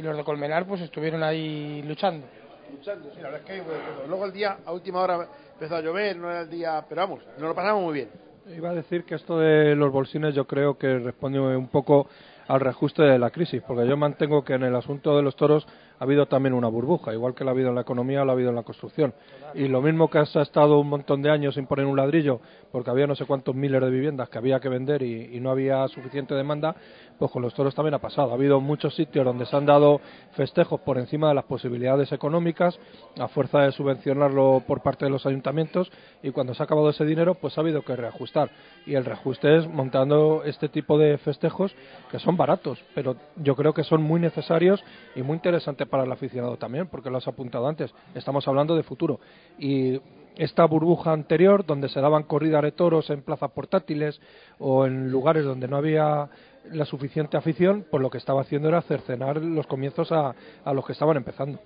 y 0.00 0.02
los 0.02 0.16
de 0.16 0.24
Colmenar 0.24 0.66
pues 0.66 0.80
estuvieron 0.80 1.22
ahí 1.22 1.82
luchando. 1.82 2.26
Luchando, 2.72 3.10
sí, 3.14 3.20
la 3.20 3.30
verdad 3.30 3.50
es 3.50 3.62
que 3.62 4.08
luego 4.08 4.24
el 4.24 4.32
día 4.32 4.58
a 4.64 4.72
última 4.72 5.00
hora 5.00 5.28
empezó 5.52 5.76
a 5.76 5.80
llover, 5.82 6.16
no 6.16 6.30
era 6.30 6.40
el 6.42 6.50
día, 6.50 6.84
pero 6.88 7.02
vamos, 7.02 7.20
nos 7.38 7.48
lo 7.48 7.54
pasamos 7.54 7.82
muy 7.82 7.94
bien. 7.94 8.08
Iba 8.56 8.70
a 8.70 8.74
decir 8.74 9.04
que 9.04 9.14
esto 9.14 9.38
de 9.38 9.76
los 9.76 9.92
bolsines 9.92 10.34
yo 10.34 10.46
creo 10.46 10.78
que 10.78 10.98
responde 10.98 11.38
un 11.38 11.68
poco 11.68 12.08
al 12.48 12.60
reajuste 12.60 13.02
de 13.02 13.18
la 13.18 13.30
crisis, 13.30 13.62
porque 13.66 13.86
yo 13.86 13.96
mantengo 13.96 14.42
que 14.42 14.54
en 14.54 14.64
el 14.64 14.74
asunto 14.74 15.16
de 15.16 15.22
los 15.22 15.36
toros 15.36 15.66
ha 16.00 16.04
habido 16.04 16.24
también 16.24 16.54
una 16.54 16.66
burbuja, 16.66 17.12
igual 17.12 17.34
que 17.34 17.44
la 17.44 17.50
ha 17.50 17.52
habido 17.52 17.68
en 17.68 17.74
la 17.74 17.82
economía 17.82 18.24
la 18.24 18.32
ha 18.32 18.34
habido 18.34 18.48
en 18.48 18.56
la 18.56 18.62
construcción. 18.62 19.12
Y 19.52 19.68
lo 19.68 19.82
mismo 19.82 20.08
que 20.08 20.16
ha 20.16 20.22
estado 20.22 20.80
un 20.80 20.88
montón 20.88 21.20
de 21.20 21.30
años 21.30 21.56
sin 21.56 21.66
poner 21.66 21.84
un 21.84 21.94
ladrillo, 21.94 22.40
porque 22.72 22.88
había 22.90 23.06
no 23.06 23.14
sé 23.14 23.26
cuántos 23.26 23.54
miles 23.54 23.82
de 23.82 23.90
viviendas 23.90 24.30
que 24.30 24.38
había 24.38 24.60
que 24.60 24.70
vender 24.70 25.02
y, 25.02 25.38
no 25.40 25.50
había 25.50 25.86
suficiente 25.88 26.34
demanda, 26.34 26.74
pues 27.18 27.30
con 27.30 27.42
los 27.42 27.52
toros 27.52 27.74
también 27.74 27.92
ha 27.92 27.98
pasado. 27.98 28.30
Ha 28.30 28.34
habido 28.34 28.60
muchos 28.60 28.94
sitios 28.94 29.26
donde 29.26 29.44
se 29.44 29.54
han 29.54 29.66
dado 29.66 30.00
festejos 30.32 30.80
por 30.80 30.96
encima 30.96 31.28
de 31.28 31.34
las 31.34 31.44
posibilidades 31.44 32.12
económicas, 32.12 32.78
a 33.18 33.28
fuerza 33.28 33.60
de 33.60 33.72
subvencionarlo 33.72 34.62
por 34.66 34.82
parte 34.82 35.04
de 35.04 35.10
los 35.10 35.26
ayuntamientos, 35.26 35.92
y 36.22 36.30
cuando 36.30 36.54
se 36.54 36.62
ha 36.62 36.64
acabado 36.64 36.88
ese 36.88 37.04
dinero, 37.04 37.34
pues 37.34 37.58
ha 37.58 37.60
habido 37.60 37.82
que 37.82 37.94
reajustar. 37.94 38.50
Y 38.86 38.94
el 38.94 39.04
reajuste 39.04 39.58
es 39.58 39.68
montando 39.68 40.44
este 40.44 40.70
tipo 40.70 40.96
de 40.96 41.18
festejos 41.18 41.74
que 42.10 42.18
son 42.18 42.38
baratos, 42.38 42.82
pero 42.94 43.16
yo 43.36 43.54
creo 43.54 43.74
que 43.74 43.84
son 43.84 44.02
muy 44.02 44.18
necesarios 44.18 44.82
y 45.14 45.22
muy 45.22 45.34
interesantes 45.34 45.89
para 45.90 46.04
el 46.04 46.12
aficionado 46.12 46.56
también, 46.56 46.86
porque 46.86 47.10
lo 47.10 47.18
has 47.18 47.28
apuntado 47.28 47.66
antes, 47.68 47.92
estamos 48.14 48.46
hablando 48.48 48.76
de 48.76 48.82
futuro. 48.82 49.20
Y 49.58 50.00
esta 50.36 50.64
burbuja 50.64 51.12
anterior, 51.12 51.66
donde 51.66 51.88
se 51.88 52.00
daban 52.00 52.22
corridas 52.22 52.62
de 52.62 52.72
toros 52.72 53.10
en 53.10 53.22
plazas 53.22 53.50
portátiles 53.50 54.20
o 54.58 54.86
en 54.86 55.10
lugares 55.10 55.44
donde 55.44 55.68
no 55.68 55.76
había 55.76 56.30
la 56.72 56.84
suficiente 56.84 57.36
afición, 57.36 57.84
pues 57.90 58.02
lo 58.02 58.10
que 58.10 58.18
estaba 58.18 58.42
haciendo 58.42 58.68
era 58.68 58.80
cercenar 58.82 59.36
los 59.38 59.66
comienzos 59.66 60.12
a, 60.12 60.34
a 60.64 60.72
los 60.72 60.86
que 60.86 60.92
estaban 60.92 61.16
empezando. 61.16 61.58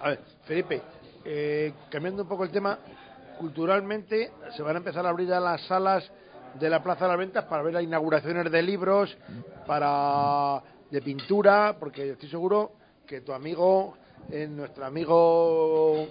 A 0.00 0.10
ver, 0.10 0.20
Felipe, 0.44 0.80
eh, 1.24 1.74
cambiando 1.90 2.22
un 2.22 2.28
poco 2.28 2.44
el 2.44 2.50
tema, 2.50 2.78
culturalmente 3.38 4.30
se 4.56 4.62
van 4.62 4.76
a 4.76 4.78
empezar 4.78 5.04
a 5.04 5.10
abrir 5.10 5.28
ya 5.28 5.40
las 5.40 5.60
salas 5.62 6.10
de 6.58 6.70
la 6.70 6.82
Plaza 6.82 7.04
de 7.04 7.10
las 7.10 7.18
Ventas 7.18 7.44
para 7.44 7.62
ver 7.62 7.74
las 7.74 7.82
inauguraciones 7.82 8.50
de 8.50 8.62
libros, 8.62 9.16
para 9.66 10.62
de 10.90 11.00
pintura, 11.00 11.76
porque 11.78 12.10
estoy 12.10 12.28
seguro 12.28 12.72
que 13.06 13.20
tu 13.20 13.32
amigo, 13.32 13.94
eh, 14.30 14.48
nuestro 14.48 14.84
amigo 14.84 16.06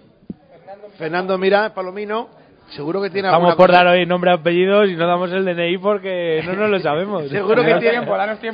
Fernando 0.98 1.38
Mira 1.38 1.74
Palomino, 1.74 2.30
seguro 2.70 3.02
que 3.02 3.10
tiene 3.10 3.30
Vamos 3.30 3.56
por 3.56 3.72
dar 3.72 3.88
hoy 3.88 4.06
nombre 4.06 4.32
y 4.32 4.34
apellidos 4.34 4.90
y 4.90 4.96
no 4.96 5.08
damos 5.08 5.32
el 5.32 5.44
DNI 5.44 5.78
porque 5.80 6.42
no 6.46 6.54
nos 6.54 6.70
lo 6.70 6.80
sabemos. 6.80 7.24
seguro 7.30 7.64
que 7.64 7.76
tiene, 7.76 8.06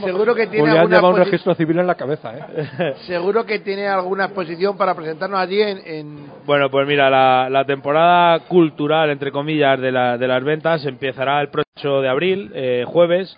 seguro 0.03 0.35
que 0.35 0.47
tiene 0.47 0.71
alguna 0.71 1.07
un 1.07 1.17
registro 1.17 1.53
civil 1.55 1.79
en 1.79 1.88
la 1.88 1.95
cabeza, 1.95 2.33
¿eh? 2.38 2.93
seguro 3.07 3.45
que 3.45 3.59
tiene 3.59 3.88
alguna 3.88 4.25
exposición 4.25 4.77
para 4.77 4.95
presentarnos 4.95 5.39
allí 5.39 5.61
en, 5.61 6.27
Bueno, 6.45 6.69
pues 6.71 6.88
mira, 6.88 7.09
la, 7.09 7.49
la, 7.49 7.65
temporada 7.65 8.39
cultural, 8.47 9.09
entre 9.09 9.31
comillas, 9.31 9.79
de, 9.79 9.91
la, 9.91 10.17
de 10.17 10.27
las 10.27 10.43
ventas 10.43 10.85
empezará 10.85 11.41
el 11.41 11.49
próximo 11.49 12.01
de 12.01 12.09
abril, 12.09 12.51
eh, 12.55 12.83
jueves, 12.88 13.38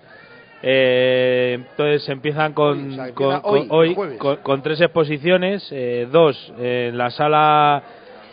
eh, 0.63 1.59
entonces 1.59 2.07
empiezan 2.09 2.53
con, 2.53 2.97
hoy, 3.43 3.95
con, 4.43 4.61
tres 4.61 4.81
exposiciones, 4.81 5.67
eh, 5.71 6.07
dos 6.11 6.51
en 6.59 6.97
la 6.97 7.11
sala 7.11 7.83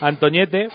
Antoñete, 0.01 0.69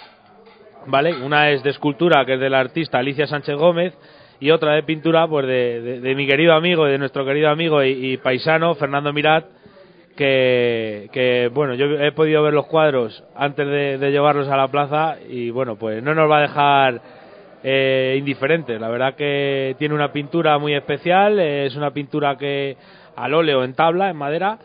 ¿vale? 0.85 1.13
Una 1.15 1.49
es 1.49 1.63
de 1.63 1.71
escultura, 1.71 2.25
que 2.25 2.35
es 2.35 2.39
del 2.39 2.53
artista 2.53 2.99
Alicia 2.99 3.27
Sánchez 3.27 3.55
Gómez, 3.55 3.93
y 4.39 4.51
otra 4.51 4.73
de 4.73 4.83
pintura, 4.83 5.27
pues 5.27 5.45
de, 5.47 6.13
mi 6.15 6.25
querido 6.25 6.53
amigo, 6.53 6.85
de 6.85 6.97
nuestro 6.97 7.25
querido 7.25 7.49
amigo 7.49 7.83
y, 7.83 8.17
paisano 8.17 8.75
Fernando 8.75 9.11
Mirat, 9.11 9.45
que, 10.15 11.09
que, 11.11 11.49
bueno, 11.53 11.75
yo 11.75 11.85
he 11.99 12.11
podido 12.11 12.43
ver 12.43 12.53
los 12.53 12.67
cuadros 12.67 13.23
antes 13.35 13.65
de, 13.65 13.97
de 13.97 14.11
llevarlos 14.11 14.47
a 14.49 14.57
la 14.57 14.67
plaza 14.67 15.17
y 15.29 15.49
bueno, 15.49 15.77
pues 15.77 16.03
no 16.03 16.13
nos 16.13 16.29
va 16.29 16.39
a 16.39 16.41
dejar 16.41 17.01
eh, 17.63 18.15
indiferente. 18.17 18.79
La 18.79 18.89
verdad 18.89 19.15
que 19.15 19.75
tiene 19.77 19.95
una 19.95 20.11
pintura 20.11 20.57
muy 20.57 20.73
especial, 20.73 21.39
es 21.39 21.75
una 21.75 21.91
pintura 21.91 22.37
que 22.37 22.77
al 23.15 23.33
óleo 23.33 23.63
en 23.63 23.73
tabla, 23.73 24.09
en 24.09 24.17
madera, 24.17 24.59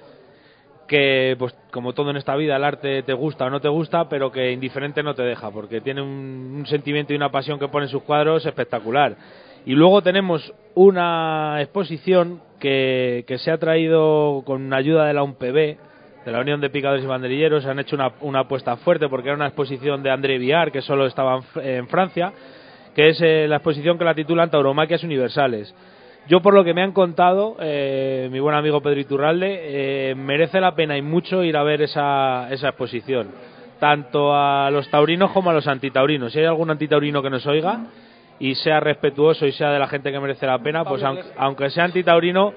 que 0.87 1.35
pues 1.39 1.55
como 1.71 1.93
todo 1.93 2.11
en 2.11 2.17
esta 2.17 2.37
vida 2.37 2.57
el 2.57 2.65
arte 2.65 3.03
te 3.03 3.13
gusta 3.13 3.47
o 3.47 3.51
no 3.51 3.61
te 3.61 3.69
gusta, 3.69 4.09
pero 4.09 4.31
que 4.31 4.53
indiferente 4.53 5.03
no 5.03 5.15
te 5.15 5.23
deja, 5.23 5.51
porque 5.51 5.81
tiene 5.81 6.03
un, 6.03 6.65
sentimiento 6.67 7.13
y 7.13 7.17
una 7.17 7.31
pasión 7.31 7.59
que 7.59 7.69
pone 7.69 7.87
en 7.87 7.91
sus 7.91 8.03
cuadros 8.03 8.47
espectacular. 8.47 9.17
Y 9.67 9.73
luego 9.73 10.03
tenemos 10.03 10.53
una 10.75 11.57
exposición 11.61 12.43
que, 12.61 13.25
que 13.27 13.39
se 13.39 13.51
ha 13.51 13.59
traído 13.59 14.43
con 14.45 14.73
ayuda 14.73 15.07
de 15.07 15.15
la 15.15 15.23
UNPB, 15.23 15.79
de 16.25 16.33
la 16.33 16.41
Unión 16.41 16.61
de 16.61 16.71
Picadores 16.71 17.05
y 17.05 17.07
Banderilleros, 17.07 17.67
han 17.67 17.79
hecho 17.79 17.97
una, 18.21 18.41
apuesta 18.41 18.77
fuerte 18.77 19.09
porque 19.09 19.29
era 19.29 19.37
una 19.37 19.47
exposición 19.47 20.03
de 20.03 20.11
André 20.11 20.39
Viard, 20.39 20.73
que 20.73 20.81
solo 20.81 21.07
estaba 21.07 21.41
en 21.57 21.87
Francia, 21.89 22.33
que 22.95 23.09
es 23.09 23.21
eh, 23.21 23.47
la 23.49 23.57
exposición 23.57 23.99
que 23.99 24.05
la 24.05 24.15
titulan 24.15 24.51
Tauromaquias 24.51 25.03
Universales. 25.03 25.75
Yo, 26.27 26.41
por 26.41 26.55
lo 26.55 26.65
que 26.65 26.73
me 26.73 26.83
han 26.83 26.93
contado, 26.93 27.57
eh, 27.61 28.29
mi 28.33 28.41
buen 28.41 28.55
amigo 28.55 28.81
Pedro 28.81 29.01
Iturralde, 29.01 30.11
eh, 30.11 30.15
merece 30.15 30.61
la 30.61 30.75
pena 30.75 30.97
y 30.97 31.03
mucho 31.03 31.43
ir 31.43 31.57
a 31.57 31.63
ver 31.63 31.83
esa, 31.83 32.49
esa 32.51 32.69
exposición, 32.69 33.29
tanto 33.79 34.35
a 34.35 34.71
los 34.71 34.89
taurinos 34.89 35.33
como 35.33 35.51
a 35.51 35.53
los 35.53 35.67
antitaurinos. 35.67 36.33
Si 36.33 36.39
hay 36.39 36.47
algún 36.47 36.71
antitaurino 36.71 37.23
que 37.23 37.29
nos 37.29 37.47
oiga 37.47 37.81
y 38.39 38.55
sea 38.55 38.81
respetuoso 38.81 39.45
y 39.47 39.53
sea 39.53 39.71
de 39.71 39.79
la 39.79 39.87
gente 39.87 40.11
que 40.11 40.19
merece 40.19 40.47
la 40.47 40.59
pena, 40.61 40.85
pues 40.85 41.03
aunque, 41.37 41.69
sea 41.71 41.85
antitaurino, 41.85 42.55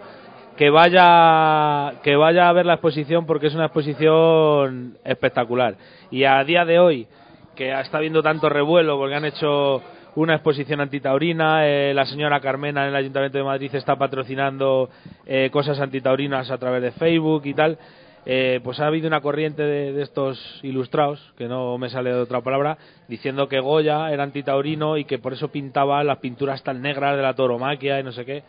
que 0.56 0.70
vaya 0.70 2.00
que 2.04 2.16
vaya 2.16 2.48
a 2.48 2.54
ver 2.54 2.66
la 2.66 2.76
exposición 2.76 3.26
porque 3.26 3.48
es 3.48 3.56
una 3.56 3.66
exposición 3.66 4.98
espectacular. 5.04 5.76
Y 6.10 6.24
a 6.24 6.42
día 6.46 6.64
de 6.64 6.80
hoy, 6.80 7.08
que 7.54 7.78
está 7.78 7.98
habiendo 7.98 8.24
tanto 8.24 8.48
revuelo 8.48 8.98
porque 8.98 9.16
han 9.16 9.26
hecho 9.26 9.84
una 10.18 10.34
exposición 10.34 10.82
antitaurina. 10.82 11.68
Eh, 11.68 11.94
la 11.94 12.06
señora 12.08 12.40
Carmena 12.40 12.84
en 12.84 12.90
el 12.90 12.96
Ayuntamiento 12.96 13.38
de 13.38 13.44
Madrid 13.44 13.74
está 13.76 13.96
patrocinando 13.96 14.90
eh, 15.28 15.50
cosas 15.52 15.80
antitaurinas 15.80 16.50
a 16.50 16.58
través 16.58 16.82
de 16.82 16.92
Facebook 16.92 17.44
y 17.46 17.54
tal. 17.54 17.78
Eh, 18.26 18.60
pues 18.64 18.80
ha 18.80 18.88
habido 18.88 19.08
una 19.08 19.22
corriente 19.22 19.62
de, 19.62 20.02
estos 20.02 20.60
ilustrados, 20.64 21.22
que 21.38 21.48
no 21.48 21.78
me 21.78 21.90
sale 21.90 22.12
de 22.12 22.20
otra 22.20 22.42
palabra, 22.42 22.78
diciendo 23.08 23.48
que 23.48 23.60
Goya 23.60 24.12
era 24.12 24.24
antitaurino 24.24 24.98
y 24.98 25.06
que 25.06 25.20
por 25.20 25.34
eso 25.34 25.50
pintaba 25.50 26.04
las 26.04 26.18
pinturas 26.18 26.64
tan 26.64 26.82
negras 26.82 27.16
de 27.16 27.22
la 27.22 27.36
toromaquia 27.36 28.00
y 28.00 28.04
no 28.04 28.12
sé 28.12 28.26
qué. 28.26 28.44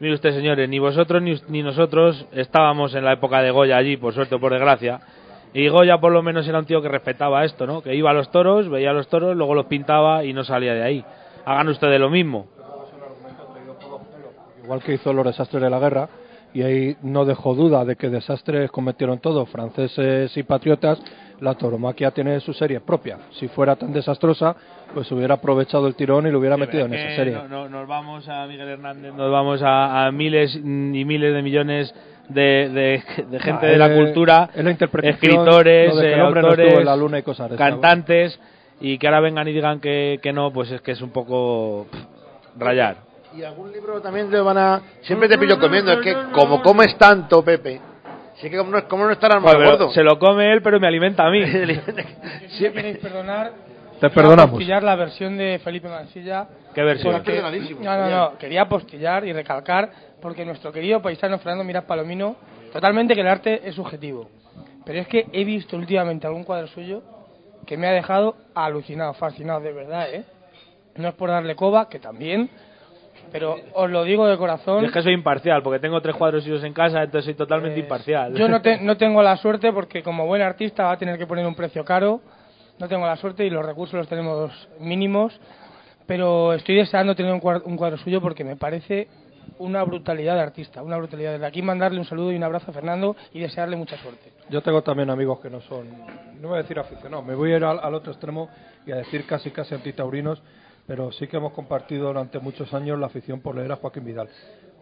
Mire 0.00 0.14
usted, 0.14 0.32
señores, 0.32 0.68
ni 0.68 0.80
vosotros 0.80 1.22
ni, 1.22 1.40
ni 1.48 1.62
nosotros 1.62 2.26
estábamos 2.32 2.94
en 2.96 3.04
la 3.04 3.12
época 3.12 3.40
de 3.40 3.52
Goya 3.52 3.76
allí, 3.76 3.96
por 3.96 4.14
suerte 4.14 4.34
o 4.34 4.40
por 4.40 4.52
desgracia 4.52 5.00
y 5.58 5.68
Goya 5.68 5.98
por 5.98 6.12
lo 6.12 6.22
menos 6.22 6.46
era 6.46 6.60
un 6.60 6.66
tío 6.66 6.80
que 6.80 6.88
respetaba 6.88 7.44
esto, 7.44 7.66
¿no? 7.66 7.82
Que 7.82 7.92
iba 7.92 8.10
a 8.10 8.14
los 8.14 8.30
toros, 8.30 8.68
veía 8.68 8.90
a 8.90 8.92
los 8.92 9.08
toros, 9.08 9.36
luego 9.36 9.56
los 9.56 9.66
pintaba 9.66 10.24
y 10.24 10.32
no 10.32 10.44
salía 10.44 10.72
de 10.72 10.82
ahí. 10.82 11.04
Hagan 11.44 11.68
ustedes 11.68 11.98
lo 11.98 12.08
mismo. 12.10 12.46
igual 14.62 14.80
que 14.82 14.94
hizo 14.94 15.12
los 15.12 15.26
desastres 15.26 15.60
de 15.60 15.68
la 15.68 15.80
guerra, 15.80 16.08
y 16.54 16.62
ahí 16.62 16.96
no 17.02 17.24
dejó 17.24 17.54
duda 17.54 17.84
de 17.84 17.96
que 17.96 18.08
desastres 18.08 18.70
cometieron 18.70 19.18
todos, 19.18 19.48
franceses 19.48 20.36
y 20.36 20.44
patriotas, 20.44 21.02
la 21.40 21.54
tauromaquia 21.54 22.12
tiene 22.12 22.38
su 22.38 22.52
serie 22.52 22.78
propia. 22.78 23.18
Si 23.32 23.48
fuera 23.48 23.74
tan 23.74 23.92
desastrosa, 23.92 24.54
pues 24.94 25.10
hubiera 25.10 25.34
aprovechado 25.34 25.88
el 25.88 25.96
tirón 25.96 26.28
y 26.28 26.30
lo 26.30 26.38
hubiera 26.38 26.56
metido 26.56 26.86
en 26.86 26.94
esa 26.94 27.16
serie. 27.16 27.34
No, 27.34 27.48
no, 27.48 27.68
nos 27.68 27.88
vamos 27.88 28.28
a 28.28 28.46
Miguel 28.46 28.68
Hernández, 28.68 29.12
nos 29.12 29.32
vamos 29.32 29.60
a, 29.62 30.06
a 30.06 30.12
miles 30.12 30.54
y 30.54 30.60
miles 30.60 31.34
de 31.34 31.42
millones 31.42 31.94
de, 32.28 32.68
de, 32.68 33.24
de 33.24 33.40
gente 33.40 33.66
Ah, 33.66 33.70
de 33.70 33.76
la 33.78 33.86
él- 33.86 34.04
cultura, 34.04 34.50
él 34.54 34.64
la 34.64 34.70
interpretación, 34.70 35.14
escritores, 35.32 35.92
eh, 36.02 36.16
no 36.16 36.26
autores, 36.26 36.84
la 36.84 36.96
luna 36.96 37.18
y 37.18 37.22
cosas 37.22 37.50
cantantes, 37.56 38.38
y 38.80 38.98
que 38.98 39.06
ahora 39.06 39.20
vengan 39.20 39.48
y 39.48 39.52
digan 39.52 39.80
que, 39.80 40.18
que 40.22 40.32
no, 40.32 40.52
pues 40.52 40.70
es 40.70 40.80
que 40.82 40.92
es 40.92 41.00
un 41.00 41.10
poco 41.10 41.86
pff, 41.90 42.00
rayar. 42.58 42.96
Y 43.36 43.42
algún 43.42 43.70
libro 43.72 44.00
también 44.00 44.30
te 44.30 44.38
van 44.40 44.56
a... 44.58 44.80
Siempre 45.02 45.28
te 45.28 45.36
pillo 45.38 45.58
comiendo, 45.58 45.92
es 45.92 45.98
que 46.00 46.14
como 46.32 46.62
comes 46.62 46.96
tanto, 46.96 47.44
Pepe, 47.44 47.80
sí 48.36 48.48
que 48.50 48.56
como 48.56 48.70
no, 48.70 48.88
como 48.88 49.04
no 49.06 49.14
gordo. 49.40 49.90
se 49.90 50.02
lo 50.02 50.18
come 50.18 50.52
él, 50.52 50.62
pero 50.62 50.80
me 50.80 50.86
alimenta 50.86 51.26
a 51.26 51.30
mí. 51.30 51.42
Si 52.48 52.64
me 52.64 52.72
queréis 52.72 52.98
perdonar, 52.98 53.52
Te 54.00 54.08
perdonamos. 54.10 54.46
apostillar 54.48 54.82
la 54.82 54.96
versión 54.96 55.36
de 55.36 55.60
Felipe 55.62 55.88
Mansilla. 55.88 56.46
¿Qué 56.74 56.82
versión? 56.82 57.12
porque-. 57.14 57.42
No, 57.80 57.96
no, 57.98 58.08
no. 58.10 58.38
Quería 58.38 58.62
apostillar 58.62 59.24
y 59.26 59.32
recalcar, 59.32 59.90
porque 60.20 60.44
nuestro 60.44 60.72
querido 60.72 61.00
paisano 61.02 61.38
Fernando 61.38 61.64
Miras 61.64 61.84
Palomino, 61.84 62.36
totalmente 62.72 63.14
que 63.14 63.20
el 63.20 63.28
arte 63.28 63.60
es 63.68 63.74
subjetivo. 63.74 64.28
Pero 64.84 65.00
es 65.00 65.06
que 65.08 65.26
he 65.32 65.44
visto 65.44 65.76
últimamente 65.76 66.26
algún 66.26 66.44
cuadro 66.44 66.66
suyo 66.68 67.02
que 67.66 67.76
me 67.76 67.86
ha 67.86 67.92
dejado 67.92 68.36
alucinado, 68.54 69.12
fascinado, 69.14 69.60
de 69.60 69.72
verdad, 69.72 70.08
¿eh? 70.12 70.24
No 70.96 71.08
es 71.08 71.14
por 71.14 71.28
darle 71.28 71.54
coba, 71.54 71.88
que 71.88 71.98
también, 71.98 72.48
pero 73.30 73.56
os 73.74 73.90
lo 73.90 74.04
digo 74.04 74.26
de 74.26 74.36
corazón. 74.38 74.80
Yo 74.80 74.86
es 74.86 74.92
que 74.92 75.02
soy 75.02 75.12
imparcial, 75.12 75.62
porque 75.62 75.78
tengo 75.78 76.00
tres 76.00 76.16
cuadros 76.16 76.42
suyos 76.42 76.64
en 76.64 76.72
casa, 76.72 77.02
entonces 77.02 77.26
soy 77.26 77.34
totalmente 77.34 77.78
imparcial. 77.78 78.34
Yo 78.34 78.48
no, 78.48 78.60
te- 78.62 78.78
no 78.80 78.96
tengo 78.96 79.22
la 79.22 79.36
suerte 79.36 79.72
porque 79.72 80.02
como 80.02 80.26
buen 80.26 80.42
artista 80.42 80.84
va 80.84 80.92
a 80.92 80.96
tener 80.98 81.18
que 81.18 81.26
poner 81.26 81.46
un 81.46 81.54
precio 81.54 81.84
caro. 81.84 82.20
No 82.78 82.88
tengo 82.88 83.06
la 83.06 83.16
suerte 83.16 83.44
y 83.44 83.50
los 83.50 83.64
recursos 83.64 83.94
los 83.94 84.08
tenemos 84.08 84.68
mínimos. 84.80 85.38
Pero 86.06 86.54
estoy 86.54 86.76
deseando 86.76 87.14
tener 87.14 87.32
un 87.32 87.40
cuadro, 87.40 87.64
un 87.66 87.76
cuadro 87.76 87.98
suyo 87.98 88.20
porque 88.22 88.42
me 88.44 88.56
parece 88.56 89.08
una 89.58 89.82
brutalidad 89.84 90.34
de 90.34 90.40
artista, 90.42 90.82
una 90.82 90.96
brutalidad. 90.96 91.32
Desde 91.32 91.46
aquí 91.46 91.62
mandarle 91.62 91.98
un 91.98 92.04
saludo 92.06 92.32
y 92.32 92.36
un 92.36 92.44
abrazo 92.44 92.70
a 92.70 92.74
Fernando 92.74 93.16
y 93.32 93.40
desearle 93.40 93.76
mucha 93.76 93.96
suerte. 93.98 94.32
Yo 94.50 94.62
tengo 94.62 94.82
también 94.82 95.10
amigos 95.10 95.40
que 95.40 95.50
no 95.50 95.60
son, 95.62 95.88
no 96.40 96.48
voy 96.48 96.58
a 96.58 96.62
decir 96.62 96.78
aficionados, 96.78 97.24
me 97.26 97.34
voy 97.34 97.52
a 97.52 97.56
ir 97.56 97.64
al, 97.64 97.94
otro 97.94 98.12
extremo 98.12 98.48
y 98.86 98.92
a 98.92 98.96
decir 98.96 99.26
casi 99.26 99.50
casi 99.50 99.74
antitaurinos, 99.74 100.42
pero 100.86 101.12
sí 101.12 101.26
que 101.26 101.36
hemos 101.36 101.52
compartido 101.52 102.06
durante 102.06 102.38
muchos 102.38 102.72
años 102.72 102.98
la 102.98 103.06
afición 103.06 103.40
por 103.40 103.56
leer 103.56 103.72
a 103.72 103.76
Joaquín 103.76 104.04
Vidal, 104.04 104.28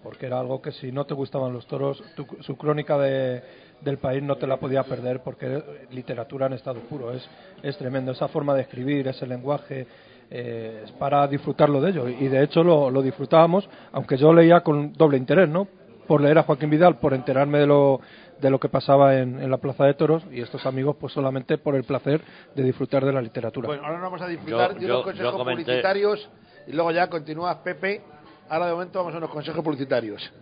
porque 0.02 0.26
era 0.26 0.38
algo 0.38 0.62
que 0.62 0.70
si 0.70 0.92
no 0.92 1.04
te 1.04 1.14
gustaban 1.14 1.52
los 1.52 1.66
toros, 1.66 2.02
tu- 2.14 2.26
su 2.40 2.56
crónica 2.56 2.96
de, 2.98 3.42
del 3.80 3.98
país 3.98 4.22
no 4.22 4.36
te 4.36 4.46
la 4.46 4.58
podía 4.58 4.84
perder 4.84 5.20
porque 5.24 5.62
literatura 5.90 6.46
en 6.46 6.52
estado 6.52 6.80
puro, 6.80 7.12
es, 7.12 7.28
es 7.62 7.76
tremendo, 7.76 8.12
esa 8.12 8.28
forma 8.28 8.54
de 8.54 8.62
escribir, 8.62 9.08
ese 9.08 9.26
lenguaje, 9.26 9.86
eh, 10.30 10.82
es 10.84 10.92
para 10.92 11.26
disfrutarlo 11.28 11.80
de 11.80 11.90
ello 11.90 12.08
y 12.08 12.28
de 12.28 12.42
hecho 12.42 12.62
lo, 12.64 12.90
lo 12.90 13.02
disfrutábamos, 13.02 13.68
aunque 13.92 14.16
yo 14.16 14.32
leía 14.32 14.60
con 14.60 14.92
doble 14.92 15.16
interés, 15.18 15.48
¿no? 15.48 15.66
Por 16.06 16.20
leer 16.20 16.38
a 16.38 16.42
Joaquín 16.44 16.70
Vidal, 16.70 16.98
por 16.98 17.14
enterarme 17.14 17.58
de 17.58 17.66
lo, 17.66 18.00
de 18.40 18.48
lo 18.50 18.60
que 18.60 18.68
pasaba 18.68 19.16
en, 19.18 19.40
en 19.42 19.50
la 19.50 19.58
Plaza 19.58 19.84
de 19.84 19.94
Toros 19.94 20.22
y 20.30 20.40
estos 20.40 20.64
amigos 20.66 20.96
pues 21.00 21.12
solamente 21.12 21.58
por 21.58 21.74
el 21.74 21.82
placer 21.84 22.20
de 22.54 22.62
disfrutar 22.62 23.04
de 23.04 23.12
la 23.12 23.20
literatura. 23.22 23.66
Bueno, 23.66 23.82
ahora 23.82 23.94
nos 23.98 24.04
vamos 24.04 24.22
a 24.22 24.28
disfrutar 24.28 24.74
Yo- 24.74 24.78
de 24.80 24.86
yo- 24.86 24.94
unos 24.94 25.04
consejos 25.04 25.32
yo 25.32 25.38
comenté- 25.38 25.62
publicitarios 25.64 26.28
y 26.68 26.72
luego 26.72 26.90
ya 26.92 27.08
continúas, 27.08 27.56
Pepe. 27.58 28.02
Ahora 28.48 28.66
de 28.66 28.72
momento 28.72 28.98
vamos 29.00 29.14
a 29.14 29.18
unos 29.18 29.30
consejos 29.30 29.64
publicitarios. 29.64 30.32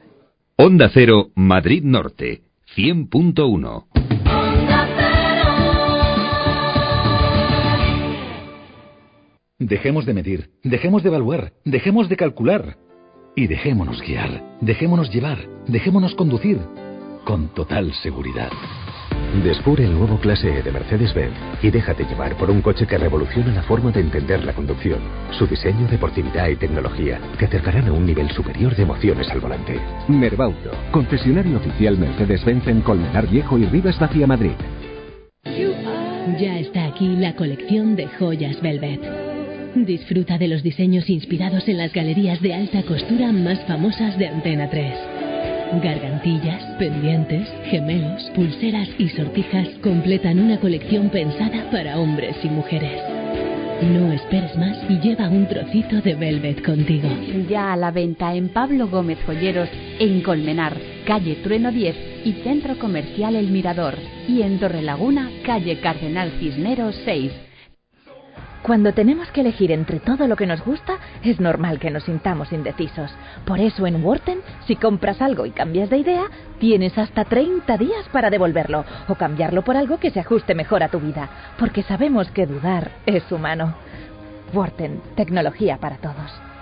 Onda 0.57 0.91
Cero, 0.93 1.29
Madrid 1.35 1.83
Norte, 1.83 2.43
100.1. 2.77 3.87
Dejemos 9.61 10.05
de 10.05 10.15
medir, 10.15 10.51
dejemos 10.65 11.05
de 11.05 11.11
evaluar, 11.11 11.53
dejemos 11.65 12.09
de 12.09 12.17
calcular 12.17 12.77
y 13.37 13.47
dejémonos 13.47 14.03
guiar, 14.03 14.43
dejémonos 14.61 15.15
llevar, 15.15 15.39
dejémonos 15.69 16.17
conducir 16.17 16.59
con 17.25 17.55
total 17.55 17.93
seguridad. 18.03 18.51
Descubre 19.45 19.85
el 19.85 19.93
nuevo 19.93 20.19
clase 20.19 20.59
E 20.59 20.61
de 20.61 20.73
Mercedes-Benz 20.73 21.37
y 21.63 21.71
déjate 21.71 22.05
llevar 22.05 22.37
por 22.37 22.51
un 22.51 22.63
coche 22.63 22.85
que 22.85 22.99
revoluciona 22.99 23.55
la 23.55 23.63
forma 23.63 23.93
de 23.93 24.01
entender 24.01 24.45
la 24.45 24.55
conducción. 24.55 24.99
Su 25.39 25.47
diseño, 25.47 25.87
deportividad 25.87 26.49
y 26.49 26.57
tecnología 26.57 27.21
te 27.39 27.45
acercarán 27.45 27.87
a 27.87 27.93
un 27.93 28.07
nivel 28.07 28.29
superior 28.33 28.75
de 28.75 28.83
emociones 28.83 29.31
al 29.31 29.39
volante. 29.39 29.81
Merbauto, 30.09 30.73
concesionario 30.91 31.59
oficial 31.59 31.97
Mercedes-Benz 31.97 32.67
en 32.67 32.81
Colmenar 32.81 33.29
Viejo 33.31 33.57
y 33.57 33.67
Rivas 33.67 34.01
Vacía 34.01 34.27
Madrid. 34.27 34.57
Ya 36.41 36.59
está 36.59 36.87
aquí 36.87 37.15
la 37.17 37.37
colección 37.37 37.95
de 37.95 38.09
joyas 38.19 38.61
Velvet. 38.61 39.34
Disfruta 39.75 40.39
de 40.39 40.47
los 40.47 40.63
diseños 40.63 41.11
inspirados 41.11 41.67
en 41.67 41.79
las 41.79 41.93
galerías 41.93 42.41
de 42.41 42.55
alta 42.55 42.85
costura 42.85 43.33
más 43.33 43.59
famosas 43.65 44.17
de 44.19 44.29
Antena 44.29 44.71
3. 44.71 44.95
Gargantillas, 45.83 46.63
pendientes, 46.79 47.49
gemelos, 47.71 48.23
pulseras 48.37 48.89
y 48.99 49.09
sortijas 49.09 49.69
completan 49.83 50.39
una 50.39 50.61
colección 50.61 51.11
pensada 51.11 51.69
para 51.73 51.99
hombres 51.99 52.37
y 52.45 52.49
mujeres. 52.49 53.03
No 53.83 54.13
esperes 54.13 54.57
más 54.57 54.79
y 54.89 55.01
lleva 55.01 55.29
un 55.29 55.49
trocito 55.49 56.01
de 56.01 56.15
Velvet 56.15 56.65
contigo. 56.65 57.09
Ya 57.51 57.73
a 57.73 57.77
la 57.77 57.91
venta 57.91 58.33
en 58.37 58.51
Pablo 58.51 58.87
Gómez 58.87 59.19
Joyeros, 59.27 59.69
en 59.99 60.23
Colmenar, 60.23 60.77
calle 61.05 61.35
Trueno 61.43 61.73
10 61.73 61.97
y 62.25 62.33
Centro 62.45 62.79
Comercial 62.79 63.35
El 63.35 63.51
Mirador. 63.51 63.97
Y 64.29 64.43
en 64.43 64.61
Torrelaguna, 64.61 65.31
calle 65.45 65.81
Cardenal 65.81 66.31
Cisneros 66.39 66.95
6. 67.05 67.33
Cuando 68.65 68.95
tenemos 68.95 69.31
que 69.31 69.43
elegir 69.43 69.71
entre 69.73 70.01
todo 70.01 70.27
lo 70.27 70.37
que 70.37 70.47
nos 70.47 70.65
gusta, 70.65 70.97
es 71.23 71.39
normal 71.39 71.79
que 71.79 71.91
nos 71.91 72.05
sintamos 72.05 72.51
indecisos. 72.51 73.11
Por 73.45 73.61
eso 73.61 73.87
en 73.87 74.03
Worten, 74.03 74.41
si 74.67 74.75
compras 74.77 75.21
algo 75.21 75.45
y 75.45 75.51
cambias 75.51 75.91
de 75.91 75.99
idea, 75.99 76.31
tienes 76.61 76.97
hasta 76.97 77.27
30 77.27 77.77
días 77.77 78.09
para 78.11 78.31
devolverlo 78.31 78.87
o 79.07 79.17
cambiarlo 79.17 79.65
por 79.65 79.77
algo 79.77 79.99
que 79.99 80.11
se 80.11 80.21
ajuste 80.21 80.55
mejor 80.55 80.83
a 80.83 80.89
tu 80.89 80.99
vida, 80.99 81.29
porque 81.59 81.83
sabemos 81.83 82.31
que 82.31 82.47
dudar 82.47 82.91
es 83.05 83.31
humano. 83.31 83.75
Worten, 84.55 85.03
tecnología 85.15 85.77
para 85.77 85.99
todos. 85.99 86.54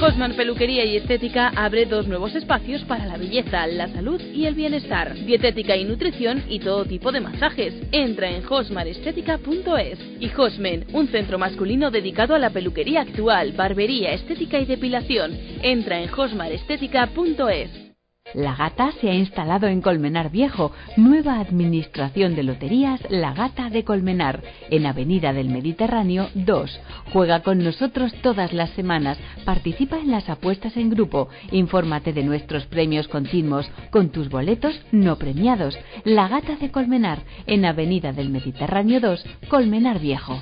Cosman 0.00 0.34
Peluquería 0.34 0.84
y 0.84 0.96
Estética 0.96 1.52
abre 1.56 1.86
dos 1.86 2.06
nuevos 2.06 2.34
espacios 2.34 2.82
para 2.84 3.06
la 3.06 3.16
belleza, 3.16 3.66
la 3.66 3.88
salud 3.88 4.20
y 4.20 4.46
el 4.46 4.54
bienestar. 4.54 5.14
Dietética 5.14 5.76
y 5.76 5.84
nutrición 5.84 6.42
y 6.48 6.58
todo 6.58 6.84
tipo 6.84 7.12
de 7.12 7.20
masajes. 7.20 7.74
Entra 7.92 8.30
en 8.30 8.42
hosmarestética.es. 8.46 9.98
Y 10.20 10.30
Hosmen, 10.36 10.86
un 10.92 11.08
centro 11.08 11.38
masculino 11.38 11.90
dedicado 11.90 12.34
a 12.34 12.38
la 12.38 12.50
peluquería 12.50 13.02
actual, 13.02 13.52
barbería, 13.52 14.12
estética 14.12 14.58
y 14.58 14.66
depilación. 14.66 15.38
Entra 15.62 16.00
en 16.00 16.10
hosmarestética.es. 16.10 17.83
La 18.32 18.56
Gata 18.56 18.90
se 19.00 19.10
ha 19.10 19.14
instalado 19.14 19.68
en 19.68 19.82
Colmenar 19.82 20.30
Viejo, 20.30 20.72
nueva 20.96 21.38
administración 21.38 22.34
de 22.34 22.42
loterías 22.42 23.00
La 23.10 23.34
Gata 23.34 23.68
de 23.68 23.84
Colmenar, 23.84 24.42
en 24.70 24.86
Avenida 24.86 25.32
del 25.32 25.50
Mediterráneo 25.50 26.30
2. 26.34 26.80
Juega 27.12 27.42
con 27.42 27.62
nosotros 27.62 28.12
todas 28.22 28.52
las 28.52 28.70
semanas, 28.70 29.18
participa 29.44 29.98
en 29.98 30.10
las 30.10 30.28
apuestas 30.28 30.76
en 30.78 30.90
grupo, 30.90 31.28
infórmate 31.52 32.12
de 32.12 32.24
nuestros 32.24 32.64
premios 32.64 33.08
continuos 33.08 33.70
con 33.90 34.08
tus 34.08 34.30
boletos 34.30 34.80
no 34.90 35.16
premiados. 35.16 35.78
La 36.04 36.26
Gata 36.26 36.56
de 36.56 36.72
Colmenar, 36.72 37.20
en 37.46 37.66
Avenida 37.66 38.12
del 38.12 38.30
Mediterráneo 38.30 39.00
2, 39.00 39.24
Colmenar 39.48 40.00
Viejo. 40.00 40.40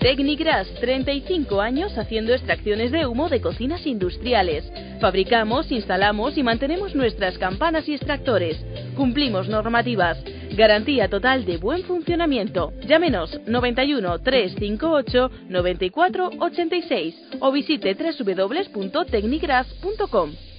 Tecnigras, 0.00 0.68
35 0.80 1.60
años 1.60 1.96
haciendo 1.98 2.32
extracciones 2.32 2.92
de 2.92 3.06
humo 3.06 3.28
de 3.28 3.40
cocinas 3.40 3.84
industriales. 3.86 4.64
Fabricamos, 5.00 5.72
instalamos 5.72 6.36
y 6.36 6.42
mantenemos 6.42 6.94
nuestras 6.94 7.38
campanas 7.38 7.88
y 7.88 7.94
extractores. 7.94 8.62
Cumplimos 8.96 9.48
normativas. 9.48 10.22
Garantía 10.56 11.08
total 11.08 11.44
de 11.44 11.56
buen 11.56 11.82
funcionamiento. 11.84 12.72
Llámenos 12.86 13.40
91 13.46 14.20
358 14.20 15.30
94 15.48 16.30
86 16.38 17.14
o 17.40 17.50
visite 17.52 17.94
www.tecnigras.com. 17.94 20.53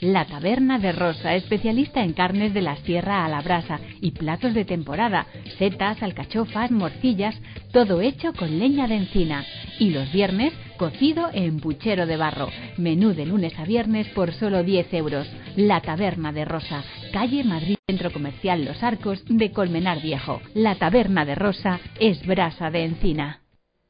La 0.00 0.26
Taberna 0.26 0.78
de 0.78 0.92
Rosa, 0.92 1.34
especialista 1.34 2.04
en 2.04 2.12
carnes 2.12 2.52
de 2.52 2.60
la 2.60 2.76
sierra 2.76 3.24
a 3.24 3.28
la 3.28 3.40
brasa 3.40 3.80
y 4.00 4.12
platos 4.12 4.52
de 4.54 4.64
temporada, 4.64 5.26
setas, 5.58 6.02
alcachofas, 6.02 6.70
morcillas, 6.70 7.34
todo 7.72 8.00
hecho 8.00 8.32
con 8.34 8.58
leña 8.58 8.86
de 8.86 8.96
encina. 8.96 9.44
Y 9.78 9.90
los 9.90 10.12
viernes, 10.12 10.52
cocido 10.76 11.30
en 11.32 11.58
puchero 11.58 12.06
de 12.06 12.16
barro. 12.16 12.48
Menú 12.76 13.14
de 13.14 13.26
lunes 13.26 13.58
a 13.58 13.64
viernes 13.64 14.06
por 14.10 14.32
solo 14.32 14.62
10 14.62 14.92
euros. 14.94 15.26
La 15.56 15.80
Taberna 15.80 16.32
de 16.32 16.44
Rosa, 16.44 16.84
calle 17.12 17.42
Madrid, 17.42 17.76
Centro 17.88 18.12
Comercial 18.12 18.64
Los 18.64 18.82
Arcos 18.82 19.24
de 19.26 19.50
Colmenar 19.52 20.02
Viejo. 20.02 20.40
La 20.54 20.76
Taberna 20.76 21.24
de 21.24 21.34
Rosa 21.34 21.80
es 21.98 22.24
brasa 22.26 22.70
de 22.70 22.84
encina. 22.84 23.40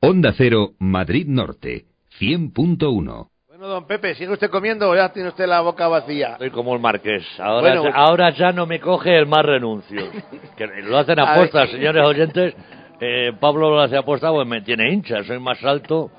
Onda 0.00 0.32
Cero, 0.36 0.74
Madrid 0.78 1.26
Norte, 1.26 1.86
100.1. 2.20 3.30
Bueno, 3.58 3.74
don 3.74 3.86
Pepe, 3.88 4.14
¿sigue 4.14 4.32
usted 4.32 4.50
comiendo 4.50 4.88
o 4.88 4.94
ya 4.94 5.08
tiene 5.12 5.30
usted 5.30 5.44
la 5.46 5.60
boca 5.62 5.88
vacía? 5.88 6.34
Estoy 6.34 6.50
como 6.50 6.74
el 6.74 6.80
marqués. 6.80 7.24
Ahora, 7.40 7.60
Bueno. 7.60 7.84
ya, 7.90 7.90
ahora 7.96 8.30
ya 8.30 8.52
no 8.52 8.66
me 8.66 8.78
coge 8.78 9.18
el 9.18 9.26
más 9.26 9.44
renuncio. 9.44 10.00
Que 10.56 10.64
lo 10.84 10.96
hacen 10.96 11.18
a 11.18 11.32
apuesta, 11.32 11.66
señores 11.66 12.06
oyentes. 12.06 12.54
Eh, 13.00 13.32
Pablo 13.40 13.70
lo 13.70 13.80
hace 13.80 13.96
apuesta, 13.96 14.30
pues 14.30 14.46
me 14.46 14.60
tiene 14.60 14.92
hincha. 14.92 15.24
Soy 15.24 15.40
más 15.40 15.62
alto 15.64 16.12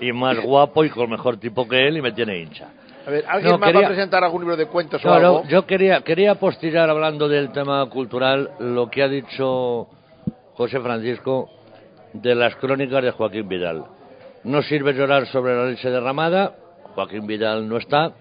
y 0.00 0.12
más 0.12 0.38
guapo 0.40 0.84
y 0.84 0.90
con 0.90 1.10
mejor 1.10 1.38
tipo 1.38 1.66
que 1.68 1.88
él 1.88 1.96
y 1.96 2.02
me 2.02 2.12
tiene 2.12 2.38
hincha. 2.38 2.68
A 3.04 3.10
ver, 3.10 3.24
¿alguien 3.26 3.50
No, 3.52 3.58
más 3.58 3.74
va 3.74 3.80
a 3.80 3.88
presentar 3.88 4.22
algún 4.22 4.42
libro 4.42 4.56
de 4.56 4.66
cuentos 4.66 5.04
o 5.04 5.12
algo? 5.12 5.42
yo 5.48 5.66
quería, 5.66 6.02
quería 6.02 6.36
postillar 6.36 6.88
hablando 6.88 7.28
del 7.28 7.50
tema 7.50 7.84
cultural 7.90 8.50
lo 8.60 8.88
que 8.90 9.02
ha 9.02 9.08
dicho 9.08 9.88
José 10.54 10.78
Francisco 10.78 11.50
de 12.12 12.36
las 12.36 12.54
crónicas 12.56 13.02
de 13.02 13.10
Joaquín 13.10 13.48
Vidal. 13.48 13.84
No 14.44 14.62
sirve 14.62 14.92
llorar 14.94 15.26
sobre 15.26 15.56
la 15.56 15.66
leche 15.66 15.90
derramada, 15.90 16.54
Joaquín 16.96 17.26
Vidal 17.26 17.68
no 17.68 17.76
está, 17.76 18.12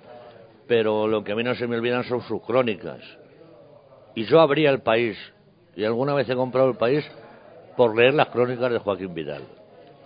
pero 0.68 1.08
lo 1.08 1.24
que 1.24 1.32
a 1.32 1.36
mí 1.36 1.44
no 1.44 1.56
se 1.56 1.66
me 1.66 1.78
olvidan 1.78 2.04
son 2.04 2.22
sus 2.24 2.42
crónicas. 2.44 3.00
Y 4.16 4.26
yo 4.26 4.42
abría 4.42 4.70
el 4.70 4.82
país, 4.82 5.18
y 5.78 5.86
alguna 5.86 6.14
vez 6.14 6.30
he 6.30 6.36
comprado 6.36 6.70
el 6.70 6.76
país 6.76 7.04
por 7.78 7.96
leer 7.96 8.14
las 8.14 8.28
crónicas 8.28 8.70
de 8.72 8.80
Joaquín 8.80 9.14
Vidal. 9.14 9.44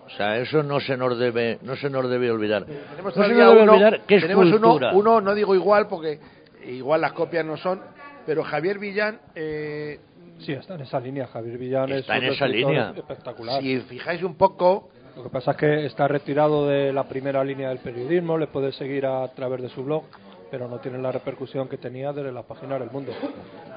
O 0.06 0.10
sea, 0.12 0.38
eso 0.38 0.62
no 0.62 0.80
se 0.80 0.96
nos 0.98 1.18
debe, 1.18 1.58
no 1.64 1.76
se 1.76 1.90
nos 1.90 2.08
debe 2.10 2.30
olvidar. 2.32 2.66
Tenemos 2.66 3.16
no 3.18 3.24
se 3.24 3.30
nos 3.30 3.38
debe 3.48 3.62
uno, 3.64 3.74
olvidar 3.74 4.02
que 4.02 4.16
es 4.16 4.22
tenemos 4.22 4.46
uno, 4.46 4.60
cultura. 4.70 4.92
uno, 4.94 5.20
no 5.22 5.34
digo 5.34 5.56
igual 5.56 5.88
porque 5.88 6.20
igual 6.66 7.02
las 7.02 7.14
copias 7.14 7.44
no 7.46 7.58
son, 7.58 7.82
pero 8.26 8.44
Javier 8.44 8.78
Villán, 8.78 9.20
eh, 9.34 10.00
Sí, 10.40 10.54
está 10.54 10.76
en 10.76 10.82
esa 10.82 11.00
línea. 11.02 11.28
Javier 11.28 11.58
Villán 11.58 11.92
Está 11.92 12.16
es 12.18 12.24
en 12.24 12.30
esa 12.30 12.48
línea. 12.48 12.94
espectacular. 12.96 13.62
si 13.62 13.80
fijáis 13.82 14.24
un 14.24 14.36
poco, 14.36 14.90
Lo 15.20 15.24
que 15.24 15.30
pasa 15.32 15.52
es 15.52 15.58
que 15.58 15.86
está 15.86 16.08
retirado 16.08 16.66
de 16.66 16.94
la 16.94 17.04
primera 17.04 17.44
línea 17.44 17.68
del 17.68 17.80
periodismo, 17.80 18.38
le 18.38 18.48
puede 18.48 18.72
seguir 18.72 19.06
a 19.06 19.28
través 19.34 19.62
de 19.62 19.68
su 19.68 19.84
blog, 19.84 20.04
pero 20.50 20.70
no 20.70 20.80
tiene 20.80 20.98
la 20.98 21.12
repercusión 21.12 21.68
que 21.68 21.78
tenía 21.78 22.14
desde 22.14 22.32
las 22.32 22.46
páginas 22.46 22.80
del 22.80 22.90
mundo. 22.90 23.12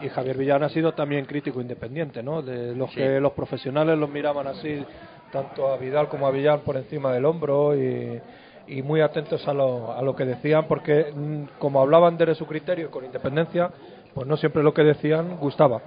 Y 0.00 0.08
Javier 0.08 0.36
Villán 0.36 0.62
ha 0.62 0.68
sido 0.68 0.92
también 0.94 1.24
crítico 1.24 1.60
independiente, 1.60 2.22
¿no? 2.22 2.42
De 2.42 2.76
los 2.76 2.90
Sí. 2.90 2.98
que 2.98 3.18
los 3.18 3.32
profesionales 3.32 3.98
los 3.98 4.08
miraban 4.08 4.46
así, 4.46 4.84
tanto 5.32 5.66
a 5.66 5.78
Vidal 5.78 6.06
como 6.08 6.28
a 6.28 6.30
Villán 6.30 6.60
por 6.60 6.76
encima 6.76 7.12
del 7.12 7.24
hombro 7.24 7.74
y, 7.76 8.20
y 8.68 8.82
muy 8.82 9.00
atentos 9.00 9.46
a 9.48 9.52
lo, 9.52 9.90
a 9.92 10.00
lo 10.00 10.14
que 10.14 10.24
decían, 10.24 10.66
porque 10.68 11.12
mm, 11.12 11.58
como 11.58 11.80
hablaban 11.80 12.16
desde 12.16 12.36
su 12.36 12.46
criterio 12.46 12.86
y 12.86 12.90
con 12.90 13.04
independencia, 13.04 13.68
pues 14.14 14.28
no 14.28 14.36
siempre 14.36 14.62
lo 14.62 14.72
que 14.72 14.84
decían 14.84 15.38
gustaba. 15.38 15.80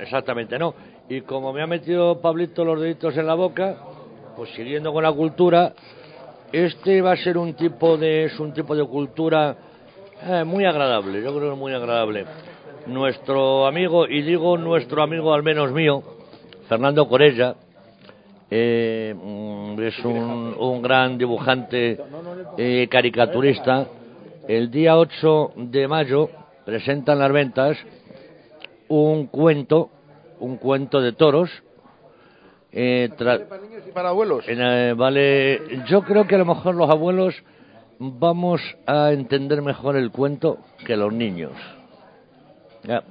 Exactamente, 0.00 0.58
no. 0.58 0.74
Y 1.08 1.20
como 1.20 1.52
me 1.52 1.62
ha 1.62 1.68
metido 1.68 2.20
Pablito 2.20 2.64
los 2.64 2.80
deditos 2.80 3.16
en 3.16 3.28
la 3.28 3.34
boca, 3.34 3.76
pues 4.36 4.50
siguiendo 4.50 4.92
con 4.92 5.02
la 5.02 5.12
cultura, 5.12 5.72
este 6.52 7.00
va 7.00 7.12
a 7.12 7.16
ser 7.16 7.38
un 7.38 7.54
tipo 7.54 7.96
de 7.96 8.24
es 8.24 8.38
un 8.38 8.52
tipo 8.52 8.74
de 8.74 8.84
cultura 8.84 9.56
eh, 10.24 10.44
muy 10.44 10.64
agradable, 10.64 11.22
yo 11.22 11.36
creo 11.36 11.50
que 11.50 11.56
muy 11.56 11.72
agradable. 11.72 12.26
Nuestro 12.86 13.66
amigo, 13.66 14.06
y 14.06 14.22
digo 14.22 14.56
nuestro 14.58 15.02
amigo 15.02 15.32
al 15.32 15.42
menos 15.42 15.72
mío, 15.72 16.02
Fernando 16.68 17.08
Corella, 17.08 17.54
eh, 18.50 19.14
es 19.80 20.04
un, 20.04 20.54
un 20.58 20.82
gran 20.82 21.16
dibujante 21.16 21.98
eh, 22.58 22.88
caricaturista. 22.90 23.86
El 24.46 24.70
día 24.70 24.98
8 24.98 25.52
de 25.56 25.88
mayo 25.88 26.28
presentan 26.64 27.18
las 27.18 27.32
ventas 27.32 27.78
un 28.88 29.26
cuento, 29.28 29.90
un 30.40 30.58
cuento 30.58 31.00
de 31.00 31.12
toros. 31.12 31.50
Eh, 32.72 33.10
para 33.18 33.38
niños 33.58 33.82
y 33.86 33.92
para 33.92 34.08
abuelos. 34.08 34.48
en, 34.48 34.60
eh, 34.60 34.94
vale, 34.94 35.82
yo 35.86 36.02
creo 36.02 36.26
que 36.26 36.36
a 36.36 36.38
lo 36.38 36.46
mejor 36.46 36.74
los 36.74 36.88
abuelos 36.88 37.34
vamos 37.98 38.60
a 38.86 39.12
entender 39.12 39.62
mejor 39.62 39.96
el 39.96 40.10
cuento 40.10 40.58
que 40.86 40.96
los 40.96 41.12
niños. 41.12 41.52
Ya. 42.84 43.02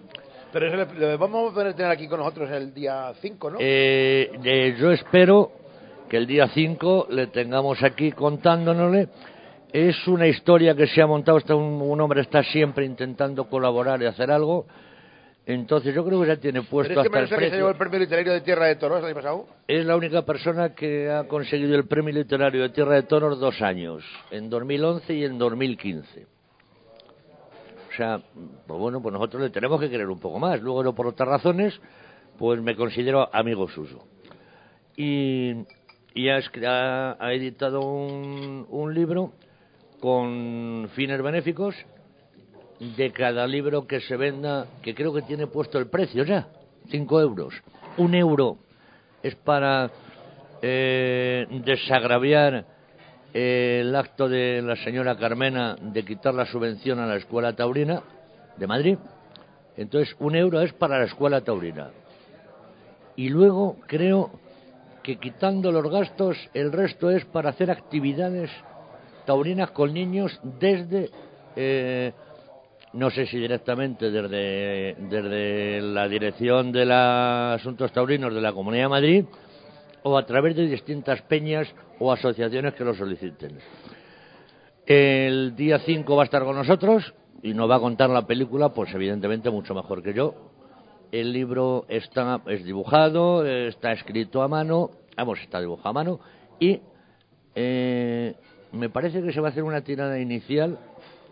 Pero 0.52 0.68
eso 0.68 0.76
le, 0.76 1.00
le 1.00 1.16
vamos 1.16 1.52
a 1.52 1.54
poder 1.54 1.74
tener 1.74 1.92
aquí 1.92 2.08
con 2.08 2.20
nosotros 2.20 2.50
el 2.52 2.74
día 2.74 3.14
5, 3.22 3.52
¿no? 3.52 3.58
Eh, 3.62 4.32
eh, 4.44 4.76
yo 4.78 4.92
espero 4.92 5.52
que 6.10 6.18
el 6.18 6.28
día 6.28 6.50
5 6.50 7.08
le 7.10 7.28
tengamos 7.28 7.82
aquí 7.84 8.12
contándonosle. 8.12 9.08
Es 9.72 10.06
una 10.08 10.28
historia 10.28 10.76
que 10.76 10.88
se 10.88 11.02
ha 11.02 11.08
montado, 11.08 11.38
está 11.38 11.56
un, 11.56 11.82
un 11.82 12.02
hombre 12.02 12.22
está 12.22 12.44
siempre 12.44 12.86
intentando 12.86 13.46
colaborar 13.48 14.02
y 14.02 14.08
hacer 14.08 14.30
algo. 14.30 14.66
Entonces 15.46 15.94
yo 15.96 16.06
creo 16.06 16.22
que 16.22 16.28
ya 16.28 16.36
tiene 16.38 16.62
puesto 16.62 16.94
hasta 17.02 17.20
el 17.20 17.28
que 17.30 17.36
se 17.36 17.36
llevó 17.42 17.50
precio. 17.50 17.70
el 17.70 17.76
premio 17.78 18.00
literario 18.00 18.34
de 18.34 18.42
Tierra 18.42 18.66
de 18.68 18.76
Toros 18.76 19.00
el 19.00 19.06
año 19.06 19.16
pasado. 19.16 19.48
Es 19.68 19.86
la 19.86 19.96
única 19.98 20.22
persona 20.24 20.76
que 20.76 21.10
ha 21.10 21.28
conseguido 21.28 21.76
el 21.76 21.88
premio 21.88 22.14
literario 22.14 22.62
de 22.62 22.70
Tierra 22.70 22.96
de 22.96 23.04
Toros 23.04 23.40
dos 23.40 23.60
años, 23.62 24.04
en 24.30 24.50
2011 24.50 25.14
y 25.14 25.24
en 25.26 25.38
2015. 25.40 26.28
O 27.90 27.94
sea, 27.98 28.22
pues 28.68 28.80
bueno, 28.80 29.02
pues 29.02 29.12
nosotros 29.14 29.42
le 29.42 29.50
tenemos 29.50 29.80
que 29.82 29.90
querer 29.90 30.08
un 30.08 30.20
poco 30.20 30.40
más. 30.40 30.62
Luego, 30.62 30.84
no 30.84 30.94
por 30.96 31.08
otras 31.08 31.28
razones, 31.28 31.78
pues 32.38 32.62
me 32.62 32.76
considero 32.76 33.28
amigo 33.36 33.68
suyo. 33.68 34.00
Y, 34.96 35.54
y 36.14 36.30
ha- 36.30 37.18
ha 37.20 37.34
editado 37.34 37.82
un, 37.82 38.66
un 38.70 38.94
libro 38.94 39.34
con 40.00 40.88
fines 40.94 41.22
benéficos 41.22 41.76
de 42.82 43.12
cada 43.12 43.46
libro 43.46 43.86
que 43.86 44.02
se 44.02 44.18
venda, 44.18 44.66
que 44.82 44.96
creo 44.96 45.14
que 45.14 45.22
tiene 45.22 45.46
puesto 45.46 45.78
el 45.78 45.88
precio 45.88 46.24
ya, 46.24 46.48
5 46.90 47.22
euros. 47.22 47.54
Un 47.98 48.16
euro 48.16 48.58
es 49.22 49.36
para 49.36 49.92
eh, 50.64 51.46
desagraviar 51.64 52.66
eh, 53.34 53.82
el 53.82 53.96
acto 53.96 54.28
de 54.28 54.64
la 54.64 54.76
señora 54.78 55.16
Carmena 55.16 55.76
de 55.80 56.04
quitar 56.04 56.34
la 56.34 56.48
subvención 56.48 57.00
a 57.00 57.06
la 57.06 57.18
escuela 57.18 57.56
taurina 57.56 58.02
de 58.58 58.66
Madrid. 58.66 58.98
Entonces, 59.78 60.16
un 60.20 60.36
euro 60.36 60.60
es 60.62 60.74
para 60.74 60.98
la 60.98 61.06
escuela 61.06 61.42
taurina. 61.42 61.92
Y 63.16 63.30
luego 63.30 63.78
creo 63.86 64.32
que 65.04 65.18
quitando 65.18 65.72
los 65.72 65.88
gastos, 65.88 66.36
el 66.56 66.72
resto 66.72 67.12
es 67.12 67.26
para 67.26 67.52
hacer 67.52 67.70
actividades 67.70 68.50
taurinas 69.26 69.70
con 69.70 69.94
niños 69.94 70.40
desde, 70.60 71.12
eh, 71.56 72.12
no 72.94 73.10
sé 73.10 73.26
si 73.26 73.38
directamente 73.38 74.12
desde, 74.12 74.96
desde 75.10 75.82
la 75.82 76.08
dirección 76.08 76.72
de 76.72 76.86
los 76.86 77.60
asuntos 77.62 77.92
taurinos 77.92 78.34
de 78.34 78.42
la 78.42 78.54
Comunidad 78.54 78.86
de 78.86 78.90
Madrid 78.90 79.26
o 80.04 80.18
a 80.18 80.26
través 80.26 80.56
de 80.56 80.68
distintas 80.68 81.22
peñas 81.24 81.68
o 82.00 82.12
asociaciones 82.12 82.74
que 82.74 82.84
lo 82.84 82.94
soliciten. 82.94 83.60
El 84.86 85.56
día 85.56 85.80
5 85.80 86.16
va 86.16 86.24
a 86.24 86.26
estar 86.26 86.44
con 86.44 86.56
nosotros 86.56 87.14
y 87.44 87.54
nos 87.54 87.70
va 87.70 87.76
a 87.76 87.80
contar 87.80 88.10
la 88.10 88.26
película, 88.26 88.70
pues 88.70 88.94
evidentemente 88.94 89.50
mucho 89.50 89.74
mejor 89.74 90.04
que 90.04 90.14
yo. 90.14 90.36
El 91.12 91.32
libro 91.32 91.86
está 91.88 92.42
es 92.48 92.64
dibujado, 92.64 93.46
está 93.46 93.92
escrito 93.92 94.42
a 94.42 94.48
mano, 94.48 94.92
vamos, 95.16 95.40
está 95.40 95.60
dibujado 95.60 95.90
a 95.90 95.94
mano 95.94 96.20
y 96.60 96.82
eh, 97.56 98.36
me 98.72 98.90
parece 98.90 99.22
que 99.22 99.32
se 99.32 99.42
va 99.42 99.50
a 99.50 99.52
hacer 99.52 99.64
una 99.64 99.82
tirada 99.82 100.20
inicial, 100.20 100.80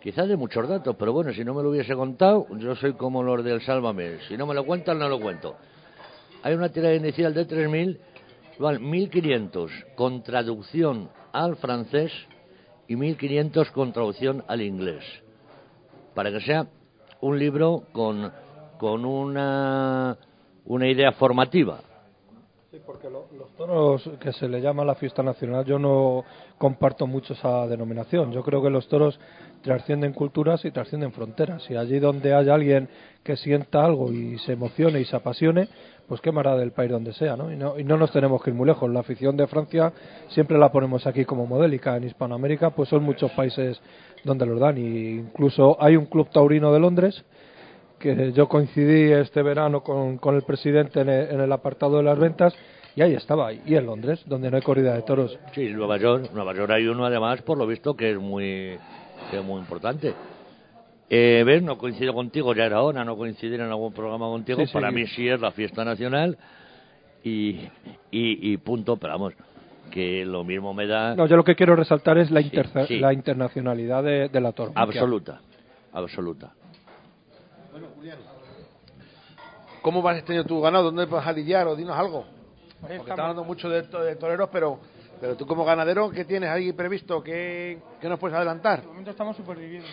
quizás 0.01 0.27
de 0.27 0.37
muchos 0.37 0.67
datos, 0.67 0.95
pero 0.97 1.13
bueno, 1.13 1.33
si 1.33 1.43
no 1.43 1.53
me 1.53 1.63
lo 1.63 1.69
hubiese 1.69 1.95
contado, 1.95 2.47
yo 2.57 2.75
soy 2.75 2.93
como 2.93 3.23
los 3.23 3.43
del 3.43 3.61
Sálvame, 3.61 4.19
si 4.27 4.37
no 4.37 4.45
me 4.45 4.53
lo 4.53 4.65
cuentan, 4.65 4.99
no 4.99 5.09
lo 5.09 5.19
cuento. 5.19 5.55
Hay 6.43 6.53
una 6.53 6.69
tirada 6.69 6.95
inicial 6.95 7.33
de 7.33 7.45
3.000, 7.45 7.99
vale, 8.59 8.79
1.500 8.79 9.71
con 9.95 10.23
traducción 10.23 11.09
al 11.33 11.55
francés 11.57 12.11
y 12.87 12.95
1.500 12.95 13.71
con 13.71 13.91
traducción 13.91 14.43
al 14.47 14.61
inglés, 14.61 15.03
para 16.15 16.31
que 16.31 16.39
sea 16.41 16.65
un 17.21 17.37
libro 17.37 17.83
con, 17.91 18.31
con 18.77 19.03
una, 19.05 20.17
una 20.65 20.87
idea 20.87 21.11
formativa. 21.11 21.81
Sí, 22.71 22.77
porque 22.85 23.09
lo- 23.09 23.25
los 23.37 23.49
toros 23.57 24.09
que 24.19 24.31
se 24.31 24.47
le 24.47 24.61
llama 24.61 24.85
la 24.85 24.95
fiesta 24.95 25.21
nacional, 25.23 25.65
yo 25.65 25.77
no 25.79 26.23
comparto 26.59 27.07
mucho 27.07 27.33
esa 27.33 27.65
denominación. 27.67 28.31
Yo 28.33 28.43
creo 28.43 28.61
que 28.61 28.69
los 28.69 28.87
toros 28.89 29.17
trascienden 29.63 30.13
culturas 30.13 30.63
y 30.65 30.71
trascienden 30.71 31.13
fronteras. 31.13 31.67
Y 31.71 31.75
allí 31.75 31.99
donde 31.99 32.33
haya 32.33 32.53
alguien 32.53 32.89
que 33.23 33.37
sienta 33.37 33.83
algo 33.83 34.11
y 34.11 34.37
se 34.39 34.53
emocione 34.53 34.99
y 34.99 35.05
se 35.05 35.15
apasione, 35.15 35.69
pues 36.07 36.21
quemará 36.21 36.57
del 36.57 36.71
país 36.71 36.91
donde 36.91 37.13
sea, 37.13 37.37
¿no? 37.37 37.51
Y, 37.51 37.55
no 37.55 37.79
y 37.79 37.83
no 37.83 37.97
nos 37.97 38.11
tenemos 38.11 38.43
que 38.43 38.49
ir 38.49 38.55
muy 38.55 38.67
lejos. 38.67 38.91
La 38.91 38.99
afición 38.99 39.37
de 39.37 39.47
Francia 39.47 39.93
siempre 40.27 40.57
la 40.59 40.71
ponemos 40.71 41.07
aquí 41.07 41.23
como 41.23 41.47
modélica. 41.47 41.95
En 41.95 42.03
Hispanoamérica, 42.03 42.71
pues 42.71 42.89
son 42.89 43.03
muchos 43.03 43.31
países 43.31 43.81
donde 44.25 44.45
los 44.45 44.59
dan. 44.59 44.77
Y 44.77 45.17
incluso 45.19 45.81
hay 45.81 45.95
un 45.95 46.07
club 46.07 46.29
taurino 46.29 46.73
de 46.73 46.79
Londres 46.79 47.23
que 47.99 48.31
yo 48.33 48.47
coincidí 48.47 49.11
este 49.11 49.41
verano 49.41 49.81
con, 49.81 50.17
con 50.17 50.35
el 50.35 50.43
presidente 50.43 51.01
en 51.01 51.09
el, 51.09 51.31
en 51.31 51.39
el 51.41 51.51
apartado 51.51 51.97
de 51.97 52.03
las 52.03 52.17
ventas 52.17 52.53
y 52.99 53.01
ahí 53.01 53.13
estaba, 53.13 53.53
y 53.53 53.75
en 53.75 53.85
Londres, 53.85 54.21
donde 54.25 54.51
no 54.51 54.57
hay 54.57 54.61
corrida 54.61 54.93
de 54.93 55.03
toros. 55.03 55.37
Sí, 55.55 55.67
en 55.67 55.77
Nueva 55.77 55.95
York, 55.97 56.31
Nueva 56.33 56.53
York 56.53 56.69
hay 56.71 56.85
uno 56.85 57.05
además, 57.05 57.41
por 57.43 57.57
lo 57.57 57.65
visto, 57.65 57.93
que 57.95 58.11
es 58.11 58.17
muy, 58.19 58.77
que 59.31 59.37
es 59.39 59.43
muy 59.43 59.61
importante. 59.61 60.13
Eh, 61.09 61.41
¿Ves? 61.45 61.63
No 61.63 61.77
coincido 61.77 62.13
contigo, 62.13 62.53
ya 62.53 62.65
era 62.65 62.81
hora 62.81 63.05
no 63.05 63.15
coincidir 63.15 63.61
en 63.61 63.67
algún 63.69 63.93
programa 63.93 64.25
contigo. 64.27 64.59
Sí, 64.59 64.67
sí. 64.67 64.73
Para 64.73 64.91
mí 64.91 65.07
sí 65.07 65.29
es 65.29 65.39
la 65.39 65.51
fiesta 65.51 65.85
nacional 65.85 66.37
y, 67.23 67.51
y, 68.11 68.51
y 68.51 68.57
punto, 68.57 68.97
pero 68.97 69.13
vamos, 69.13 69.33
que 69.91 70.25
lo 70.25 70.43
mismo 70.43 70.73
me 70.73 70.85
da 70.85 71.15
No, 71.15 71.25
yo 71.25 71.37
lo 71.37 71.45
que 71.45 71.55
quiero 71.55 71.77
resaltar 71.77 72.17
es 72.17 72.29
la, 72.31 72.41
Sí, 72.41 72.49
interce- 72.51 72.85
sí. 72.87 72.99
la 72.99 73.13
internacionalidad 73.13 74.03
de, 74.03 74.27
de 74.27 74.41
la 74.41 74.51
tauromaquia. 74.51 74.99
absoluta, 75.01 75.39
absoluta. 75.93 76.51
¿Cómo 79.81 80.01
vas 80.01 80.17
este 80.17 80.33
año 80.33 80.43
tú 80.43 80.59
ganado? 80.59 80.83
¿Dónde 80.91 81.05
vas 81.05 81.25
a 81.25 81.31
lidiar? 81.31 81.65
O 81.67 81.75
dinos 81.77 81.97
algo. 81.97 82.25
Porque 82.81 82.95
estamos. 82.97 83.19
hablando 83.19 83.43
mucho 83.43 83.69
de, 83.69 83.81
de 83.83 84.15
toreros, 84.15 84.49
pero, 84.51 84.79
pero 85.19 85.35
tú 85.35 85.45
como 85.45 85.65
ganadero, 85.65 86.09
¿qué 86.09 86.25
tienes 86.25 86.49
ahí 86.49 86.71
previsto? 86.73 87.21
¿Qué, 87.21 87.79
qué 87.99 88.07
nos 88.09 88.19
puedes 88.19 88.35
adelantar? 88.35 88.81
De 88.81 88.87
momento 88.87 89.11
estamos 89.11 89.35
superviviendo. 89.35 89.87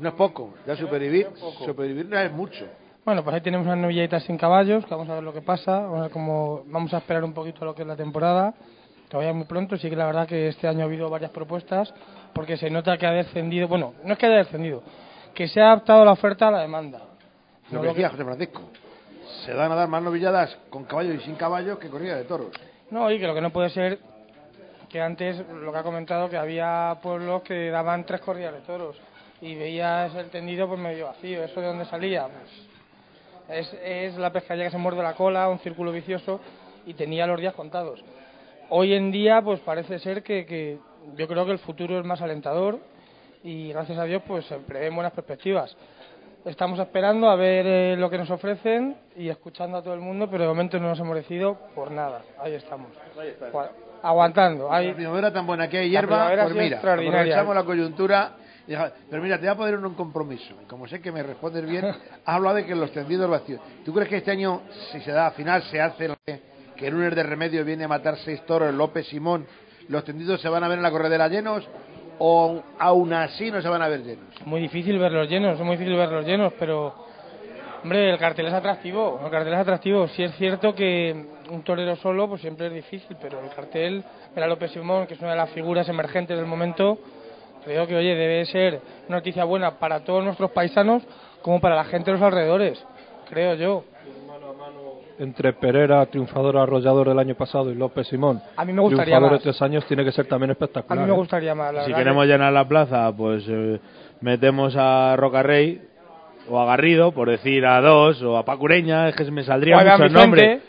No 0.00 0.08
es 0.08 0.14
poco, 0.14 0.54
ya 0.66 0.76
supervivir, 0.76 1.28
supervivir 1.64 2.06
no 2.06 2.18
es 2.18 2.30
mucho. 2.32 2.66
Bueno, 3.04 3.22
pues 3.22 3.34
ahí 3.34 3.40
tenemos 3.40 3.64
unas 3.66 3.78
novillitas 3.78 4.22
sin 4.24 4.36
caballos, 4.36 4.84
que 4.84 4.90
vamos 4.90 5.08
a 5.08 5.14
ver 5.14 5.22
lo 5.22 5.32
que 5.32 5.40
pasa, 5.40 5.80
vamos 5.80 5.98
a, 5.98 6.02
ver 6.02 6.10
cómo- 6.10 6.62
vamos 6.66 6.92
a 6.92 6.98
esperar 6.98 7.22
un 7.24 7.32
poquito 7.32 7.62
a 7.62 7.66
lo 7.66 7.74
que 7.74 7.82
es 7.82 7.88
la 7.88 7.96
temporada. 7.96 8.52
Todavía 9.08 9.32
muy 9.32 9.46
pronto, 9.46 9.76
sí 9.76 9.88
que 9.88 9.94
la 9.94 10.06
verdad 10.06 10.26
que 10.26 10.48
este 10.48 10.66
año 10.66 10.80
ha 10.80 10.84
habido 10.86 11.08
varias 11.08 11.30
propuestas, 11.30 11.94
porque 12.34 12.56
se 12.56 12.68
nota 12.68 12.98
que 12.98 13.06
ha 13.06 13.12
descendido, 13.12 13.68
bueno, 13.68 13.94
no 14.04 14.12
es 14.14 14.18
que 14.18 14.26
haya 14.26 14.38
descendido, 14.38 14.82
que 15.32 15.46
se 15.46 15.60
ha 15.60 15.66
adaptado 15.68 16.04
la 16.04 16.10
oferta 16.10 16.48
a 16.48 16.50
la 16.50 16.60
demanda. 16.62 16.98
Lo 17.70 17.76
No 17.76 17.80
que 17.80 17.86
lo 17.86 17.92
decía 17.94 18.10
José 18.10 18.24
Francisco, 18.24 18.62
se 19.46 19.54
van 19.54 19.70
a 19.70 19.76
dar 19.76 19.88
más 19.88 20.02
novilladas 20.02 20.58
con 20.68 20.84
caballos 20.84 21.22
y 21.22 21.24
sin 21.24 21.36
caballos 21.36 21.78
que 21.78 21.88
corrida 21.88 22.16
de 22.16 22.24
toros. 22.24 22.48
No, 22.90 23.10
y 23.10 23.18
que 23.20 23.26
lo 23.26 23.34
que 23.34 23.40
no 23.40 23.50
puede 23.50 23.70
ser 23.70 23.98
que 24.88 25.00
antes, 25.00 25.38
lo 25.48 25.72
que 25.72 25.78
ha 25.78 25.82
comentado, 25.82 26.28
que 26.28 26.36
había 26.36 26.98
pueblos 27.00 27.42
que 27.42 27.70
daban 27.70 28.04
tres 28.04 28.20
corridas 28.20 28.54
de 28.54 28.60
toros 28.60 28.96
y 29.40 29.54
veías 29.54 30.14
el 30.16 30.30
tendido 30.30 30.66
pues 30.66 30.80
medio 30.80 31.06
vacío. 31.06 31.44
¿Eso 31.44 31.60
de 31.60 31.66
dónde 31.68 31.84
salía? 31.84 32.26
Pues 32.26 33.70
es, 33.72 33.78
es 33.84 34.16
la 34.16 34.32
pescadilla 34.32 34.66
que 34.66 34.72
se 34.72 34.78
muerde 34.78 35.02
la 35.02 35.14
cola, 35.14 35.48
un 35.48 35.60
círculo 35.60 35.92
vicioso 35.92 36.40
y 36.84 36.94
tenía 36.94 37.26
los 37.26 37.40
días 37.40 37.54
contados. 37.54 38.02
Hoy 38.68 38.94
en 38.94 39.12
día 39.12 39.42
pues 39.42 39.60
parece 39.60 40.00
ser 40.00 40.24
que, 40.24 40.44
que 40.44 40.78
yo 41.16 41.28
creo 41.28 41.46
que 41.46 41.52
el 41.52 41.60
futuro 41.60 42.00
es 42.00 42.04
más 42.04 42.20
alentador 42.20 42.80
y 43.44 43.68
gracias 43.68 43.98
a 43.98 44.04
Dios 44.04 44.22
pues 44.26 44.44
se 44.46 44.56
prevén 44.56 44.94
buenas 44.94 45.12
perspectivas. 45.12 45.76
Estamos 46.46 46.78
esperando 46.78 47.28
a 47.28 47.34
ver 47.34 47.66
eh, 47.66 47.96
lo 47.98 48.08
que 48.08 48.18
nos 48.18 48.30
ofrecen 48.30 48.96
y 49.16 49.28
escuchando 49.28 49.78
a 49.78 49.82
todo 49.82 49.94
el 49.94 50.00
mundo, 50.00 50.28
pero 50.30 50.44
de 50.44 50.48
momento 50.48 50.78
no 50.78 50.88
nos 50.88 51.00
hemos 51.00 51.16
decidido 51.16 51.58
por 51.74 51.90
nada. 51.90 52.22
Ahí 52.38 52.54
estamos. 52.54 52.86
Gua- 53.52 53.70
Aguantando. 54.00 54.72
Ahí... 54.72 54.88
La 54.88 54.94
primavera 54.94 55.32
tan 55.32 55.44
buena 55.44 55.68
que 55.68 55.78
hay 55.78 55.90
hierba, 55.90 56.28
pues 56.44 56.54
mira, 56.54 56.78
aprovechamos 56.78 57.54
la 57.54 57.64
coyuntura. 57.64 58.30
y 58.68 58.74
Pero 59.10 59.22
mira, 59.22 59.36
te 59.38 59.46
voy 59.46 59.54
a 59.54 59.56
poner 59.56 59.76
un 59.76 59.94
compromiso. 59.94 60.54
Y 60.62 60.66
como 60.66 60.86
sé 60.86 61.00
que 61.00 61.10
me 61.10 61.24
respondes 61.24 61.66
bien, 61.66 61.84
has 62.24 62.34
hablado 62.36 62.54
de 62.56 62.64
que 62.66 62.76
los 62.76 62.92
tendidos 62.92 63.28
vacíos. 63.28 63.60
¿Tú 63.84 63.92
crees 63.92 64.08
que 64.08 64.18
este 64.18 64.30
año, 64.30 64.62
si 64.92 65.00
se 65.00 65.10
da 65.10 65.26
al 65.26 65.32
final, 65.32 65.62
se 65.64 65.80
hace 65.80 66.10
que, 66.24 66.40
que 66.76 66.90
Núñez 66.92 67.16
de 67.16 67.24
Remedio 67.24 67.64
viene 67.64 67.84
a 67.84 67.88
matar 67.88 68.18
seis 68.18 68.40
toros, 68.46 68.72
López 68.72 69.08
Simón, 69.08 69.46
los 69.88 70.04
tendidos 70.04 70.40
se 70.40 70.48
van 70.48 70.62
a 70.62 70.68
ver 70.68 70.78
en 70.78 70.82
la 70.82 70.90
corredera 70.92 71.26
llenos 71.28 71.68
o 72.18 72.62
aún 72.78 73.12
así 73.12 73.50
no 73.50 73.60
se 73.60 73.68
van 73.68 73.82
a 73.82 73.88
ver 73.88 74.02
llenos? 74.02 74.24
Muy 74.44 74.60
difícil 74.60 74.98
verlos 74.98 75.28
llenos, 75.28 75.58
es 75.58 75.64
muy 75.64 75.76
difícil 75.76 75.96
verlos 75.96 76.26
llenos, 76.26 76.52
pero 76.58 76.94
hombre, 77.82 78.10
el 78.10 78.18
cartel 78.18 78.46
es 78.46 78.52
atractivo, 78.52 79.20
el 79.24 79.30
cartel 79.30 79.54
es 79.54 79.60
atractivo. 79.60 80.08
Sí 80.08 80.22
es 80.22 80.34
cierto 80.36 80.74
que 80.74 81.26
un 81.50 81.62
torero 81.62 81.96
solo 81.96 82.28
pues 82.28 82.40
siempre 82.40 82.66
es 82.66 82.74
difícil, 82.74 83.16
pero 83.20 83.40
el 83.40 83.50
cartel, 83.50 84.02
mira 84.34 84.46
López 84.46 84.72
Simón, 84.72 85.06
que 85.06 85.14
es 85.14 85.20
una 85.20 85.30
de 85.30 85.36
las 85.36 85.50
figuras 85.50 85.88
emergentes 85.88 86.36
del 86.36 86.46
momento, 86.46 86.98
creo 87.64 87.86
que 87.86 87.96
oye, 87.96 88.14
debe 88.14 88.44
ser 88.46 88.80
una 89.08 89.18
noticia 89.18 89.44
buena 89.44 89.78
para 89.78 90.04
todos 90.04 90.24
nuestros 90.24 90.50
paisanos 90.50 91.02
como 91.42 91.60
para 91.60 91.76
la 91.76 91.84
gente 91.84 92.10
de 92.10 92.18
los 92.18 92.26
alrededores, 92.26 92.84
creo 93.28 93.54
yo. 93.54 93.84
Entre 95.18 95.54
Pereira, 95.54 96.04
triunfador 96.06 96.58
arrollador 96.58 97.08
del 97.08 97.18
año 97.18 97.34
pasado, 97.34 97.70
y 97.70 97.74
López 97.74 98.06
Simón, 98.08 98.42
A 98.56 98.64
mí 98.66 98.72
me 98.74 98.82
gustaría 98.82 99.04
triunfador 99.04 99.30
más. 99.32 99.40
de 99.40 99.42
tres 99.50 99.62
años, 99.62 99.86
tiene 99.86 100.04
que 100.04 100.12
ser 100.12 100.26
también 100.26 100.50
A 100.50 100.52
espectacular. 100.52 100.98
mí 100.98 101.06
me 101.08 101.14
¿eh? 101.14 101.16
gustaría 101.18 101.54
más, 101.54 101.72
la 101.72 101.84
Si 101.84 101.90
verdad 101.90 101.98
queremos 102.04 102.26
llenar 102.26 102.52
la 102.52 102.68
plaza, 102.68 103.10
pues 103.16 103.44
eh, 103.48 103.80
metemos 104.20 104.74
a 104.76 105.16
Rocarrey 105.16 105.80
o 106.50 106.60
a 106.60 106.66
Garrido, 106.66 107.12
por 107.12 107.30
decir 107.30 107.64
a 107.64 107.80
dos, 107.80 108.22
o 108.22 108.36
a 108.36 108.44
Pacureña, 108.44 109.08
es 109.08 109.16
que 109.16 109.24
me 109.30 109.42
saldría 109.42 109.78
a 109.78 109.84
mucho 109.84 110.04
el 110.04 110.12
nombre. 110.12 110.60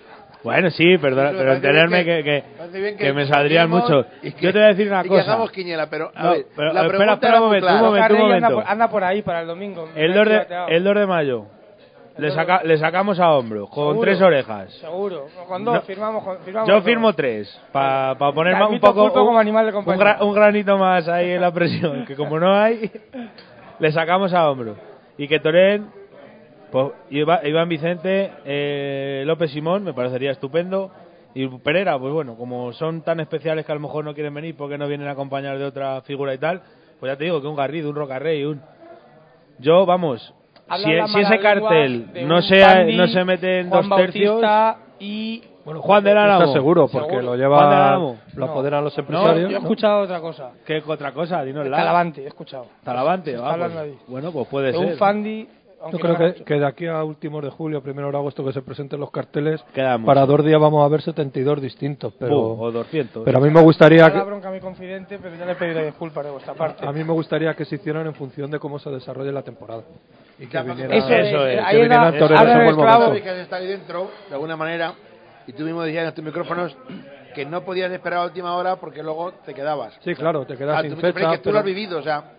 Bueno, 0.44 0.70
sí, 0.70 0.98
perdona, 0.98 1.32
pero 1.38 1.54
entenderme 1.56 2.06
que, 2.06 2.24
que, 2.24 2.44
bien 2.80 2.96
que 2.98 3.12
me 3.12 3.24
que 3.26 3.28
saldrían 3.34 3.70
cambiemos 3.70 3.90
mucho. 3.90 4.08
y 4.24 4.32
que- 4.32 4.46
Yo 4.46 4.54
te 4.54 4.60
voy 4.60 4.66
a 4.66 4.70
decir 4.70 4.88
una 4.88 5.00
y 5.02 5.04
que 5.04 5.10
cosa. 5.10 5.22
hagamos 5.24 5.52
quiniela, 5.52 5.90
pero 5.90 6.10
a 6.16 6.24
No, 6.24 6.32
ver, 6.32 6.46
pero, 6.56 6.74
la 6.74 6.82
espera, 6.84 6.88
pregunta 6.88 7.14
espera 7.16 7.32
era 7.34 7.42
un 7.42 7.46
momento, 7.48 7.68
un 7.68 7.74
momento, 7.82 8.14
un 8.14 8.22
momento. 8.22 8.54
por, 8.54 8.64
anda 8.66 8.90
por 8.90 9.04
ahí 9.04 9.22
para 9.24 9.42
el 9.42 9.48
domingo. 9.48 9.90
El 9.94 10.14
2 10.14 10.26
de, 10.30 10.46
el 10.70 10.84
2 10.86 10.96
de 10.96 11.06
mayo. 11.06 11.46
Le, 12.18 12.32
saca, 12.32 12.64
le 12.64 12.78
sacamos 12.78 13.20
a 13.20 13.32
hombro, 13.34 13.68
con 13.68 13.90
Seguro. 13.94 14.00
tres 14.02 14.22
orejas. 14.22 14.74
Seguro, 14.76 15.26
con 15.48 15.64
dos 15.64 15.76
No. 15.76 15.82
firmamos, 15.82 16.24
con- 16.24 16.40
firmamos 16.40 16.70
Yo 16.70 16.82
firmo 16.82 17.14
tres, 17.14 17.62
para 17.72 18.16
poner 18.34 18.54
Te 18.56 18.60
más 18.60 18.70
un 18.72 18.80
poco 18.80 19.12
como 19.14 19.38
animal 19.38 19.66
de 19.66 19.70
un 19.70 19.84
compañía. 19.84 20.18
gra- 20.18 20.26
un 20.26 20.34
granito 20.34 20.78
más 20.78 21.08
ahí 21.08 21.32
en 21.32 21.42
la 21.42 21.52
presión, 21.52 22.06
que 22.06 22.16
como 22.16 22.40
no 22.40 22.56
hay, 22.56 22.90
le 23.80 23.92
sacamos 23.92 24.34
a 24.34 24.50
hombro. 24.50 24.76
Y 25.18 25.28
que 25.28 25.40
Torén, 25.40 25.88
pues, 26.72 26.92
Iván 27.12 27.70
Vicente, 27.70 28.32
eh, 28.46 29.24
López 29.26 29.52
Simón, 29.52 29.84
me 29.84 29.94
parecería 29.94 30.32
estupendo. 30.32 30.92
Y 31.36 31.48
Pereira, 31.60 32.00
pues 32.00 32.12
bueno, 32.14 32.36
como 32.36 32.74
son 32.74 33.04
tan 33.04 33.20
especiales 33.20 33.64
que 33.64 33.72
a 33.72 33.76
lo 33.76 33.82
mejor 33.82 34.04
no 34.04 34.16
quieren 34.16 34.34
venir 34.34 34.56
porque 34.58 34.78
no 34.78 34.88
vienen 34.88 35.08
acompañados 35.08 35.60
de 35.60 35.66
otra 35.66 36.02
figura 36.02 36.34
y 36.34 36.40
tal, 36.40 36.62
pues 37.00 37.12
ya 37.12 37.16
te 37.18 37.26
digo 37.26 37.42
que 37.42 37.48
un 37.48 37.56
Garrido, 37.56 37.92
un 37.92 37.96
Rocarrey, 37.96 38.44
un... 38.44 38.60
Yo, 39.60 39.86
vamos, 39.86 40.34
si, 40.76 41.14
si 41.14 41.20
ese 41.22 41.40
cartel 41.40 42.10
no 42.28 42.36
un 42.36 42.42
se, 42.44 42.60
Pandi, 42.62 42.96
no 42.98 43.08
se 43.08 43.24
mete 43.24 43.60
en 43.62 43.70
Juan 43.70 43.90
dos 43.90 43.98
tercios... 44.00 44.42
Y 45.00 45.44
Bueno, 45.64 45.82
Juan 45.82 46.04
del 46.04 46.18
Álamo. 46.18 46.42
Está 46.46 46.54
seguro, 46.54 46.88
porque 46.88 47.08
Seguro. 47.10 47.22
lo 47.22 47.36
lleva, 47.36 47.98
lo 47.98 48.16
No. 48.34 48.46
apoderan 48.46 48.84
los 48.84 48.98
No, 48.98 49.02
empresarios. 49.02 49.50
yo 49.52 49.58
he 49.58 49.60
¿no? 49.60 49.66
escuchado 49.66 50.02
otra 50.02 50.20
cosa. 50.22 50.52
¿Qué 50.66 50.82
otra 50.88 51.12
cosa? 51.12 51.44
Dinosla. 51.44 51.78
Talavante, 51.78 52.24
he 52.24 52.28
escuchado. 52.28 52.68
Talavante, 52.84 53.36
hablando 53.36 53.76
pues, 53.80 53.90
ahí. 53.92 53.98
Bueno, 54.08 54.32
pues 54.32 54.48
puede 54.48 54.72
De 54.72 54.78
ser. 54.80 54.86
un 54.94 54.98
Fandi, 54.98 55.48
Yo 55.92 56.00
creo 56.00 56.14
no 56.14 56.34
que, 56.34 56.44
que 56.44 56.54
de 56.56 56.66
aquí 56.66 56.88
a 56.88 57.04
últimos 57.04 57.44
de 57.44 57.50
julio, 57.52 57.82
primero 57.82 58.10
de 58.12 58.18
agosto, 58.18 58.44
que 58.44 58.52
se 58.52 58.62
presenten 58.62 59.00
los 59.00 59.12
carteles, 59.12 59.64
para 60.06 60.26
dos 60.26 60.44
días 60.44 60.60
vamos 60.60 60.84
a 60.84 60.88
ver 60.88 61.02
72 61.02 61.62
distintos. 61.62 62.14
Pero, 62.20 62.36
o 62.58 62.72
200. 62.72 63.24
pero 63.24 63.38
a 63.38 63.42
mí 63.42 63.50
me 63.52 63.62
gustaría 63.62 64.10
que, 64.12 64.18
la 64.18 64.24
bronca 64.24 64.50
a 64.50 64.52
mi 64.52 64.60
confidente, 64.60 65.20
pero 65.22 65.36
ya 65.36 65.46
le 65.46 65.56
pediré 65.56 65.86
disculpas 65.86 66.26
de 66.26 66.32
vuestra 66.32 66.54
parte. 66.56 66.86
a 66.86 66.92
mí 66.92 67.04
me 67.04 67.14
gustaría 67.14 67.54
que 67.54 67.64
se 67.66 67.76
hicieran 67.76 68.08
en 68.08 68.16
función 68.16 68.50
de 68.50 68.60
cómo 68.60 68.80
se 68.80 68.90
desarrolle 68.90 69.32
la 69.32 69.44
temporada. 69.44 69.84
Y 70.40 70.48
que 70.48 70.62
viniera, 70.62 70.96
Eso 70.96 71.10
es, 71.10 71.28
Eso 71.28 71.48
es. 71.48 71.56
que 71.56 71.62
ahí 71.62 71.76
vinieran 71.82 72.18
toreros 72.18 72.76
momento. 72.76 73.24
que 73.24 73.42
está 73.42 73.56
ahí 73.58 73.68
dentro, 73.68 74.10
de 74.28 74.34
alguna 74.34 74.56
manera, 74.58 74.94
y 75.46 75.54
tú 75.54 75.64
mismo 75.64 75.84
decías 75.84 76.08
en 76.08 76.14
tus 76.16 76.24
micrófonos 76.24 76.76
que 77.36 77.46
no 77.46 77.62
podías 77.62 77.92
esperar 77.92 78.20
a 78.22 78.26
última 78.26 78.56
hora 78.56 78.78
porque 78.78 79.04
luego 79.04 79.32
te 79.46 79.54
quedabas. 79.54 79.96
Sí, 80.04 80.16
claro, 80.16 80.44
te 80.46 80.58
quedas 80.58 80.80
Ah, 80.80 80.82
sin 80.82 80.92
tú- 80.92 80.98
pero 80.98 81.08
es 81.10 81.14
fecha. 81.14 81.32
que 81.32 81.38
tú 81.38 81.44
pero- 81.46 81.54
lo 81.54 81.60
has 81.60 81.66
vivido, 81.66 82.00
o 82.00 82.02
sea, 82.02 82.32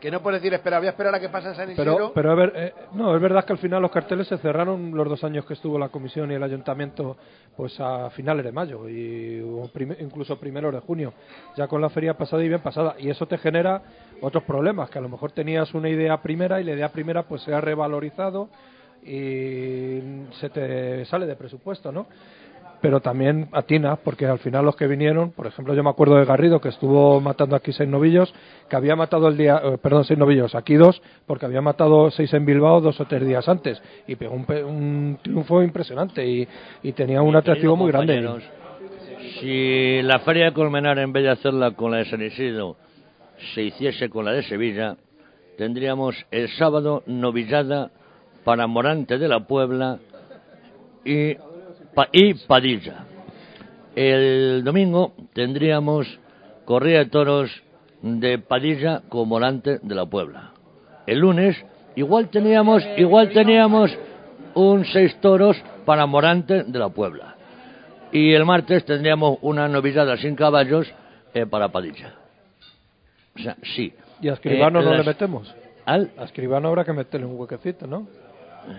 que 0.00 0.10
no 0.10 0.22
puedes 0.22 0.40
decir, 0.40 0.54
espera, 0.54 0.78
voy 0.78 0.86
a 0.86 0.90
esperar 0.90 1.14
a 1.14 1.20
que 1.20 1.28
pase 1.28 1.54
San 1.54 1.70
Isidro. 1.70 1.94
Pero, 1.94 2.12
pero 2.14 2.32
es, 2.32 2.36
ver- 2.38 2.52
eh, 2.56 2.74
no, 2.92 3.14
es 3.14 3.20
verdad 3.20 3.44
que 3.44 3.52
al 3.52 3.58
final 3.58 3.82
los 3.82 3.90
carteles 3.90 4.26
se 4.26 4.38
cerraron 4.38 4.92
los 4.96 5.08
dos 5.08 5.22
años 5.24 5.44
que 5.44 5.52
estuvo 5.54 5.78
la 5.78 5.88
comisión 5.90 6.32
y 6.32 6.34
el 6.34 6.42
ayuntamiento 6.42 7.16
pues 7.56 7.78
a 7.78 8.08
finales 8.10 8.44
de 8.44 8.52
mayo 8.52 8.88
y 8.88 9.40
o 9.42 9.68
prim- 9.72 9.96
incluso 10.00 10.38
primeros 10.40 10.72
de 10.72 10.80
junio, 10.80 11.12
ya 11.56 11.68
con 11.68 11.80
la 11.82 11.90
feria 11.90 12.14
pasada 12.14 12.42
y 12.42 12.48
bien 12.48 12.60
pasada. 12.62 12.94
Y 12.98 13.10
eso 13.10 13.26
te 13.26 13.36
genera 13.38 13.82
otros 14.22 14.44
problemas, 14.44 14.88
que 14.90 14.98
a 14.98 15.02
lo 15.02 15.08
mejor 15.10 15.32
tenías 15.32 15.72
una 15.74 15.88
idea 15.90 16.16
primera 16.22 16.60
y 16.60 16.64
la 16.64 16.72
idea 16.72 16.88
primera 16.90 17.24
pues 17.24 17.42
se 17.42 17.52
ha 17.52 17.60
revalorizado 17.60 18.48
y 19.02 20.00
se 20.40 20.50
te 20.50 21.04
sale 21.06 21.26
de 21.26 21.36
presupuesto, 21.36 21.90
¿no? 21.92 22.06
Pero 22.80 23.00
también 23.00 23.48
atinas, 23.52 23.98
porque 24.02 24.26
al 24.26 24.38
final 24.38 24.64
los 24.64 24.76
que 24.76 24.86
vinieron, 24.86 25.32
por 25.32 25.46
ejemplo, 25.46 25.74
yo 25.74 25.82
me 25.82 25.90
acuerdo 25.90 26.16
de 26.16 26.24
Garrido, 26.24 26.60
que 26.60 26.70
estuvo 26.70 27.20
matando 27.20 27.56
aquí 27.56 27.72
seis 27.72 27.88
novillos, 27.88 28.32
que 28.68 28.76
había 28.76 28.96
matado 28.96 29.28
el 29.28 29.36
día, 29.36 29.60
eh, 29.62 29.78
perdón, 29.82 30.04
seis 30.04 30.18
novillos, 30.18 30.54
aquí 30.54 30.74
dos, 30.74 31.02
porque 31.26 31.46
había 31.46 31.60
matado 31.60 32.10
seis 32.10 32.32
en 32.32 32.46
Bilbao 32.46 32.80
dos 32.80 33.00
o 33.00 33.04
tres 33.04 33.26
días 33.26 33.48
antes, 33.48 33.82
y 34.06 34.16
pegó 34.16 34.34
un, 34.34 34.46
un 34.64 35.18
triunfo 35.22 35.62
impresionante 35.62 36.26
y, 36.26 36.48
y 36.82 36.92
tenía 36.92 37.22
un 37.22 37.36
atractivo 37.36 37.76
muy 37.76 37.90
grande. 37.90 38.40
Si 39.38 40.02
la 40.02 40.20
feria 40.20 40.46
de 40.46 40.52
Colmenar, 40.52 40.98
en 40.98 41.12
vez 41.12 41.24
de 41.24 41.30
hacerla 41.30 41.72
con 41.72 41.90
la 41.90 41.98
de 41.98 42.06
San 42.06 42.22
Isidro, 42.22 42.76
se 43.54 43.62
hiciese 43.62 44.08
con 44.08 44.24
la 44.24 44.32
de 44.32 44.42
Sevilla, 44.42 44.96
tendríamos 45.58 46.16
el 46.30 46.48
sábado 46.50 47.02
novillada 47.06 47.90
para 48.44 48.66
Morante 48.66 49.18
de 49.18 49.28
la 49.28 49.40
Puebla 49.40 49.98
y, 51.04 51.36
y 52.12 52.34
Padilla. 52.34 53.04
El 53.94 54.62
domingo 54.64 55.12
tendríamos 55.32 56.06
corrida 56.64 57.00
de 57.00 57.06
toros 57.06 57.50
de 58.02 58.38
Padilla 58.38 59.02
con 59.08 59.28
Morante 59.28 59.78
de 59.82 59.94
la 59.94 60.06
Puebla. 60.06 60.52
El 61.06 61.18
lunes 61.18 61.56
igual 61.96 62.28
teníamos, 62.28 62.82
igual 62.96 63.30
teníamos 63.30 63.90
un 64.54 64.84
seis 64.84 65.16
toros 65.20 65.56
para 65.84 66.06
Morante 66.06 66.64
de 66.64 66.78
la 66.78 66.88
Puebla. 66.88 67.36
Y 68.12 68.32
el 68.32 68.44
martes 68.44 68.84
tendríamos 68.84 69.38
una 69.42 69.68
novillada 69.68 70.16
sin 70.16 70.34
caballos 70.34 70.92
eh, 71.34 71.46
para 71.46 71.68
Padilla. 71.68 72.14
O 73.36 73.38
sea, 73.38 73.56
sí. 73.76 73.92
¿Y 74.20 74.28
a 74.28 74.34
Escribano 74.34 74.80
Eh, 74.80 74.84
no 74.84 74.94
le 74.94 75.04
metemos? 75.04 75.54
Al 75.86 76.10
A 76.16 76.24
Escribano 76.24 76.68
habrá 76.68 76.84
que 76.84 76.92
meterle 76.92 77.26
un 77.26 77.38
huequecito, 77.38 77.86
¿no? 77.86 78.06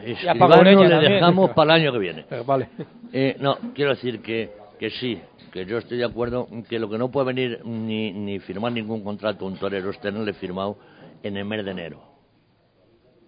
Escribano 0.04 0.40
Pagoreña 0.40 0.84
le 0.84 0.90
también. 0.90 1.14
dejamos 1.14 1.50
para 1.52 1.76
el 1.76 1.82
año 1.82 1.92
que 1.94 2.00
viene. 2.00 2.26
Eh, 2.30 2.44
vale. 2.46 2.70
Eh, 3.14 3.36
no, 3.40 3.58
quiero 3.74 3.92
decir 3.92 4.22
que 4.22 4.60
que 4.80 4.90
sí, 4.90 5.22
que 5.54 5.64
yo 5.66 5.78
estoy 5.78 6.00
de 6.00 6.06
acuerdo 6.06 6.48
que 6.68 6.80
lo 6.80 6.90
que 6.90 6.98
no 6.98 7.12
puede 7.12 7.28
venir 7.28 7.62
ni, 7.66 8.12
ni 8.12 8.40
firmar 8.40 8.72
ningún 8.72 9.04
contrato 9.04 9.46
un 9.46 9.56
torero 9.58 9.92
es 9.92 10.00
tenerle 10.02 10.34
firmado 10.34 10.78
en 11.22 11.38
el 11.38 11.46
mes 11.46 11.64
de 11.64 11.70
enero. 11.72 12.02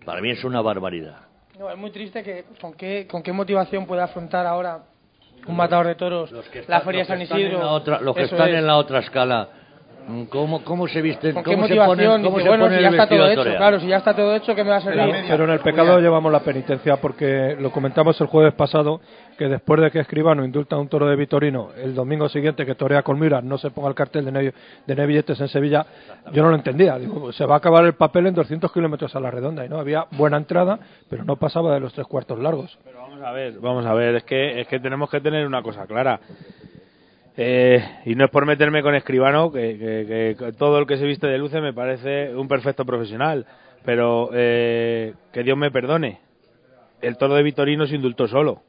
Para 0.04 0.20
mí 0.22 0.32
es 0.32 0.44
una 0.44 0.62
barbaridad. 0.62 1.18
No, 1.60 1.70
es 1.70 1.78
muy 1.78 1.92
triste 1.92 2.24
que 2.24 2.46
con 2.60 2.74
qué, 2.74 3.06
con 3.08 3.22
qué 3.22 3.32
motivación 3.32 3.86
puede 3.86 4.02
afrontar 4.02 4.48
ahora 4.48 4.84
un 5.46 5.56
matador 5.56 5.86
de 5.88 5.96
toros 5.96 6.32
la 6.68 6.82
Feria 6.82 7.02
Los 7.02 7.08
que 7.08 7.14
San 7.14 7.22
están 7.22 7.40
en 7.40 7.46
Isidro. 7.48 7.60
la 7.60 7.72
otra- 7.72 8.02
los 8.02 8.16
que 8.16 8.24
están 8.24 8.50
es. 8.50 8.56
en 8.56 8.66
la 8.68 8.78
otra 8.78 9.00
escala, 9.00 9.50
¿cómo, 10.30 10.64
cómo 10.64 10.88
se 10.88 11.02
visten? 11.02 11.34
¿Con 11.34 11.44
qué 11.44 11.52
¿Cómo 11.56 11.68
se 11.68 11.76
motivación? 11.76 11.98
ponen, 11.98 12.24
cómo 12.24 12.38
Dice, 12.38 12.44
se 12.44 12.50
bueno, 12.50 12.66
ponen 12.66 12.78
si 12.78 12.84
ya 12.84 12.90
está 12.90 13.08
todo 13.08 13.28
hecho, 13.28 13.58
claro, 13.58 13.80
si 13.80 13.88
ya 13.88 13.98
está 13.98 14.16
todo 14.16 14.36
hecho, 14.36 14.56
¿qué 14.56 14.64
me 14.64 14.70
va 14.70 14.78
a 14.78 14.82
servir? 14.82 15.16
Pero 15.28 15.44
en 15.46 15.50
el 15.50 15.60
pecado 15.60 16.00
llevamos 16.00 16.32
la 16.32 16.42
penitencia 16.42 16.98
porque 16.98 17.56
lo 17.60 17.72
comentamos 17.72 18.20
el 18.22 18.28
jueves 18.28 18.54
pasado 18.54 19.02
que 19.38 19.48
después 19.48 19.82
de 19.82 19.92
que 19.92 20.00
Escribano 20.00 20.46
indulta 20.46 20.76
a 20.76 20.80
un 20.80 20.88
toro 20.88 21.08
de 21.08 21.16
Vitorino, 21.16 21.70
el 21.76 21.96
domingo 21.96 22.30
siguiente 22.30 22.66
que 22.66 22.76
torea 22.76 23.02
con 23.02 23.20
Mira 23.20 23.42
no 23.42 23.58
se 23.58 23.72
ponga 23.72 23.90
el 23.90 23.96
cartel 23.96 24.26
de 24.26 24.32
no, 24.32 24.40
de 24.40 24.96
no 24.96 25.02
hay 25.02 25.08
billetes 25.08 25.40
en 25.40 25.48
Sevilla, 25.48 25.86
yo 26.32 26.44
no 26.44 26.50
lo 26.50 26.56
entendía. 26.56 26.98
Digo, 26.98 27.32
se 27.32 27.46
va 27.46 27.56
a 27.56 27.58
acabar 27.58 27.84
el 27.86 27.94
papel 27.94 28.28
en 28.28 28.36
200 28.36 28.72
kilómetros 28.72 29.16
a 29.16 29.20
la 29.20 29.32
redonda 29.32 29.66
y 29.66 29.70
no 29.70 29.80
había 29.80 30.06
buena 30.12 30.38
entrada, 30.38 30.80
pero 31.10 31.24
no 31.24 31.36
pasaba 31.38 31.74
de 31.74 31.80
los 31.80 31.94
tres 31.94 32.08
cuartos 32.08 32.40
largos. 32.40 32.78
Vamos 32.96 33.22
a 33.24 33.32
ver, 33.32 33.60
vamos 33.60 33.86
a 33.86 33.94
ver, 33.94 34.16
es 34.16 34.24
que, 34.24 34.62
es 34.62 34.68
que 34.68 34.80
tenemos 34.80 35.10
que 35.10 35.22
tener 35.22 35.46
una 35.48 35.62
cosa 35.62 35.86
clara. 35.88 36.20
Eh, 37.36 37.84
y 38.06 38.16
no 38.16 38.26
es 38.26 38.32
por 38.32 38.46
meterme 38.46 38.84
con 38.84 38.94
escribano, 38.96 39.52
que, 39.52 39.78
que- 39.78 40.36
que 40.38 40.52
todo 40.54 40.78
el 40.80 40.86
que 40.88 40.98
se 40.98 41.06
viste 41.06 41.28
de 41.28 41.38
luces 41.38 41.62
me 41.62 41.74
parece 41.74 42.36
un 42.36 42.48
perfecto 42.48 42.86
profesional, 42.86 43.46
pero 43.84 44.30
eh, 44.34 45.14
que 45.32 45.44
Dios 45.44 45.58
me 45.58 45.72
perdone. 45.72 46.20
El 47.02 47.18
toro 47.18 47.34
de 47.36 47.44
Vitorino 47.44 47.86
se 47.88 47.96
indultó 47.96 48.28
solo. 48.28 48.62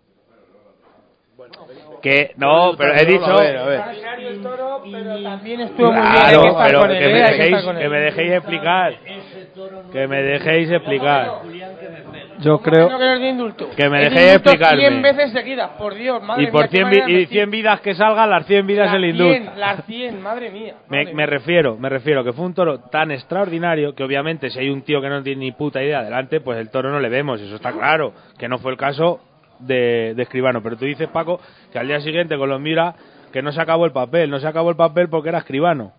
Que 2.02 2.32
no, 2.36 2.74
pero 2.76 2.94
he 2.94 3.04
dicho. 3.06 3.24
A 3.24 3.40
ver, 3.40 3.56
a 3.56 3.64
ver. 3.66 3.80
pero 4.82 5.22
también 5.22 5.60
estuvo 5.60 5.92
muy 5.92 6.00
bien, 6.00 6.12
hay 6.16 6.34
que 6.34 6.50
Claro, 6.50 6.56
pero 6.64 6.80
que 6.88 7.08
me 7.08 7.22
dejéis, 7.22 7.64
que 7.64 7.88
me 7.88 7.98
dejéis 8.00 8.32
explicar. 8.32 8.94
Que 9.92 10.06
me 10.08 10.22
dejéis 10.22 10.70
explicar. 10.70 11.32
Yo 12.40 12.58
creo 12.60 12.88
No 12.90 12.98
querer 12.98 13.18
de 13.18 13.28
indulto. 13.28 13.68
Que 13.76 13.88
me 13.88 13.98
dejéis 14.04 14.34
explicarme. 14.34 14.80
100 14.80 15.02
veces 15.02 15.32
seguidas, 15.32 15.70
por 15.78 15.94
Dios, 15.94 16.22
madre 16.22 16.44
Y 16.44 16.46
por 16.48 16.62
mía, 16.62 16.68
qué 16.70 16.76
100, 16.78 16.90
vi- 16.90 16.96
manera 17.00 17.16
de 17.18 17.22
y 17.22 17.26
100 17.26 17.50
vidas 17.50 17.80
que 17.80 17.94
salgan, 17.94 18.30
las 18.30 18.46
100 18.46 18.66
vidas 18.66 18.86
Las 18.86 18.94
el 18.96 19.00
100, 19.02 19.14
indulto. 19.36 19.58
Las 19.58 19.84
100, 19.84 20.22
madre 20.22 20.50
mía. 20.50 20.74
Me, 20.88 21.12
me 21.14 21.26
refiero, 21.26 21.76
me 21.76 21.88
refiero 21.88 22.24
que 22.24 22.32
fue 22.32 22.44
un 22.44 22.54
toro 22.54 22.80
tan 22.80 23.10
extraordinario 23.10 23.94
que 23.94 24.02
obviamente 24.04 24.50
si 24.50 24.58
hay 24.58 24.70
un 24.70 24.82
tío 24.82 25.00
que 25.00 25.08
no 25.08 25.22
tiene 25.22 25.40
ni 25.40 25.52
puta 25.52 25.82
idea 25.82 26.00
adelante, 26.00 26.40
pues 26.40 26.58
el 26.58 26.70
toro 26.70 26.90
no 26.90 27.00
le 27.00 27.08
vemos, 27.08 27.40
eso 27.40 27.56
está 27.56 27.72
claro, 27.72 28.12
que 28.38 28.48
no 28.48 28.58
fue 28.58 28.72
el 28.72 28.78
caso 28.78 29.20
de, 29.60 30.14
de 30.14 30.22
Escribano. 30.22 30.62
Pero 30.62 30.76
tú 30.76 30.84
dices, 30.84 31.08
Paco, 31.08 31.40
que 31.72 31.78
al 31.78 31.86
día 31.86 32.00
siguiente 32.00 32.36
con 32.36 32.48
los 32.48 32.60
Mira 32.60 32.94
que 33.32 33.42
no 33.42 33.50
se 33.52 33.60
acabó 33.60 33.84
el 33.86 33.92
papel, 33.92 34.30
no 34.30 34.38
se 34.38 34.46
acabó 34.46 34.70
el 34.70 34.76
papel 34.76 35.08
porque 35.08 35.28
era 35.28 35.38
Escribano. 35.38 35.92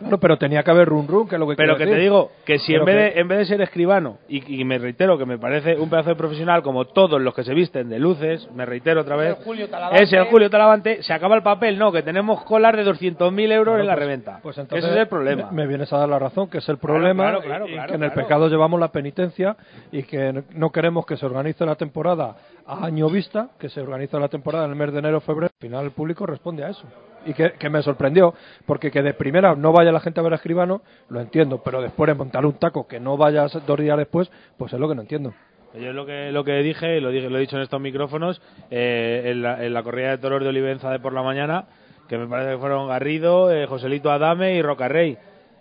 Claro, 0.00 0.18
pero 0.18 0.36
tenía 0.36 0.62
que 0.62 0.70
haber 0.70 0.88
run 0.88 1.06
run, 1.06 1.28
que 1.28 1.36
es 1.36 1.38
lo 1.38 1.46
que 1.48 1.54
Pero 1.54 1.76
que 1.76 1.86
te 1.86 1.96
digo 1.96 2.32
que 2.44 2.58
si 2.58 2.74
en 2.74 2.84
vez, 2.84 2.96
que- 2.96 3.14
de, 3.14 3.20
en 3.20 3.28
vez 3.28 3.38
de 3.38 3.44
ser 3.46 3.60
escribano, 3.60 4.18
y, 4.28 4.60
y 4.60 4.64
me 4.64 4.78
reitero 4.78 5.16
que 5.16 5.24
me 5.26 5.38
parece 5.38 5.76
un 5.78 5.88
pedazo 5.88 6.10
de 6.10 6.16
profesional 6.16 6.62
como 6.62 6.86
todos 6.86 7.20
los 7.20 7.32
que 7.34 7.44
se 7.44 7.54
visten 7.54 7.88
de 7.88 7.98
luces, 7.98 8.48
me 8.54 8.66
reitero 8.66 9.02
otra 9.02 9.16
vez, 9.16 9.36
El 9.38 10.02
es 10.02 10.12
el 10.12 10.24
Julio 10.24 10.50
Talavante, 10.50 11.02
se 11.02 11.12
acaba 11.12 11.36
el 11.36 11.42
papel, 11.42 11.78
no, 11.78 11.92
que 11.92 12.02
tenemos 12.02 12.42
colar 12.44 12.76
de 12.76 12.84
200.000 12.84 13.52
euros 13.52 13.78
en 13.78 13.86
la 13.86 13.92
pues- 13.94 14.04
reventa. 14.04 14.40
Pues 14.42 14.58
entonces 14.58 14.84
Ese 14.84 14.94
es 14.94 15.00
el 15.02 15.08
problema. 15.08 15.50
Me, 15.50 15.62
me 15.62 15.66
vienes 15.68 15.92
a 15.92 15.98
dar 15.98 16.08
la 16.08 16.18
razón, 16.18 16.48
que 16.48 16.58
es 16.58 16.68
el 16.68 16.78
problema, 16.78 17.24
claro, 17.24 17.40
claro, 17.42 17.68
y 17.68 17.70
que 17.86 17.94
en 17.94 18.02
el 18.02 18.12
pecado 18.12 18.48
llevamos 18.48 18.80
la 18.80 18.88
penitencia 18.90 19.56
y 19.92 20.02
que 20.02 20.42
no- 20.54 20.70
queremos 20.72 21.06
que 21.06 21.16
se 21.16 21.26
organice 21.26 21.64
la 21.64 21.76
temporada 21.76 22.34
a 22.66 22.84
año 22.86 23.08
vista, 23.08 23.50
que 23.58 23.68
se 23.68 23.80
organice 23.80 24.18
la 24.18 24.28
temporada 24.28 24.64
en 24.64 24.70
el 24.72 24.76
mes 24.76 24.92
de 24.92 24.98
enero 24.98 25.20
febrero. 25.20 25.52
Al 25.54 25.60
final 25.68 25.84
el 25.84 25.90
público 25.92 26.26
responde 26.26 26.64
a 26.64 26.70
eso. 26.70 26.84
Y 27.24 27.34
que, 27.34 27.70
me 27.70 27.82
sorprendió, 27.82 28.34
porque 28.66 28.90
que 28.90 29.02
de 29.02 29.14
primera 29.14 29.54
no 29.54 29.72
vaya 29.72 29.92
la 29.92 30.00
gente 30.00 30.20
a 30.20 30.22
ver 30.22 30.32
a 30.32 30.36
Escribano, 30.36 30.82
lo 31.08 31.20
entiendo, 31.20 31.62
pero 31.64 31.80
después 31.80 32.08
de 32.08 32.14
montar 32.14 32.44
un 32.44 32.54
taco 32.54 32.86
que 32.86 32.98
no 33.00 33.16
vayas 33.16 33.56
dos 33.66 33.78
días 33.78 33.96
después, 33.96 34.30
pues 34.56 34.72
es 34.72 34.80
lo 34.80 34.88
que 34.88 34.94
no 34.94 35.02
entiendo. 35.02 35.32
Yo 35.74 35.92
lo 35.92 36.04
que, 36.04 36.32
lo 36.32 36.44
que 36.44 36.62
dije, 36.62 37.00
lo, 37.00 37.10
dije, 37.10 37.30
lo 37.30 37.38
he 37.38 37.40
dicho 37.40 37.56
en 37.56 37.62
estos 37.62 37.80
micrófonos, 37.80 38.42
eh, 38.70 39.22
en, 39.26 39.42
la, 39.42 39.64
en 39.64 39.72
la 39.72 39.82
corrida 39.82 40.10
de 40.10 40.18
toros 40.18 40.42
de 40.42 40.48
Olivenza 40.48 40.90
de 40.90 40.98
por 40.98 41.12
la 41.14 41.22
mañana, 41.22 41.66
que 42.08 42.18
me 42.18 42.26
parece 42.26 42.52
que 42.52 42.58
fueron 42.58 42.88
Garrido, 42.88 43.50
eh, 43.50 43.66
Joselito 43.66 44.10
Adame 44.10 44.54
y 44.54 44.62
Rocarrey. 44.62 45.16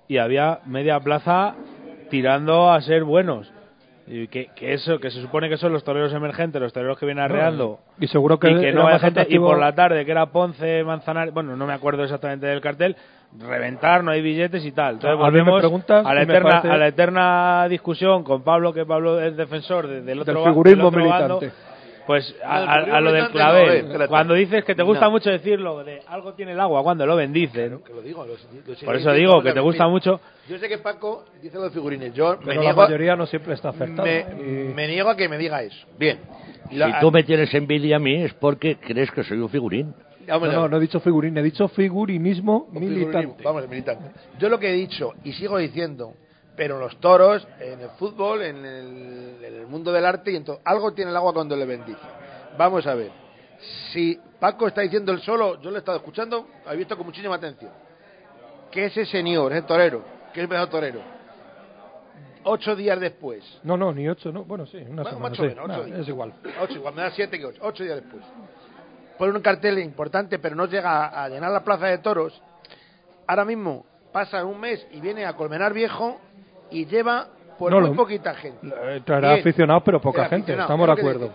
Y 0.09 0.17
había 0.17 0.59
media 0.65 0.99
plaza 0.99 1.55
tirando 2.09 2.71
a 2.71 2.81
ser 2.81 3.05
buenos. 3.05 3.49
Y 4.07 4.27
que, 4.27 4.47
que 4.55 4.73
eso, 4.73 4.99
que 4.99 5.09
se 5.11 5.21
supone 5.21 5.47
que 5.47 5.57
son 5.57 5.71
los 5.71 5.83
toreros 5.83 6.11
emergentes, 6.13 6.61
los 6.61 6.73
toreros 6.73 6.97
que 6.97 7.05
vienen 7.05 7.23
arreando. 7.23 7.79
Y 7.99 8.07
seguro 8.07 8.39
que 8.39 8.49
y 8.49 8.59
que 8.59 8.71
no 8.73 8.87
hay 8.87 8.93
más 8.93 9.01
gente, 9.01 9.21
y 9.29 9.39
por 9.39 9.59
la 9.59 9.73
tarde, 9.75 10.03
que 10.05 10.11
era 10.11 10.25
Ponce, 10.27 10.83
Manzanares, 10.83 11.33
bueno, 11.33 11.55
no 11.55 11.65
me 11.67 11.73
acuerdo 11.73 12.03
exactamente 12.03 12.45
del 12.47 12.59
cartel, 12.61 12.95
reventar, 13.39 14.03
no 14.03 14.11
hay 14.11 14.21
billetes 14.21 14.65
y 14.65 14.71
tal. 14.71 14.95
Entonces 14.95 15.17
volvemos 15.17 15.61
a 16.05 16.13
la, 16.13 16.21
eterna, 16.23 16.49
parece- 16.49 16.69
a 16.73 16.77
la 16.77 16.87
eterna 16.87 17.67
discusión 17.69 18.23
con 18.23 18.43
Pablo, 18.43 18.73
que 18.73 18.85
Pablo 18.85 19.21
es 19.21 19.37
defensor 19.37 19.87
de- 19.87 20.01
del 20.01 20.19
otro 20.21 20.33
Del 20.33 20.43
ba- 20.43 20.49
figurismo 20.49 20.89
del 20.91 21.01
otro 21.01 21.09
bando, 21.09 21.39
militante. 21.39 21.70
Pues 22.11 22.35
a, 22.43 22.99
lo 22.99 23.11
del 23.13 23.23
no, 23.23 23.29
clavel, 23.31 23.91
eh, 24.01 24.07
cuando 24.09 24.33
dices 24.33 24.65
que 24.65 24.75
te 24.75 24.83
gusta 24.83 25.05
No. 25.05 25.11
mucho 25.11 25.29
decirlo 25.29 25.81
de 25.81 26.01
algo 26.07 26.33
tiene 26.33 26.51
el 26.51 26.59
agua 26.59 26.83
cuando 26.83 27.05
lo 27.05 27.15
bendicen, 27.15 27.79
Que 27.85 27.93
lo 27.93 28.01
digo, 28.01 28.25
lo- 28.25 28.33
lo 28.33 28.75
sigo 28.75 28.85
por 28.85 28.95
eso 28.97 29.13
digo 29.13 29.41
que 29.41 29.53
te 29.53 29.61
gusta 29.61 29.87
mucho. 29.87 30.19
Yo 30.49 30.57
sé 30.57 30.67
que 30.67 30.77
Paco 30.79 31.23
dice 31.41 31.55
lo 31.55 31.63
de 31.63 31.69
figurines. 31.69 32.13
Yo 32.13 32.31
me 32.31 32.37
Pero 32.47 32.55
la 32.55 32.61
niego, 32.61 32.81
mayoría 32.81 33.15
no 33.15 33.25
siempre 33.27 33.53
está 33.53 33.69
acertada. 33.69 34.03
me, 34.03 34.19
y- 34.19 34.73
me 34.73 34.87
niego 34.89 35.09
a 35.09 35.15
que 35.15 35.29
me 35.29 35.37
diga 35.37 35.63
eso. 35.63 35.87
Bien. 35.97 36.19
Si 36.69 36.77
tú 36.99 37.11
me 37.11 37.23
tienes 37.23 37.53
envidia 37.53 37.95
a 37.95 37.99
mí 37.99 38.13
es 38.23 38.33
porque 38.33 38.75
crees 38.75 39.09
que 39.11 39.23
soy 39.23 39.37
un 39.37 39.47
figurín. 39.49 39.93
No, 40.27 40.37
no, 40.39 40.67
no 40.67 40.77
he 40.77 40.79
dicho 40.81 40.99
figurín, 40.99 41.37
he 41.37 41.43
dicho 41.43 41.69
figurinismo 41.69 42.67
figurinismo, 42.67 42.99
militante. 43.17 43.43
Vamos, 43.43 43.69
militante. 43.69 44.11
Yo 44.37 44.49
lo 44.49 44.59
que 44.59 44.69
he 44.69 44.73
dicho 44.73 45.13
y 45.23 45.31
sigo 45.31 45.57
diciendo, 45.57 46.13
pero 46.55 46.77
los 46.79 46.97
toros, 46.99 47.47
en 47.59 47.79
el 47.81 47.89
fútbol, 47.91 48.41
en 48.43 48.65
el, 48.65 49.43
en 49.43 49.53
el 49.55 49.67
mundo 49.67 49.91
del 49.91 50.05
arte 50.05 50.31
y 50.31 50.35
en 50.35 50.43
todo, 50.45 50.59
algo 50.65 50.93
tiene 50.93 51.11
el 51.11 51.17
agua 51.17 51.33
cuando 51.33 51.55
le 51.55 51.65
bendice. 51.65 51.99
Vamos 52.57 52.85
a 52.87 52.95
ver. 52.95 53.11
Si 53.93 54.19
Paco 54.39 54.67
está 54.67 54.81
diciendo 54.81 55.11
el 55.11 55.21
solo, 55.21 55.61
yo 55.61 55.69
lo 55.69 55.77
he 55.77 55.79
estado 55.79 55.97
escuchando, 55.97 56.47
he 56.69 56.75
visto 56.75 56.97
con 56.97 57.05
muchísima 57.05 57.35
atención, 57.35 57.71
que 58.71 58.85
ese 58.85 59.05
señor, 59.05 59.53
ese 59.53 59.61
torero, 59.63 60.03
que 60.33 60.39
es 60.39 60.43
el 60.43 60.49
mejor 60.49 60.67
torero, 60.69 60.99
ocho 62.43 62.75
días 62.75 62.99
después, 62.99 63.43
No, 63.63 63.77
no, 63.77 63.93
ni 63.93 64.07
ocho, 64.09 64.31
no. 64.31 64.43
Bueno, 64.43 64.65
sí, 64.65 64.77
una 64.77 65.03
Bueno, 65.03 65.09
semana. 65.09 65.29
más 65.29 65.31
o 65.39 65.43
sí. 65.43 65.47
menos, 65.49 65.69
ocho 65.69 65.83
días. 65.85 65.99
es 65.99 66.07
igual. 66.07 66.33
Ocho, 66.61 66.73
igual 66.73 66.93
me 66.95 67.01
da 67.03 67.11
siete 67.11 67.37
que 67.39 67.45
ocho. 67.45 67.59
Ocho 67.63 67.83
días 67.83 67.95
después. 67.97 68.23
Pone 69.17 69.33
un 69.33 69.41
cartel 69.41 69.77
importante, 69.79 70.39
pero 70.39 70.55
no 70.55 70.65
llega 70.65 71.05
a, 71.05 71.23
a 71.25 71.29
llenar 71.29 71.51
la 71.51 71.63
plaza 71.63 71.85
de 71.85 71.99
toros. 71.99 72.41
Ahora 73.27 73.45
mismo 73.45 73.85
pasa 74.11 74.43
un 74.43 74.59
mes 74.59 74.85
y 74.91 74.99
viene 74.99 75.25
a 75.25 75.33
Colmenar 75.35 75.73
Viejo 75.73 76.19
y 76.71 76.85
lleva 76.85 77.27
por 77.57 77.71
No, 77.71 77.79
muy 77.81 77.89
lo- 77.89 77.95
poquita 77.95 78.33
gente. 78.35 78.67
Eh, 78.67 79.01
Traerá 79.05 79.29
Bien. 79.29 79.39
aficionados, 79.41 79.83
pero 79.85 80.01
poca 80.01 80.25
gente. 80.25 80.53
Estamos 80.53 80.87
de 80.87 80.93
acuerdo. 80.93 81.33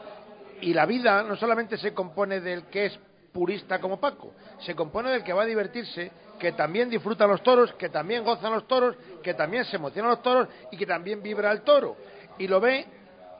Y 0.60 0.72
la 0.74 0.86
vida 0.86 1.22
no 1.22 1.36
solamente 1.36 1.76
se 1.76 1.92
compone 1.94 2.40
del 2.40 2.64
que 2.64 2.86
es 2.86 2.98
purista 3.32 3.78
como 3.78 4.00
Paco, 4.00 4.32
se 4.60 4.74
compone 4.74 5.10
del 5.10 5.22
que 5.22 5.32
va 5.34 5.42
a 5.42 5.46
divertirse, 5.46 6.10
que 6.38 6.52
también 6.52 6.88
disfruta 6.88 7.26
los 7.26 7.42
toros, 7.42 7.74
que 7.74 7.90
también 7.90 8.24
gozan 8.24 8.50
los 8.52 8.66
toros, 8.66 8.96
que 9.22 9.34
también 9.34 9.64
se 9.66 9.76
emocionan 9.76 10.10
los 10.12 10.22
toros 10.22 10.48
y 10.72 10.76
que 10.78 10.86
también 10.86 11.22
vibra 11.22 11.52
el 11.52 11.60
toro. 11.60 11.96
Y 12.38 12.48
lo 12.48 12.58
ve 12.60 12.86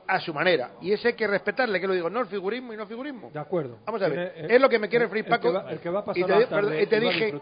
a 0.07 0.19
su 0.19 0.33
manera. 0.35 0.69
Y 0.81 0.91
ese 0.93 1.09
hay 1.09 1.13
que 1.15 1.25
respetarle, 1.27 1.79
que 1.81 1.87
lo 1.87 1.93
digo, 1.93 2.09
no 2.11 2.19
el 2.21 2.27
figurismo 2.27 2.73
y 2.73 2.77
no 2.77 2.85
figurismo. 2.85 3.31
De 3.33 3.39
acuerdo. 3.39 3.79
Vamos 3.85 4.01
a 4.03 4.07
ver, 4.07 4.33
Tiene- 4.33 4.55
es 4.55 4.61
lo 4.61 4.69
que 4.69 4.77
me 4.79 4.87
quiere 4.87 5.05
referir 5.05 5.25
el 5.25 5.29
Paco. 5.31 5.47
que 5.47 5.57
va- 5.57 5.71
El 5.71 5.79
que 5.79 5.89
va 5.89 5.99
a 5.99 6.05
pasar 6.05 6.17
y 6.21 6.23
te, 6.23 6.39
la 6.39 6.47
tarde 6.47 6.81
y 6.83 6.85
te 6.85 6.99
dije, 6.99 7.33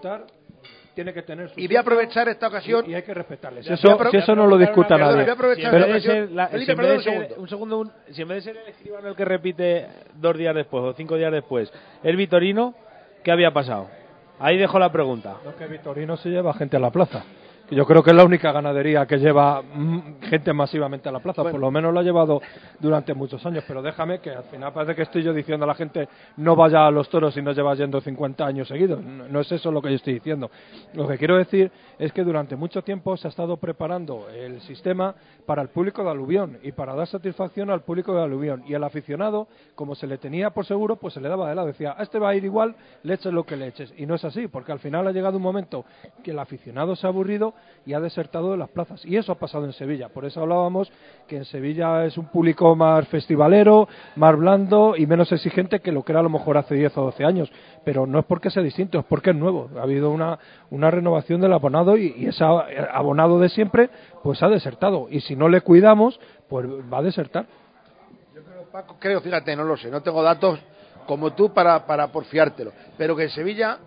tiene 0.95 1.13
que 1.13 1.21
tener 1.21 1.49
su 1.49 1.59
y 1.59 1.67
voy 1.67 1.75
a 1.75 1.81
aprovechar 1.81 2.27
esta 2.29 2.47
ocasión. 2.47 2.89
y 2.89 2.95
hay 2.95 3.03
que 3.03 3.13
respetarle. 3.13 3.61
Si 3.61 3.73
eso, 3.73 3.97
si 4.09 4.17
eso 4.17 4.35
no 4.35 4.47
lo 4.47 4.57
discuta 4.57 4.97
nadie. 4.97 5.21
voy 5.21 5.29
a 5.29 5.33
aprovechar 5.33 5.69
Si 5.71 5.75
en 5.75 5.81
vez 5.83 5.95
esta 5.97 6.09
ocasión. 6.11 6.35
la- 6.35 6.47
Felipe, 6.47 6.71
si 6.71 6.75
perdón 6.77 6.95
un 6.97 7.03
segundo. 7.03 7.35
un 7.37 7.47
segundo, 7.49 7.79
un- 7.79 7.91
si 8.11 8.21
en 8.21 8.27
vez 8.27 8.43
de 8.45 8.53
ser 8.53 8.61
el 8.63 8.69
escribano 8.69 9.07
el 9.09 9.15
que 9.15 9.25
repite 9.25 9.87
dos 10.15 10.37
días 10.37 10.55
después 10.55 10.83
o 10.83 10.93
cinco 10.93 11.15
días 11.17 11.31
después, 11.31 11.71
el 12.03 12.15
Vitorino, 12.15 12.73
¿qué 13.23 13.31
había 13.31 13.51
pasado? 13.51 13.87
Ahí 14.39 14.57
dejo 14.57 14.79
la 14.79 14.91
pregunta. 14.91 15.35
No, 15.45 15.55
que 15.55 15.67
Vitorino 15.67 16.17
se 16.17 16.29
lleva 16.29 16.53
gente 16.53 16.77
a 16.77 16.79
la 16.79 16.89
plaza. 16.91 17.23
Yo 17.71 17.83
creo 17.85 18.03
que 18.03 18.11
es 18.11 18.15
la 18.15 18.23
única 18.23 18.51
ganadería 18.51 19.07
que 19.07 19.17
lleva 19.17 19.61
mm, 19.61 20.21
gente 20.21 20.53
masivamente 20.53 21.09
a 21.09 21.11
la 21.11 21.19
plaza. 21.19 21.41
Por 21.41 21.59
lo 21.59 21.71
menos 21.71 21.91
lo 21.91 21.99
ha 21.99 22.03
llevado 22.03 22.39
durante 22.79 23.13
muchos 23.15 23.43
años. 23.45 23.63
Pero 23.67 23.81
déjame 23.81 24.19
que 24.19 24.29
al 24.29 24.43
final 24.43 24.71
parece 24.71 24.95
que 24.95 25.01
estoy 25.01 25.23
yo 25.23 25.33
diciendo 25.33 25.63
a 25.63 25.67
la 25.67 25.73
gente 25.73 26.07
no 26.37 26.55
vaya 26.55 26.85
a 26.85 26.91
los 26.91 27.09
toros 27.09 27.35
y 27.37 27.41
no 27.41 27.53
lleva 27.53 27.73
yendo 27.73 27.99
50 27.99 28.45
años 28.45 28.67
seguidos. 28.67 29.03
No, 29.03 29.27
no 29.27 29.39
es 29.39 29.51
eso 29.51 29.71
lo 29.71 29.81
que 29.81 29.89
yo 29.89 29.95
estoy 29.95 30.13
diciendo. 30.13 30.51
Lo 30.93 31.07
que 31.07 31.17
quiero 31.17 31.37
decir 31.37 31.71
es 31.97 32.13
que 32.13 32.23
durante 32.23 32.55
mucho 32.55 32.83
tiempo 32.83 33.17
se 33.17 33.27
ha 33.27 33.29
estado 33.29 33.57
preparando 33.57 34.27
el 34.29 34.61
sistema 34.61 35.15
para 35.47 35.63
el 35.63 35.69
público 35.69 36.03
de 36.03 36.11
aluvión 36.11 36.59
y 36.61 36.71
para 36.71 36.93
dar 36.93 37.07
satisfacción 37.07 37.71
al 37.71 37.81
público 37.81 38.13
de 38.13 38.21
aluvión. 38.21 38.63
Y 38.67 38.75
el 38.75 38.83
aficionado, 38.83 39.47
como 39.73 39.95
se 39.95 40.05
le 40.05 40.19
tenía 40.19 40.51
por 40.51 40.67
seguro, 40.67 40.97
pues 40.97 41.15
se 41.15 41.21
le 41.21 41.29
daba 41.29 41.49
de 41.49 41.55
lado. 41.55 41.67
Decía, 41.67 41.95
a 41.97 42.03
este 42.03 42.19
va 42.19 42.29
a 42.29 42.35
ir 42.35 42.45
igual, 42.45 42.75
le 43.01 43.15
eches 43.15 43.33
lo 43.33 43.43
que 43.43 43.55
le 43.55 43.67
eches. 43.67 43.91
Y 43.97 44.05
no 44.05 44.13
es 44.13 44.23
así, 44.23 44.47
porque 44.47 44.71
al 44.71 44.79
final 44.79 45.07
ha 45.07 45.11
llegado 45.11 45.37
un 45.37 45.43
momento 45.43 45.83
que 46.23 46.29
el 46.29 46.37
aficionado 46.37 46.95
se 46.95 47.07
ha 47.07 47.09
aburrido 47.09 47.54
y 47.85 47.93
ha 47.93 47.99
desertado 47.99 48.51
de 48.51 48.57
las 48.57 48.69
plazas. 48.69 49.05
Y 49.05 49.15
eso 49.15 49.31
ha 49.31 49.35
pasado 49.35 49.65
en 49.65 49.73
Sevilla. 49.73 50.09
Por 50.09 50.25
eso 50.25 50.41
hablábamos 50.41 50.91
que 51.27 51.37
en 51.37 51.45
Sevilla 51.45 52.05
es 52.05 52.17
un 52.17 52.25
público 52.25 52.75
más 52.75 53.07
festivalero, 53.07 53.87
más 54.15 54.35
blando 54.35 54.95
y 54.97 55.05
menos 55.05 55.31
exigente 55.31 55.81
que 55.81 55.91
lo 55.91 56.03
que 56.03 56.11
era 56.11 56.19
a 56.19 56.23
lo 56.23 56.29
mejor 56.29 56.57
hace 56.57 56.75
10 56.75 56.97
o 56.97 57.03
12 57.03 57.23
años. 57.23 57.51
Pero 57.83 58.07
no 58.07 58.19
es 58.19 58.25
porque 58.25 58.49
sea 58.49 58.63
distinto, 58.63 58.99
es 58.99 59.05
porque 59.05 59.29
es 59.29 59.35
nuevo. 59.35 59.69
Ha 59.77 59.83
habido 59.83 60.09
una, 60.09 60.39
una 60.71 60.89
renovación 60.89 61.41
del 61.41 61.53
abonado 61.53 61.95
y, 61.95 62.13
y 62.17 62.27
ese 62.27 62.43
abonado 62.43 63.39
de 63.39 63.49
siempre 63.49 63.89
pues 64.23 64.41
ha 64.41 64.49
desertado. 64.49 65.07
Y 65.09 65.21
si 65.21 65.35
no 65.35 65.47
le 65.47 65.61
cuidamos, 65.61 66.19
pues 66.49 66.65
va 66.91 66.99
a 66.99 67.03
desertar. 67.03 67.45
Yo 68.33 68.43
creo, 68.43 68.63
Paco, 68.71 68.97
creo, 68.99 69.21
fíjate, 69.21 69.55
no 69.55 69.63
lo 69.63 69.77
sé, 69.77 69.91
no 69.91 70.01
tengo 70.01 70.23
datos 70.23 70.59
como 71.05 71.33
tú 71.33 71.53
para, 71.53 71.85
para 71.85 72.07
porfiártelo. 72.07 72.71
Pero 72.97 73.15
que 73.15 73.23
en 73.23 73.29
Sevilla 73.29 73.77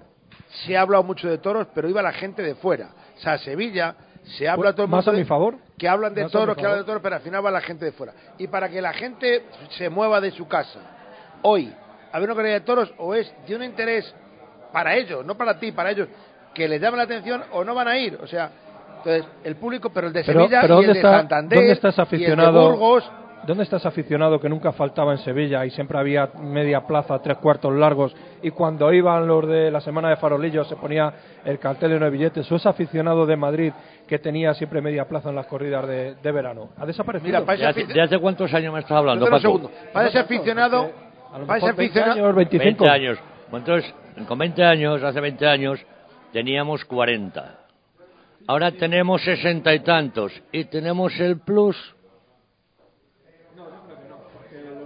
se 0.64 0.77
ha 0.77 0.83
hablado 0.83 1.03
mucho 1.03 1.29
de 1.29 1.39
toros, 1.39 1.66
pero 1.75 1.89
iba 1.89 2.01
la 2.03 2.12
gente 2.12 2.43
de 2.43 2.55
fuera. 2.55 2.91
O 3.19 3.21
sea, 3.21 3.39
Sevilla 3.39 3.95
se 4.37 4.49
habla 4.49 4.64
Pues, 4.64 4.75
todo 4.77 4.85
el 4.85 4.91
más 4.91 4.99
mundo 5.07 5.11
a 5.11 5.14
de- 5.14 5.19
mi 5.21 5.25
favor. 5.27 5.55
que 5.77 5.89
hablan 5.89 6.14
de 6.14 6.23
Más 6.23 6.35
a 6.35 6.39
toros, 6.39 6.57
que 6.57 6.64
hablan 6.64 6.81
de 6.81 6.85
toros, 6.85 7.03
pero 7.03 7.16
al 7.16 7.23
final 7.23 7.45
va 7.45 7.51
la 7.51 7.61
gente 7.61 7.85
de 7.85 7.93
fuera. 7.93 8.12
Y 8.39 8.47
para 8.49 8.69
que 8.69 8.81
la 8.83 8.93
gente 8.93 9.45
se 9.77 9.89
mueva 9.89 10.21
de 10.21 10.31
su 10.33 10.47
casa 10.49 10.79
hoy 11.43 11.73
a 12.12 12.19
ver 12.19 12.29
una 12.29 12.35
corrida 12.35 12.55
de 12.55 12.61
toros, 12.62 12.93
o 12.99 13.14
es 13.14 13.33
de 13.47 13.55
un 13.57 13.62
interés 13.62 14.14
para 14.73 14.95
ellos, 14.97 15.25
no 15.27 15.37
para 15.37 15.59
ti, 15.59 15.73
para 15.73 15.91
ellos, 15.91 16.09
que 16.55 16.66
les 16.69 16.81
llame 16.81 16.97
la 16.97 17.03
atención 17.05 17.43
o 17.53 17.64
no 17.64 17.75
van 17.75 17.89
a 17.89 17.99
ir. 17.99 18.19
O 18.23 18.27
sea, 18.27 18.51
entonces 18.99 19.25
el 19.45 19.57
público, 19.57 19.91
pero 19.91 20.07
el 20.09 20.12
de 20.12 20.25
Pero, 20.25 20.41
Sevilla 20.41 20.61
pero 20.62 20.75
y 20.75 20.87
¿dónde 20.87 20.91
el 20.91 20.95
de 20.95 21.03
Santander 21.03 21.59
¿dónde 21.59 21.73
está 21.73 21.89
ese 21.91 22.01
y 22.01 22.03
el 22.03 22.07
de 22.09 22.16
aficionado? 22.16 22.71
Burgos, 22.71 23.11
¿Dónde 23.47 23.62
está 23.62 23.76
ese 23.76 23.89
aficionado 23.89 24.39
que 24.41 24.49
nunca 24.49 24.72
faltaba 24.72 25.12
en 25.12 25.18
Sevilla 25.18 25.64
y 25.64 25.70
siempre 25.70 25.99
había 25.99 26.28
media 26.39 26.86
plaza, 26.86 27.18
tres 27.20 27.39
cuartos 27.39 27.74
largos 27.74 28.14
y 28.43 28.51
cuando 28.51 28.93
iban 28.93 29.26
los 29.26 29.47
de 29.49 29.70
la 29.70 29.80
semana 29.80 30.11
de 30.11 30.16
farolillos 30.16 30.68
se 30.68 30.76
ponía 30.76 31.12
el 31.45 31.59
cartel 31.59 31.93
en 31.93 32.01
los 32.01 32.12
billetes? 32.12 32.51
¿O 32.53 32.57
ese 32.57 32.68
aficionado 32.68 33.24
de 33.24 33.36
Madrid 33.36 33.72
que 34.07 34.18
tenía 34.18 34.53
siempre 34.55 34.82
media 34.82 35.07
plaza 35.07 35.30
en 35.30 35.36
las 35.36 35.47
corridas 35.47 35.86
de, 35.86 36.16
de 36.16 36.32
verano? 36.32 36.70
¿Ha 36.76 36.84
desaparecido? 36.84 37.26
Mira, 37.26 37.47
para 37.47 37.59
¿De 37.59 37.66
hace, 37.66 37.86
de 37.86 38.01
hace 38.01 38.18
cuántos 38.18 38.53
años 38.53 38.72
me 38.72 38.80
estás 38.80 38.99
hablando, 38.99 39.26
un 39.26 39.41
segundo. 39.41 39.70
Para 39.93 40.09
ese 40.09 40.18
aficionado, 40.18 40.91
a 41.32 41.39
lo 41.39 41.47
para 41.47 41.59
ese 41.59 41.66
mejor 41.66 41.76
20 41.76 41.99
aficionado, 42.01 42.26
años, 42.26 42.36
25. 42.36 42.84
20 42.84 42.91
años. 42.91 43.18
Entonces, 43.53 43.95
con 44.26 44.39
20 44.39 44.64
años, 44.64 45.03
hace 45.03 45.20
20 45.20 45.47
años, 45.47 45.86
teníamos 46.32 46.84
40. 46.84 47.59
Ahora 48.47 48.72
tenemos 48.72 49.22
sesenta 49.22 49.74
y 49.74 49.80
tantos. 49.80 50.32
Y 50.53 50.64
tenemos 50.64 51.18
el 51.20 51.41
plus. 51.41 51.76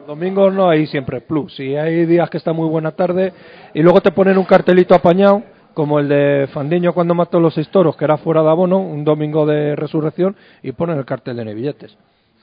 Los 0.02 0.18
domingos 0.18 0.52
no 0.52 0.68
hay 0.68 0.88
siempre 0.88 1.20
plus. 1.20 1.60
Y 1.60 1.76
hay 1.76 2.04
días 2.06 2.28
que 2.28 2.36
está 2.38 2.52
muy 2.52 2.68
buena 2.68 2.90
tarde 2.90 3.32
y 3.72 3.82
luego 3.82 4.00
te 4.00 4.10
ponen 4.10 4.36
un 4.36 4.44
cartelito 4.44 4.96
apañado, 4.96 5.44
como 5.74 6.00
el 6.00 6.08
de 6.08 6.48
Fandiño 6.52 6.92
cuando 6.92 7.14
mató 7.14 7.38
los 7.38 7.54
seis 7.54 7.68
toros, 7.68 7.96
que 7.96 8.04
era 8.04 8.16
fuera 8.16 8.42
de 8.42 8.48
abono, 8.48 8.78
un 8.78 9.04
domingo 9.04 9.46
de 9.46 9.76
resurrección, 9.76 10.34
y 10.60 10.72
ponen 10.72 10.98
el 10.98 11.04
cartel 11.04 11.36
de 11.36 11.54
billetes. 11.54 11.96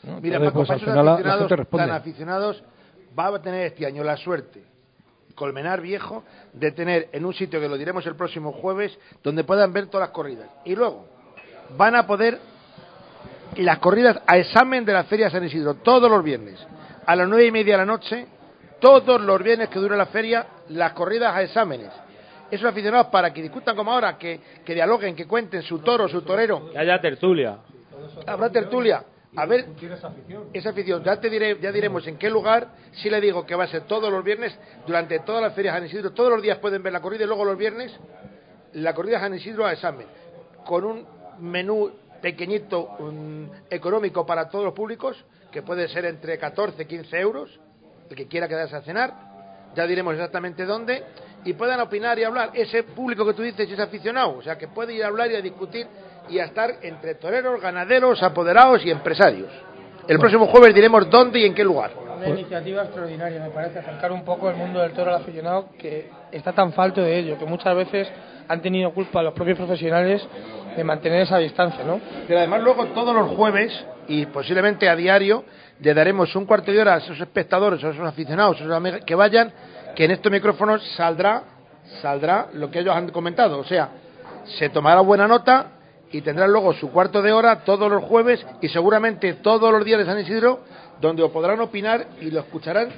¿no? 0.03 0.21
Mira, 0.21 0.37
Entonces, 0.37 0.53
Paco, 0.53 0.59
pues, 0.59 0.69
al 0.69 0.79
final 0.79 1.05
la- 1.05 1.11
la, 1.11 1.17
aficionados 1.17 1.67
tan 1.69 1.91
aficionados 1.91 2.63
va 3.19 3.27
a 3.27 3.41
tener 3.41 3.65
este 3.65 3.85
año 3.85 4.05
la 4.05 4.15
suerte, 4.15 4.63
Colmenar 5.35 5.81
Viejo, 5.81 6.23
de 6.53 6.71
tener 6.71 7.09
en 7.11 7.25
un 7.25 7.33
sitio 7.33 7.59
que 7.59 7.67
lo 7.67 7.77
diremos 7.77 8.05
el 8.05 8.15
próximo 8.15 8.53
jueves, 8.53 8.97
donde 9.21 9.43
puedan 9.43 9.73
ver 9.73 9.87
todas 9.87 10.07
las 10.07 10.13
corridas. 10.15 10.47
Y 10.63 10.75
luego 10.77 11.05
van 11.77 11.97
a 11.97 12.07
poder 12.07 12.39
las 13.57 13.79
corridas 13.79 14.21
a 14.25 14.37
examen 14.37 14.85
de 14.85 14.93
la 14.93 15.03
Feria 15.03 15.29
San 15.29 15.43
Isidro 15.43 15.73
todos 15.75 16.09
los 16.09 16.23
viernes, 16.23 16.65
a 17.09 17.15
las 17.15 17.27
nueve 17.27 17.47
y 17.47 17.51
media 17.51 17.73
de 17.73 17.77
la 17.79 17.85
noche, 17.87 18.27
todos 18.79 19.19
los 19.19 19.41
viernes 19.41 19.69
que 19.69 19.79
dura 19.79 19.97
la 19.97 20.05
feria, 20.05 20.45
las 20.69 20.93
corridas 20.93 21.35
a 21.35 21.41
exámenes. 21.41 21.89
Esos 22.51 22.67
aficionados 22.67 23.07
para 23.07 23.33
que 23.33 23.41
discutan 23.41 23.75
como 23.75 23.91
ahora, 23.91 24.15
que, 24.15 24.39
que 24.63 24.75
dialoguen, 24.75 25.15
que 25.15 25.25
cuenten 25.25 25.63
su 25.63 25.79
toro, 25.79 26.07
su 26.07 26.21
torero, 26.21 26.69
Que 26.69 26.77
haya 26.77 27.01
tertulia. 27.01 27.57
habrá 28.27 28.51
tertulia. 28.51 29.03
A 29.35 29.47
ver, 29.47 29.65
esa 30.53 30.69
afición, 30.69 31.03
ya 31.03 31.19
te 31.19 31.31
diré, 31.31 31.57
ya 31.59 31.71
diremos 31.71 32.05
en 32.05 32.15
qué 32.19 32.29
lugar, 32.29 32.67
si 32.91 33.09
le 33.09 33.19
digo 33.19 33.43
que 33.43 33.55
va 33.55 33.63
a 33.63 33.67
ser 33.67 33.81
todos 33.87 34.11
los 34.11 34.23
viernes, 34.23 34.55
durante 34.85 35.17
todas 35.21 35.41
las 35.41 35.55
ferias 35.55 35.73
San 35.73 35.87
Isidro, 35.87 36.11
todos 36.11 36.29
los 36.29 36.43
días 36.43 36.59
pueden 36.59 36.83
ver 36.83 36.93
la 36.93 37.01
corrida 37.01 37.23
y 37.23 37.27
luego 37.27 37.43
los 37.43 37.57
viernes 37.57 37.91
la 38.73 38.93
corrida 38.93 39.19
San 39.19 39.33
Isidro 39.33 39.65
a 39.65 39.73
examen, 39.73 40.05
con 40.63 40.83
un 40.83 41.07
menú 41.39 41.91
pequeñito, 42.21 42.97
mm, 42.99 43.43
económico 43.71 44.27
para 44.27 44.47
todos 44.47 44.65
los 44.65 44.73
públicos, 44.75 45.17
que 45.51 45.61
puede 45.61 45.87
ser 45.87 46.05
entre 46.05 46.37
14 46.37 46.83
y 46.83 46.85
15 46.85 47.19
euros, 47.19 47.59
el 48.09 48.15
que 48.15 48.27
quiera 48.27 48.47
quedarse 48.47 48.75
a 48.75 48.81
cenar, 48.81 49.13
ya 49.75 49.85
diremos 49.85 50.13
exactamente 50.13 50.65
dónde, 50.65 51.03
y 51.45 51.53
puedan 51.53 51.79
opinar 51.79 52.17
y 52.19 52.23
hablar. 52.23 52.51
Ese 52.53 52.83
público 52.83 53.25
que 53.25 53.33
tú 53.33 53.41
dices 53.41 53.69
es 53.69 53.79
aficionado, 53.79 54.37
o 54.37 54.41
sea, 54.41 54.57
que 54.57 54.67
puede 54.67 54.93
ir 54.93 55.03
a 55.03 55.07
hablar 55.07 55.31
y 55.31 55.35
a 55.35 55.41
discutir 55.41 55.87
y 56.29 56.39
a 56.39 56.45
estar 56.45 56.77
entre 56.81 57.15
toreros, 57.15 57.61
ganaderos, 57.61 58.21
apoderados 58.23 58.85
y 58.85 58.91
empresarios. 58.91 59.51
El 60.07 60.19
próximo 60.19 60.47
jueves 60.47 60.73
diremos 60.73 61.09
dónde 61.09 61.39
y 61.39 61.45
en 61.45 61.53
qué 61.53 61.63
lugar. 61.63 62.08
Una 62.19 62.29
iniciativa 62.29 62.83
extraordinaria, 62.83 63.39
me 63.39 63.49
parece, 63.49 63.79
acercar 63.79 64.11
un 64.11 64.25
poco 64.25 64.49
el 64.49 64.57
mundo 64.57 64.81
del 64.81 64.91
toro 64.91 65.15
al 65.15 65.21
aficionado 65.21 65.69
que 65.77 66.09
está 66.31 66.51
tan 66.51 66.73
falto 66.73 67.01
de 67.01 67.17
ello, 67.17 67.39
que 67.39 67.45
muchas 67.45 67.73
veces 67.73 68.09
han 68.47 68.61
tenido 68.61 68.91
culpa 68.93 69.23
los 69.23 69.33
propios 69.33 69.57
profesionales 69.57 70.27
de 70.75 70.83
mantener 70.83 71.21
esa 71.21 71.37
distancia, 71.37 71.83
¿no? 71.85 72.01
Pero 72.27 72.39
además 72.39 72.61
luego 72.61 72.87
todos 72.87 73.15
los 73.15 73.29
jueves 73.37 73.85
y 74.07 74.25
posiblemente 74.25 74.89
a 74.89 74.97
diario 74.97 75.45
le 75.79 75.93
daremos 75.93 76.35
un 76.35 76.45
cuarto 76.45 76.71
de 76.71 76.81
hora 76.81 76.95
a 76.95 76.97
esos 76.97 77.19
espectadores, 77.21 77.81
a 77.83 77.91
esos 77.91 78.05
aficionados, 78.05 78.57
a 78.57 78.63
esos 78.63 78.75
amigos 78.75 78.99
que 79.05 79.15
vayan, 79.15 79.53
que 79.95 80.03
en 80.03 80.11
estos 80.11 80.29
micrófonos 80.29 80.83
saldrá, 80.97 81.43
saldrá 82.01 82.47
lo 82.53 82.69
que 82.69 82.79
ellos 82.79 82.93
han 82.93 83.09
comentado. 83.11 83.59
O 83.59 83.63
sea, 83.63 83.89
se 84.57 84.69
tomará 84.69 84.99
buena 84.99 85.25
nota 85.25 85.78
y 86.11 86.21
tendrán 86.21 86.51
luego 86.51 86.73
su 86.73 86.91
cuarto 86.91 87.21
de 87.21 87.31
hora 87.31 87.63
todos 87.63 87.89
los 87.91 88.03
jueves 88.03 88.45
y 88.61 88.69
seguramente 88.69 89.33
todos 89.35 89.71
los 89.71 89.83
días 89.85 89.99
de 89.99 90.05
San 90.05 90.19
Isidro, 90.19 90.61
donde 91.01 91.27
podrán 91.29 91.59
opinar 91.61 92.07
y 92.21 92.31
lo 92.31 92.39
escucharán 92.39 92.89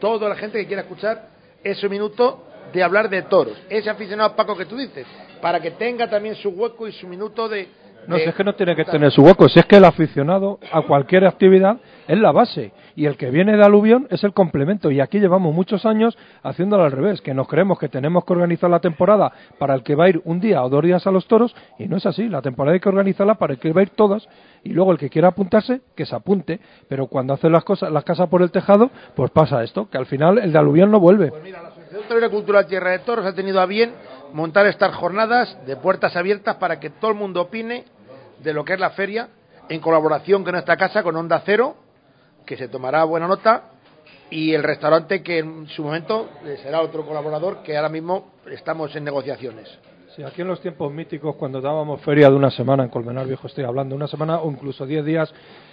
toda 0.00 0.28
la 0.28 0.36
gente 0.36 0.58
que 0.58 0.66
quiera 0.66 0.82
escuchar 0.82 1.28
ese 1.64 1.88
minuto 1.88 2.44
de 2.72 2.82
hablar 2.82 3.08
de 3.08 3.22
toros. 3.22 3.54
Ese 3.68 3.90
aficionado 3.90 4.36
Paco 4.36 4.56
que 4.56 4.66
tú 4.66 4.76
dices, 4.76 5.06
para 5.40 5.60
que 5.60 5.72
tenga 5.72 6.08
también 6.08 6.34
su 6.36 6.50
hueco 6.50 6.86
y 6.86 6.92
su 6.92 7.06
minuto 7.08 7.48
de... 7.48 7.68
No, 8.06 8.16
de- 8.16 8.22
si 8.22 8.28
es 8.30 8.34
que 8.34 8.44
no 8.44 8.54
tiene 8.54 8.74
que 8.76 8.84
tener 8.84 9.10
su 9.10 9.22
hueco, 9.22 9.48
si 9.48 9.58
es 9.58 9.66
que 9.66 9.76
el 9.76 9.84
aficionado 9.84 10.58
a 10.72 10.82
cualquier 10.82 11.26
actividad 11.26 11.76
es 12.08 12.18
la 12.18 12.32
base 12.32 12.72
y 12.96 13.06
el 13.06 13.16
que 13.16 13.30
viene 13.30 13.56
de 13.56 13.64
aluvión 13.64 14.06
es 14.10 14.24
el 14.24 14.32
complemento. 14.32 14.90
Y 14.90 15.00
aquí 15.00 15.18
llevamos 15.18 15.54
muchos 15.54 15.86
años 15.86 16.16
haciéndolo 16.42 16.84
al 16.84 16.92
revés, 16.92 17.20
que 17.20 17.34
nos 17.34 17.48
creemos 17.48 17.78
que 17.78 17.88
tenemos 17.88 18.24
que 18.24 18.32
organizar 18.32 18.70
la 18.70 18.80
temporada 18.80 19.32
para 19.58 19.74
el 19.74 19.82
que 19.82 19.94
va 19.94 20.04
a 20.04 20.08
ir 20.08 20.20
un 20.24 20.40
día 20.40 20.62
o 20.62 20.68
dos 20.68 20.82
días 20.82 21.06
a 21.06 21.10
los 21.10 21.26
toros 21.26 21.54
y 21.78 21.86
no 21.88 21.96
es 21.96 22.06
así, 22.06 22.28
la 22.28 22.42
temporada 22.42 22.74
hay 22.74 22.80
que 22.80 22.88
organizarla 22.88 23.34
para 23.34 23.54
el 23.54 23.58
que 23.58 23.72
va 23.72 23.80
a 23.80 23.82
ir 23.82 23.90
todas 23.90 24.28
y 24.62 24.70
luego 24.70 24.92
el 24.92 24.98
que 24.98 25.08
quiera 25.08 25.28
apuntarse, 25.28 25.80
que 25.94 26.06
se 26.06 26.14
apunte, 26.14 26.60
pero 26.88 27.06
cuando 27.06 27.34
hacen 27.34 27.52
las 27.52 27.64
cosas, 27.64 27.90
las 27.90 28.04
casas 28.04 28.28
por 28.28 28.42
el 28.42 28.50
tejado, 28.50 28.90
pues 29.14 29.30
pasa 29.30 29.62
esto, 29.62 29.88
que 29.88 29.98
al 29.98 30.06
final 30.06 30.38
el 30.38 30.52
de 30.52 30.58
aluvión 30.58 30.90
no 30.90 31.00
vuelve. 31.00 31.28
Asociación 31.28 32.02
Torera 32.08 32.28
Cultural 32.28 32.66
Tierra 32.66 32.90
de 32.90 33.00
Toros 33.00 33.26
ha 33.26 33.34
tenido 33.34 33.60
a 33.60 33.66
bien 33.66 33.92
montar 34.32 34.66
estas 34.66 34.94
jornadas 34.94 35.58
de 35.66 35.76
puertas 35.76 36.14
abiertas 36.16 36.56
para 36.56 36.78
que 36.78 36.90
todo 36.90 37.10
el 37.10 37.16
mundo 37.16 37.42
opine 37.42 37.84
de 38.42 38.52
lo 38.52 38.64
que 38.64 38.74
es 38.74 38.80
la 38.80 38.90
feria, 38.90 39.28
en 39.68 39.80
colaboración 39.80 40.44
con 40.44 40.52
nuestra 40.52 40.76
casa, 40.76 41.02
con 41.02 41.16
Onda 41.16 41.42
Cero, 41.44 41.76
que 42.46 42.56
se 42.56 42.68
tomará 42.68 43.04
buena 43.04 43.28
nota, 43.28 43.64
y 44.30 44.52
el 44.52 44.62
restaurante 44.62 45.22
que 45.22 45.38
en 45.38 45.66
su 45.68 45.82
momento 45.82 46.28
será 46.62 46.80
otro 46.80 47.04
colaborador 47.04 47.62
que 47.62 47.76
ahora 47.76 47.88
mismo 47.88 48.32
estamos 48.50 48.94
en 48.94 49.04
negociaciones. 49.04 49.68
Sí, 50.14 50.22
aquí 50.22 50.42
en 50.42 50.48
los 50.48 50.60
tiempos 50.60 50.92
míticos, 50.92 51.36
cuando 51.36 51.60
dábamos 51.60 52.00
feria 52.02 52.28
de 52.28 52.36
una 52.36 52.50
semana 52.50 52.82
en 52.84 52.90
Colmenar 52.90 53.26
Viejo, 53.26 53.46
estoy 53.46 53.64
hablando, 53.64 53.94
una 53.94 54.08
semana 54.08 54.40
o 54.40 54.50
incluso 54.50 54.84
diez 54.86 55.04
días, 55.04 55.32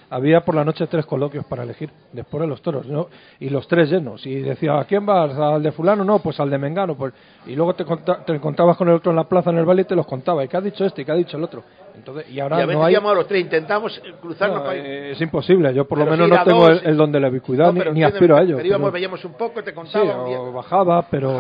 había 0.10 0.42
por 0.46 0.56
la 0.56 0.64
noche 0.64 0.88
tres 0.88 1.06
coloquios 1.06 1.46
para 1.46 1.64
elegir, 1.64 1.90
después 2.14 2.42
de 2.42 2.48
los 2.48 2.62
toros, 2.62 2.86
¿no? 2.88 3.08
Y 3.40 3.50
los 3.50 3.68
tres 3.68 3.90
llenos. 3.90 4.26
Y 4.26 4.36
decía, 4.36 4.80
¿a 4.80 4.86
quién 4.86 5.06
vas? 5.06 5.38
¿Al 5.38 5.62
de 5.64 5.72
fulano? 5.72 6.04
No, 6.04 6.20
pues 6.20 6.40
al 6.40 6.50
de 6.50 6.58
Mengano. 6.58 6.96
Pues... 6.96 7.14
Y 7.46 7.56
luego 7.56 7.74
te, 7.76 7.84
conta- 7.86 8.24
te 8.26 8.40
contabas 8.40 8.78
con 8.78 8.88
el 8.90 8.96
otro 8.96 9.12
en 9.12 9.16
la 9.18 9.26
plaza, 9.26 9.50
en 9.50 9.58
el 9.58 9.66
baile, 9.66 9.82
y 9.84 9.86
te 9.86 9.96
los 9.96 10.06
contaba. 10.08 10.44
¿Y 10.44 10.48
qué 10.48 10.58
ha 10.58 10.62
dicho 10.62 10.86
este? 10.86 11.02
¿Y 11.02 11.06
qué 11.06 11.12
ha 11.12 11.16
dicho 11.16 11.38
el 11.38 11.44
otro? 11.44 11.64
Entonces, 11.96 12.30
y 12.30 12.40
ahora 12.40 12.60
y 12.60 12.62
a 12.62 12.66
veces 12.68 12.80
no 12.80 12.86
hay... 12.86 12.94
llamamos 12.94 13.14
a 13.14 13.16
los 13.20 13.28
tres, 13.28 13.42
intentamos 13.42 13.98
eh, 14.06 14.14
cruzarnos 14.22 14.60
No, 14.60 14.64
para 14.66 14.78
eh, 14.78 15.12
es 15.14 15.22
imposible, 15.22 15.74
yo 15.74 15.86
por 15.88 15.98
lo 15.98 16.06
menos 16.06 16.30
no 16.30 16.44
tengo 16.44 16.70
dos, 16.70 16.82
el, 16.84 16.90
el 16.92 16.98
don 16.98 17.12
de 17.12 17.20
la 17.20 17.28
ubicuidad, 17.30 17.74
No, 17.74 17.84
ni, 17.86 17.92
ni 17.92 18.04
aspiro 18.04 18.38
a 18.38 18.44
ello. 18.44 18.58
Pero 18.58 18.68
íbamos, 18.68 18.86
pero- 18.86 18.94
veíamos 18.94 19.26
un 19.26 19.34
poco, 19.34 19.64
te 19.64 19.74
contaba 19.74 20.24
o 20.24 20.52
bajaba, 20.54 21.08
pero... 21.10 21.32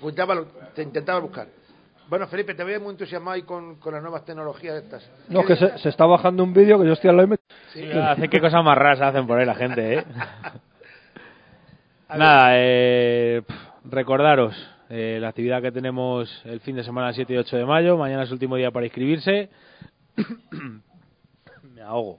Contaba 0.00 0.34
lo- 0.36 0.44
te 0.74 0.82
intentaba 0.84 1.18
buscar. 1.18 1.48
Bueno, 2.10 2.26
Felipe, 2.26 2.54
te 2.56 2.64
veo 2.64 2.80
muy 2.80 2.90
entusiasmado 2.90 3.36
ahí 3.36 3.42
con, 3.42 3.76
con 3.76 3.94
las 3.94 4.02
nuevas 4.02 4.24
tecnologías 4.24 4.82
estas. 4.82 5.08
No, 5.28 5.44
que 5.44 5.54
se, 5.54 5.78
se 5.78 5.90
está 5.90 6.06
bajando 6.06 6.42
un 6.42 6.52
vídeo 6.52 6.76
que 6.80 6.84
yo 6.84 6.94
estoy 6.94 7.08
al 7.08 7.16
lado 7.16 7.28
y 7.28 7.30
me... 7.30 7.36
Sí, 7.72 7.88
hace 7.88 8.28
qué 8.28 8.40
cosas 8.40 8.64
más 8.64 8.76
raras 8.76 9.00
hacen 9.00 9.28
por 9.28 9.38
ahí 9.38 9.46
la 9.46 9.54
gente, 9.54 9.98
¿eh? 9.98 10.04
Nada, 12.08 12.50
eh, 12.54 13.42
recordaros 13.84 14.56
eh, 14.88 15.18
la 15.20 15.28
actividad 15.28 15.62
que 15.62 15.70
tenemos 15.70 16.28
el 16.46 16.58
fin 16.58 16.74
de 16.74 16.82
semana 16.82 17.12
7 17.12 17.32
y 17.32 17.36
8 17.36 17.58
de 17.58 17.64
mayo. 17.64 17.96
Mañana 17.96 18.24
es 18.24 18.30
el 18.30 18.34
último 18.34 18.56
día 18.56 18.72
para 18.72 18.86
inscribirse. 18.86 19.48
Me 21.62 21.80
ahogo. 21.80 22.18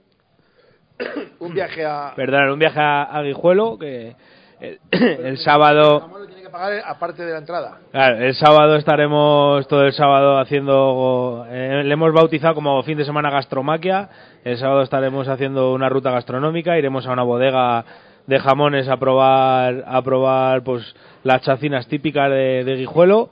un 1.38 1.52
viaje 1.52 1.84
a... 1.84 2.14
Perdón, 2.16 2.52
un 2.52 2.58
viaje 2.58 2.80
a, 2.80 3.02
a 3.02 3.22
Guijuelo, 3.22 3.78
que 3.78 4.16
el, 4.58 4.80
el 4.90 5.36
sábado 5.36 6.08
pagar 6.52 6.82
aparte 6.86 7.24
de 7.24 7.32
la 7.32 7.38
entrada. 7.38 7.78
Claro, 7.90 8.18
el 8.18 8.34
sábado 8.34 8.76
estaremos 8.76 9.66
todo 9.66 9.84
el 9.84 9.92
sábado 9.92 10.38
haciendo, 10.38 11.46
eh, 11.48 11.82
le 11.84 11.92
hemos 11.92 12.12
bautizado 12.12 12.54
como 12.54 12.82
fin 12.82 12.98
de 12.98 13.04
semana 13.04 13.30
gastromaquia. 13.30 14.08
El 14.44 14.58
sábado 14.58 14.82
estaremos 14.82 15.26
haciendo 15.26 15.72
una 15.72 15.88
ruta 15.88 16.10
gastronómica, 16.10 16.78
iremos 16.78 17.06
a 17.06 17.12
una 17.12 17.22
bodega 17.22 17.84
de 18.26 18.38
jamones 18.38 18.88
a 18.88 18.98
probar, 18.98 19.82
a 19.86 20.02
probar 20.02 20.62
pues 20.62 20.94
las 21.24 21.42
chacinas 21.42 21.88
típicas 21.88 22.30
de, 22.30 22.62
de 22.64 22.76
Guijuelo. 22.76 23.30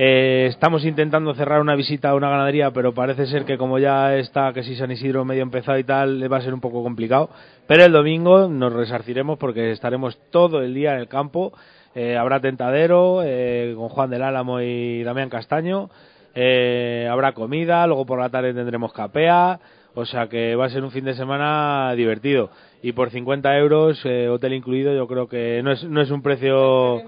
Eh, 0.00 0.46
estamos 0.48 0.84
intentando 0.84 1.34
cerrar 1.34 1.60
una 1.60 1.74
visita 1.74 2.10
a 2.10 2.14
una 2.14 2.30
ganadería, 2.30 2.70
pero 2.70 2.94
parece 2.94 3.26
ser 3.26 3.44
que 3.44 3.58
como 3.58 3.80
ya 3.80 4.14
está, 4.14 4.52
que 4.52 4.62
si 4.62 4.76
San 4.76 4.92
Isidro 4.92 5.24
medio 5.24 5.42
empezado 5.42 5.76
y 5.76 5.82
tal, 5.82 6.32
va 6.32 6.36
a 6.36 6.40
ser 6.40 6.54
un 6.54 6.60
poco 6.60 6.84
complicado. 6.84 7.30
Pero 7.66 7.84
el 7.84 7.90
domingo 7.90 8.46
nos 8.46 8.72
resarciremos 8.72 9.38
porque 9.38 9.72
estaremos 9.72 10.16
todo 10.30 10.62
el 10.62 10.72
día 10.72 10.94
en 10.94 11.00
el 11.00 11.08
campo. 11.08 11.52
Eh, 11.94 12.16
habrá 12.16 12.40
tentadero 12.40 13.22
eh, 13.24 13.74
con 13.76 13.88
Juan 13.88 14.10
del 14.10 14.22
Álamo 14.22 14.60
y 14.60 15.02
Damián 15.02 15.30
Castaño. 15.30 15.90
Eh, 16.34 17.08
habrá 17.10 17.32
comida, 17.32 17.86
luego 17.86 18.06
por 18.06 18.20
la 18.20 18.28
tarde 18.28 18.54
tendremos 18.54 18.92
capea. 18.92 19.58
O 19.94 20.06
sea 20.06 20.28
que 20.28 20.54
va 20.54 20.66
a 20.66 20.70
ser 20.70 20.84
un 20.84 20.92
fin 20.92 21.04
de 21.04 21.14
semana 21.14 21.92
divertido. 21.96 22.50
Y 22.82 22.92
por 22.92 23.10
50 23.10 23.58
euros, 23.58 24.00
eh, 24.04 24.28
hotel 24.28 24.52
incluido, 24.52 24.94
yo 24.94 25.08
creo 25.08 25.26
que 25.26 25.60
no 25.64 25.72
es, 25.72 25.82
no 25.84 26.00
es 26.00 26.10
un 26.10 26.22
precio 26.22 27.02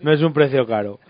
no 0.00 0.12
es 0.12 0.22
un 0.22 0.32
precio 0.32 0.66
caro. 0.66 1.00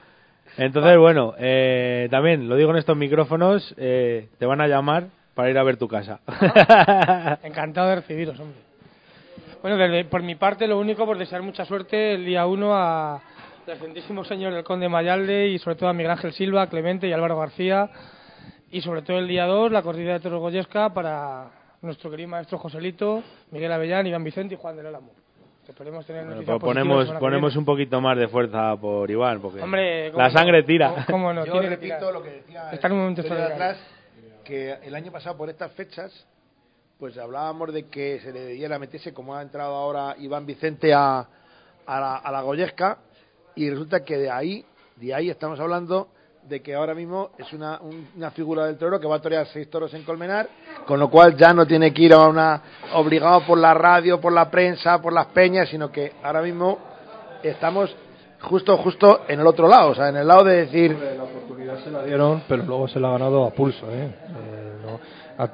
Entonces, 0.56 0.96
bueno, 0.96 1.34
eh, 1.38 2.08
también 2.10 2.48
lo 2.48 2.56
digo 2.56 2.70
en 2.70 2.78
estos 2.78 2.96
micrófonos, 2.96 3.74
eh, 3.76 4.28
te 4.38 4.46
van 4.46 4.62
a 4.62 4.68
llamar 4.68 5.08
para 5.34 5.50
ir 5.50 5.58
a 5.58 5.62
ver 5.62 5.76
tu 5.76 5.88
casa. 5.88 6.20
Encantado 7.42 7.90
de 7.90 7.96
recibiros, 7.96 8.40
hombre. 8.40 8.65
Bueno, 9.66 9.78
desde- 9.78 10.04
por 10.04 10.22
mi 10.22 10.36
parte, 10.36 10.68
lo 10.68 10.78
único, 10.78 11.04
por 11.04 11.18
desear 11.18 11.42
mucha 11.42 11.64
suerte 11.64 12.14
el 12.14 12.24
día 12.24 12.46
1 12.46 12.72
a 12.72 13.14
al 13.16 13.20
excelentísimo 13.66 14.24
señor 14.24 14.54
del 14.54 14.62
Conde 14.62 14.88
Mayalde 14.88 15.48
y 15.48 15.58
sobre 15.58 15.74
todo 15.74 15.88
a 15.88 15.92
Miguel 15.92 16.12
Ángel 16.12 16.32
Silva, 16.34 16.68
Clemente 16.68 17.08
y 17.08 17.12
Álvaro 17.12 17.36
García. 17.36 17.90
Y 18.70 18.80
sobre 18.80 19.02
todo 19.02 19.18
el 19.18 19.26
día 19.26 19.44
2, 19.44 19.72
la 19.72 19.82
corrida 19.82 20.12
de 20.12 20.20
toros 20.20 20.38
Goyesca 20.38 20.90
para 20.94 21.50
nuestro 21.82 22.12
querido 22.12 22.28
maestro 22.28 22.58
Joselito, 22.58 23.24
Miguel 23.50 23.72
Avellán, 23.72 24.06
Iván 24.06 24.22
Vicente 24.22 24.54
y 24.54 24.56
Juan 24.56 24.76
del 24.76 24.86
Álamo. 24.86 25.10
Esperemos 25.68 26.06
tener 26.06 26.22
Bueno, 26.22 26.34
noticias 26.36 26.58
pues 26.60 26.70
ponemos, 26.72 27.10
ponemos 27.18 27.56
un 27.56 27.64
poquito 27.64 28.00
más 28.00 28.16
de 28.16 28.28
fuerza 28.28 28.76
por 28.76 29.10
Iván, 29.10 29.40
porque 29.40 29.60
Hombre, 29.60 30.12
¿cómo 30.12 30.22
la 30.22 30.28
no? 30.28 30.38
sangre 30.38 30.62
tira. 30.62 31.06
¿Cómo 31.10 31.32
no? 31.32 31.44
Yo 31.44 31.50
Tiene 31.50 31.70
que 31.70 31.74
repito 31.74 31.96
tirar. 31.98 32.12
lo 32.12 32.22
que 32.22 32.30
decía 32.30 32.70
Está 32.70 32.86
en 32.86 32.92
un 32.92 32.98
momento 33.00 33.22
de 33.22 33.42
atrás, 33.42 33.78
que 34.44 34.74
el 34.84 34.94
año 34.94 35.10
pasado 35.10 35.36
por 35.36 35.50
estas 35.50 35.72
fechas, 35.72 36.24
pues 36.98 37.16
hablábamos 37.18 37.72
de 37.72 37.86
que 37.88 38.20
se 38.20 38.32
le 38.32 38.40
debiera 38.40 38.78
meterse, 38.78 39.12
como 39.12 39.34
ha 39.34 39.42
entrado 39.42 39.74
ahora 39.74 40.14
Iván 40.18 40.46
Vicente 40.46 40.94
a, 40.94 41.18
a 41.86 42.00
la, 42.00 42.16
a 42.16 42.32
la 42.32 42.40
Goyesca, 42.42 42.98
y 43.54 43.68
resulta 43.70 44.04
que 44.04 44.16
de 44.16 44.30
ahí, 44.30 44.64
de 44.96 45.14
ahí 45.14 45.28
estamos 45.30 45.60
hablando 45.60 46.08
de 46.48 46.62
que 46.62 46.74
ahora 46.74 46.94
mismo 46.94 47.30
es 47.38 47.52
una, 47.52 47.80
un- 47.80 48.08
una 48.16 48.30
figura 48.30 48.66
del 48.66 48.76
toro 48.78 49.00
que 49.00 49.06
va 49.06 49.16
a 49.16 49.20
torear 49.20 49.46
seis 49.48 49.68
toros 49.68 49.92
en 49.94 50.04
Colmenar, 50.04 50.48
con 50.86 50.98
lo 51.00 51.10
cual 51.10 51.36
ya 51.36 51.52
no 51.52 51.66
tiene 51.66 51.92
que 51.92 52.02
ir 52.02 52.14
a 52.14 52.28
una 52.28 52.62
obligado 52.94 53.44
por 53.46 53.58
la 53.58 53.74
radio, 53.74 54.20
por 54.20 54.32
la 54.32 54.48
prensa, 54.50 55.00
por 55.02 55.12
las 55.12 55.26
peñas, 55.26 55.68
sino 55.68 55.90
que 55.90 56.12
ahora 56.22 56.42
mismo 56.42 56.78
estamos 57.42 57.94
justo 58.40 58.76
justo 58.78 59.22
en 59.28 59.40
el 59.40 59.46
otro 59.46 59.66
lado, 59.68 59.90
o 59.90 59.94
sea, 59.94 60.08
en 60.08 60.16
el 60.16 60.26
lado 60.28 60.44
de 60.44 60.56
decir 60.66 60.92
La 61.16 61.24
oportunidad 61.24 61.82
se 61.82 61.90
la 61.90 62.04
dieron, 62.04 62.42
pero 62.48 62.62
luego 62.62 62.86
se 62.88 63.00
la 63.00 63.08
ha 63.08 63.12
ganado 63.12 63.44
a 63.44 63.50
pulso. 63.50 63.86
¿eh? 63.90 64.04
Eh, 64.28 64.65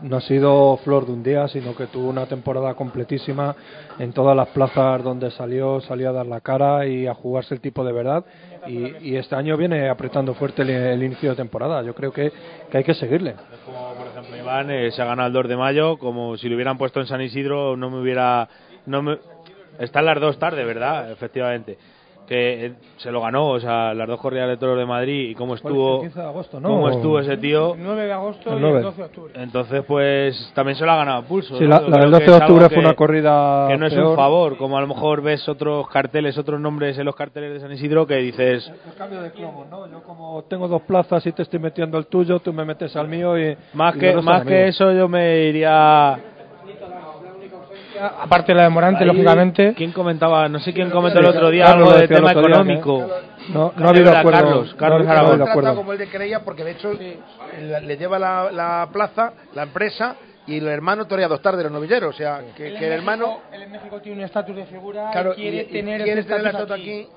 no, 0.03 0.17
ha, 0.17 0.21
sido 0.21 0.77
flor 0.79 1.07
de 1.07 1.13
un 1.13 1.23
día, 1.23 1.49
sino 1.49 1.75
que 1.75 1.87
tuvo 1.87 2.09
una 2.09 2.27
temporada 2.27 2.75
completísima 2.75 3.55
en 3.99 4.13
todas 4.13 4.37
las 4.37 4.49
plazas 4.49 5.03
donde 5.03 5.31
salió, 5.31 5.81
salió 5.81 6.11
a 6.11 6.13
dar 6.13 6.27
la 6.27 6.41
cara 6.41 6.87
y 6.87 7.07
a 7.07 7.15
jugarse 7.15 7.55
el 7.55 7.61
tipo 7.61 7.85
de 7.85 7.93
verdad. 7.93 8.25
Y, 8.67 9.11
y 9.11 9.17
este 9.17 9.35
año 9.35 9.57
viene 9.57 9.89
apretando 9.89 10.35
fuerte 10.35 10.63
el, 10.63 11.03
inicio 11.03 11.31
de 11.31 11.37
temporada. 11.37 11.83
Yo 11.83 11.95
creo 11.95 12.13
que, 12.13 12.33
que 12.71 12.79
hay 12.79 12.85
que 12.85 12.95
seguirle. 12.95 13.35
Como 13.65 13.95
por 13.95 14.07
ejemplo 14.07 14.37
Iván 14.37 14.71
eh, 14.71 14.91
se 14.93 15.03
ha 15.03 15.07
ganado 15.07 15.29
el 15.29 15.33
2 15.35 15.49
de 15.49 15.57
mayo, 15.57 15.99
como 15.99 16.37
si 16.37 16.49
lo 16.49 16.55
hubieran 16.55 16.79
puesto 16.79 17.01
en 17.01 17.07
San 17.07 17.21
Isidro 17.21 17.77
no 17.77 17.91
me 17.91 18.01
hubiera... 18.01 18.49
No 18.87 19.03
están 19.79 20.05
las 20.05 20.21
dos 20.21 20.39
tarde, 20.39 20.65
¿verdad? 20.65 21.11
Efectivamente. 21.11 21.79
Que 22.33 22.67
eh, 22.67 22.73
se 22.97 23.11
lo 23.13 23.21
ganó, 23.21 23.49
o 23.51 23.61
sea, 23.61 23.93
las 23.93 24.09
dos 24.09 24.19
corridas 24.19 24.49
de 24.49 24.57
toros 24.57 24.79
de 24.79 24.87
Madrid 24.87 25.29
y 25.31 25.35
cómo 25.35 25.55
estuvo... 25.55 25.97
el 25.97 26.01
15 26.09 26.21
de 26.21 26.27
agosto, 26.27 26.61
¿no? 26.61 26.69
Cómo 26.71 26.89
estuvo 26.89 27.19
ese 27.19 27.37
tío. 27.37 27.75
El 27.75 27.83
9 27.85 28.05
de 28.07 28.13
agosto 28.13 28.53
El 28.53 28.57
y 28.59 28.61
9. 28.63 28.77
el 28.79 28.83
12 28.85 28.97
de 28.97 29.05
octubre. 29.05 29.33
Entonces, 29.37 29.85
pues 29.87 30.53
también 30.55 30.77
se 30.79 30.87
lo 30.87 30.93
ha 30.93 30.97
ganado 30.97 31.19
a 31.19 31.23
pulso. 31.25 31.59
Sí, 31.59 31.65
¿no? 31.65 31.69
la- 31.69 31.81
la 31.81 31.97
del 31.99 32.05
que 32.07 32.11
12 32.11 32.25
de 32.25 32.37
octubre 32.39 32.65
fue 32.69 32.75
que- 32.77 32.81
una 32.81 32.95
corrida 32.95 33.67
Que 33.69 33.77
no 33.77 33.87
es 33.87 33.93
peor. 33.93 34.07
un 34.07 34.17
favor, 34.17 34.57
como 34.57 34.79
a 34.79 34.81
lo 34.81 34.87
mejor 34.87 35.21
ves 35.21 35.47
otros 35.47 35.87
carteles, 35.91 36.39
otros 36.39 36.59
nombres 36.59 36.97
en 36.97 37.05
los 37.05 37.15
carteles 37.15 37.53
de 37.53 37.61
San 37.61 37.71
Isidro 37.73 38.07
que 38.07 38.17
dices. 38.17 38.67
El 38.87 38.95
cambio 38.95 39.21
de 39.21 39.31
cromos, 39.33 39.69
¿no? 39.69 39.87
Yo 39.91 40.03
como 40.03 40.43
tengo 40.49 40.69
dos 40.69 40.81
plazas 40.83 41.27
y 41.27 41.33
te 41.33 41.43
estoy 41.43 41.59
metiendo 41.59 41.99
el 41.99 42.07
tuyo, 42.07 42.39
tú 42.41 42.53
me 42.55 42.65
metes 42.65 42.97
al 42.97 43.09
mío 43.09 43.39
y... 43.39 43.55
Más 43.75 43.95
y 43.95 43.99
que, 43.99 44.15
más 44.23 44.47
que 44.47 44.69
eso, 44.69 44.91
yo 44.93 45.07
me 45.07 45.41
iría. 45.49 46.19
Aparte 48.07 48.53
de 48.53 48.57
la 48.57 48.65
de 48.65 48.69
Morante, 48.71 49.01
Ahí, 49.05 49.07
lógicamente. 49.07 49.75
¿Quién 49.77 49.93
comentaba? 49.93 50.49
No 50.49 50.59
sé 50.61 50.73
quién 50.73 50.91
comentó 50.91 51.21
el 51.21 51.27
otro 51.27 51.51
día 51.51 51.67
Carlos 51.67 51.89
algo 51.89 51.99
de 51.99 52.05
el 52.05 52.09
tema 52.09 52.33
económico. 52.33 53.07
no- 53.53 53.73
no 53.77 53.87
ha 53.87 53.91
habido 53.91 54.17
acuerdo. 54.17 54.39
Carlos, 54.41 54.75
Carlos 54.79 54.99
No- 55.01 55.05
no 55.05 55.11
ha 55.11 55.13
Aragón. 55.13 55.31
habido 55.33 55.45
trata 55.45 55.51
acuerdo. 55.59 55.77
como 55.77 55.93
él 55.93 55.99
de 55.99 56.09
creía 56.09 56.41
porque 56.45 56.65
de 56.65 56.71
hecho 56.73 56.93
la- 57.61 57.81
le 57.81 57.97
lleva 57.97 58.19
la, 58.19 58.51
la 58.53 58.89
plaza, 58.93 59.33
la 59.55 59.63
empresa 59.65 60.17
y 60.47 60.59
el 60.59 60.67
hermano 60.69 61.07
torea 61.07 61.29
dos 61.29 61.41
tardes 61.41 61.63
los 61.63 61.73
novilleros, 61.73 62.15
o 62.15 62.19
sea, 62.19 62.41
que, 62.57 62.69
en 62.73 62.79
que 62.79 62.87
el 62.87 62.93
hermano 62.93 63.41
él 63.53 63.63
en 63.63 63.73
México 63.73 64.01
tiene 64.01 64.19
un 64.19 64.25
estatus 64.25 64.57
de 64.57 64.65
figura 64.67 65.11
claro, 65.13 65.33
y 65.33 65.37
quiere 65.37 65.57
y- 65.57 65.61
y 65.61 65.65
tener 65.73 66.03
quiere 66.03 66.23
tener 66.25 66.43
la 66.43 66.51
estatus 66.51 66.71
estatua 66.71 66.77
aquí. 66.77 67.09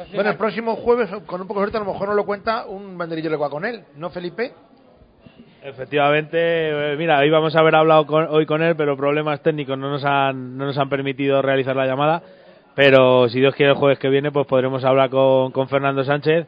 aquí. 0.00 0.14
Bueno, 0.14 0.30
el 0.30 0.36
próximo 0.36 0.76
jueves, 0.76 1.08
con 1.26 1.40
un 1.40 1.46
poco 1.48 1.60
de 1.60 1.64
suerte, 1.66 1.76
a 1.78 1.80
lo 1.84 1.92
mejor 1.92 2.08
no 2.08 2.14
lo 2.14 2.24
cuenta 2.26 2.66
un 2.66 2.98
banderillo 2.98 3.30
le 3.30 3.36
va 3.36 3.48
con 3.50 3.64
él, 3.64 3.84
¿no, 3.96 4.10
Felipe? 4.10 4.52
Efectivamente, 5.64 6.36
eh, 6.38 6.96
mira, 6.98 7.24
íbamos 7.24 7.56
a 7.56 7.60
haber 7.60 7.74
hablado 7.74 8.06
con- 8.06 8.26
hoy 8.28 8.44
con 8.44 8.62
él, 8.62 8.76
pero 8.76 8.98
problemas 8.98 9.40
técnicos 9.42 9.78
no 9.78 9.88
nos 9.90 10.04
han 10.04 10.58
no 10.58 10.66
nos 10.66 10.76
han 10.76 10.90
permitido 10.90 11.40
realizar 11.40 11.74
la 11.74 11.86
llamada. 11.86 12.22
Pero 12.74 13.28
si 13.30 13.40
Dios 13.40 13.54
quiere 13.54 13.72
el 13.72 13.78
jueves 13.78 13.98
que 13.98 14.10
viene, 14.10 14.30
pues 14.30 14.46
podremos 14.46 14.84
hablar 14.84 15.08
con, 15.08 15.52
con 15.52 15.68
Fernando 15.68 16.04
Sánchez, 16.04 16.46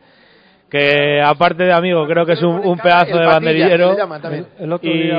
que 0.69 1.23
aparte 1.23 1.63
de 1.63 1.73
amigo, 1.73 2.07
creo 2.07 2.27
que 2.27 2.33
es 2.33 2.43
un, 2.43 2.57
un 2.67 2.77
pedazo 2.79 3.17
de 3.17 3.25
banderillero. 3.27 3.93
El, 4.59 4.65
el 4.65 4.73
otro 4.73 4.91
Y- 4.91 5.03
día, 5.05 5.19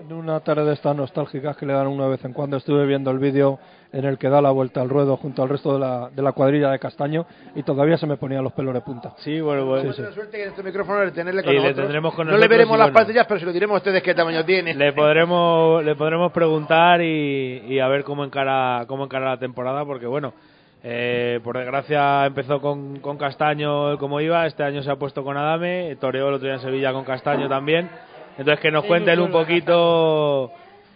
en 0.00 0.12
una 0.12 0.40
tarde 0.40 0.64
de 0.64 0.72
estas 0.72 0.96
nostálgicas 0.96 1.56
que 1.56 1.66
le 1.66 1.74
dan 1.74 1.86
una 1.86 2.08
vez 2.08 2.24
en 2.24 2.32
cuando, 2.32 2.56
estuve 2.56 2.86
viendo 2.86 3.10
el 3.12 3.18
vídeo 3.18 3.58
en 3.92 4.04
el 4.04 4.18
que 4.18 4.28
da 4.28 4.42
la 4.42 4.50
vuelta 4.50 4.82
al 4.82 4.88
ruedo 4.88 5.16
junto 5.16 5.42
al 5.42 5.48
resto 5.48 5.72
de 5.72 5.78
la, 5.80 6.10
de 6.14 6.22
la 6.22 6.32
cuadrilla 6.32 6.70
de 6.70 6.78
Castaño 6.78 7.24
y 7.54 7.62
todavía 7.62 7.96
se 7.96 8.06
me 8.06 8.16
ponían 8.16 8.44
los 8.44 8.52
pelos 8.52 8.74
de 8.74 8.80
punta. 8.82 9.14
Sí, 9.18 9.40
bueno, 9.40 9.64
bueno. 9.64 9.90
Tenemos 9.92 9.98
la 9.98 10.12
suerte 10.12 10.42
en 10.42 10.48
este 10.50 10.62
micrófono 10.62 10.98
de 11.00 11.10
tenerle 11.12 11.42
con 11.42 11.52
Y 11.52 11.56
le 11.56 11.62
nosotros. 11.62 11.84
tendremos 11.86 12.14
con 12.14 12.26
no 12.26 12.36
le 12.36 12.48
veremos 12.48 12.78
las 12.78 12.92
bueno. 12.92 13.24
pero 13.26 13.40
se 13.40 13.46
lo 13.46 13.52
diremos 13.52 13.74
a 13.74 13.78
ustedes 13.78 14.02
qué 14.02 14.14
tamaño 14.14 14.44
tiene. 14.44 14.74
Le 14.74 14.92
podremos 14.92 15.82
le 15.82 15.94
podremos 15.96 16.32
preguntar 16.32 17.00
y, 17.00 17.62
y 17.66 17.78
a 17.80 17.88
ver 17.88 18.04
cómo 18.04 18.24
encara 18.24 18.84
cómo 18.86 19.04
encara 19.04 19.30
la 19.30 19.38
temporada 19.38 19.84
porque 19.86 20.06
bueno 20.06 20.34
eh, 20.82 21.40
por 21.42 21.56
desgracia 21.58 22.26
empezó 22.26 22.60
con, 22.60 23.00
con 23.00 23.16
Castaño 23.16 23.98
como 23.98 24.20
iba 24.20 24.46
este 24.46 24.62
año 24.62 24.82
se 24.82 24.90
ha 24.90 24.96
puesto 24.96 25.24
con 25.24 25.36
Adame 25.36 25.96
toreó 26.00 26.28
el 26.28 26.34
otro 26.34 26.46
día 26.46 26.54
en 26.54 26.60
Sevilla 26.60 26.92
con 26.92 27.04
Castaño 27.04 27.48
también 27.48 27.88
entonces 28.36 28.60
que 28.60 28.70
nos 28.70 28.84
cuente 28.84 29.12
él 29.12 29.18
un 29.20 29.32
poquito 29.32 30.52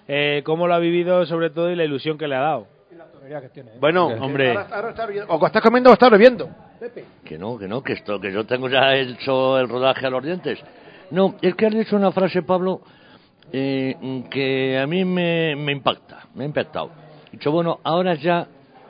eh, 0.06 0.42
cómo 0.44 0.68
lo 0.68 0.74
ha 0.74 0.78
vivido 0.78 1.26
sobre 1.26 1.50
todo 1.50 1.70
y 1.70 1.74
la 1.74 1.84
ilusión 1.84 2.16
que 2.16 2.28
le 2.28 2.36
ha 2.36 2.40
dado 2.40 2.66
Bueno, 3.78 4.06
hombre 4.06 4.50
ahora, 4.50 4.68
ahora 4.70 4.90
está 4.90 5.06
bebiendo. 5.06 5.32
o 5.32 5.46
estás 5.46 5.62
comiendo 5.62 5.90
o 5.90 5.92
estás 5.92 6.10
bebiendo. 6.10 6.48
Que 7.24 7.38
no, 7.38 7.56
que 7.56 7.68
no, 7.68 7.82
que 7.82 7.92
esto, 7.92 8.20
que 8.20 8.32
yo 8.32 8.44
tengo 8.44 8.68
ya 8.68 8.94
hecho 8.96 9.58
el 9.58 9.68
rodaje 9.68 10.06
a 10.06 10.10
los 10.10 10.24
dientes. 10.24 10.58
No, 11.10 11.36
es 11.40 11.54
que 11.54 11.66
has 11.66 11.74
dicho 11.74 11.94
una 11.94 12.10
frase, 12.10 12.42
Pablo, 12.42 12.80
eh, 13.52 14.24
que 14.30 14.78
a 14.78 14.86
mí 14.86 15.04
me, 15.04 15.54
me 15.56 15.72
impacta, 15.72 16.26
me 16.34 16.44
ha 16.44 16.46
impactado. 16.46 16.90
He 17.28 17.32
dicho, 17.32 17.52
bueno, 17.52 17.78
ahora 17.84 18.14
ya 18.14 18.48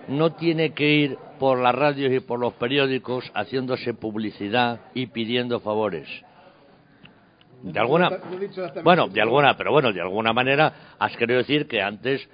no 0.08 0.32
tiene 0.32 0.72
que 0.72 0.88
ir 0.88 1.18
por 1.38 1.58
las 1.58 1.74
radios 1.74 2.12
y 2.12 2.20
por 2.20 2.40
los 2.40 2.54
periódicos 2.54 3.30
haciéndose 3.34 3.94
publicidad 3.94 4.80
y 4.94 5.06
pidiendo 5.06 5.60
favores. 5.60 6.08
De 7.62 7.78
alguna, 7.78 8.10
bueno, 8.82 9.08
de 9.08 9.20
alguna, 9.20 9.56
pero 9.56 9.70
bueno, 9.70 9.92
de 9.92 10.00
alguna 10.00 10.32
manera 10.32 10.94
has 10.98 11.16
querido 11.16 11.38
decir 11.38 11.68
que 11.68 11.80
antes 11.80 12.28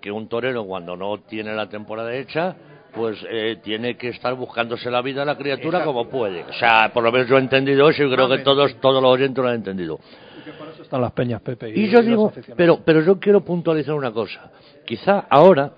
que 0.00 0.10
un 0.10 0.28
torero 0.28 0.64
cuando 0.64 0.96
no 0.96 1.18
tiene 1.20 1.54
la 1.54 1.68
temporada 1.68 2.14
hecha, 2.14 2.56
pues 2.94 3.18
eh, 3.28 3.58
tiene 3.62 3.96
que 3.96 4.08
estar 4.08 4.34
buscándose 4.34 4.90
la 4.90 5.02
vida 5.02 5.22
a 5.22 5.24
la 5.24 5.36
criatura 5.36 5.78
Exacto. 5.78 5.92
como 5.92 6.08
puede. 6.08 6.44
O 6.44 6.52
sea, 6.52 6.90
por 6.92 7.02
lo 7.02 7.10
menos 7.10 7.28
yo 7.28 7.36
he 7.36 7.40
entendido 7.40 7.88
eso 7.88 8.04
y 8.04 8.10
creo 8.12 8.28
que 8.28 8.38
todos 8.38 8.74
todos 8.80 9.02
los 9.02 9.12
oyentes 9.12 9.42
lo 9.42 9.50
han 9.50 9.56
entendido. 9.56 9.98
Están 10.80 11.00
las 11.00 11.12
peñas, 11.12 11.40
Pepe. 11.40 11.70
Y 11.74 11.88
yo 11.88 12.02
digo, 12.02 12.32
pero 12.56 12.80
pero 12.84 13.00
yo 13.02 13.18
quiero 13.18 13.44
puntualizar 13.44 13.94
una 13.94 14.12
cosa. 14.12 14.50
Quizá 14.84 15.26
ahora 15.28 15.72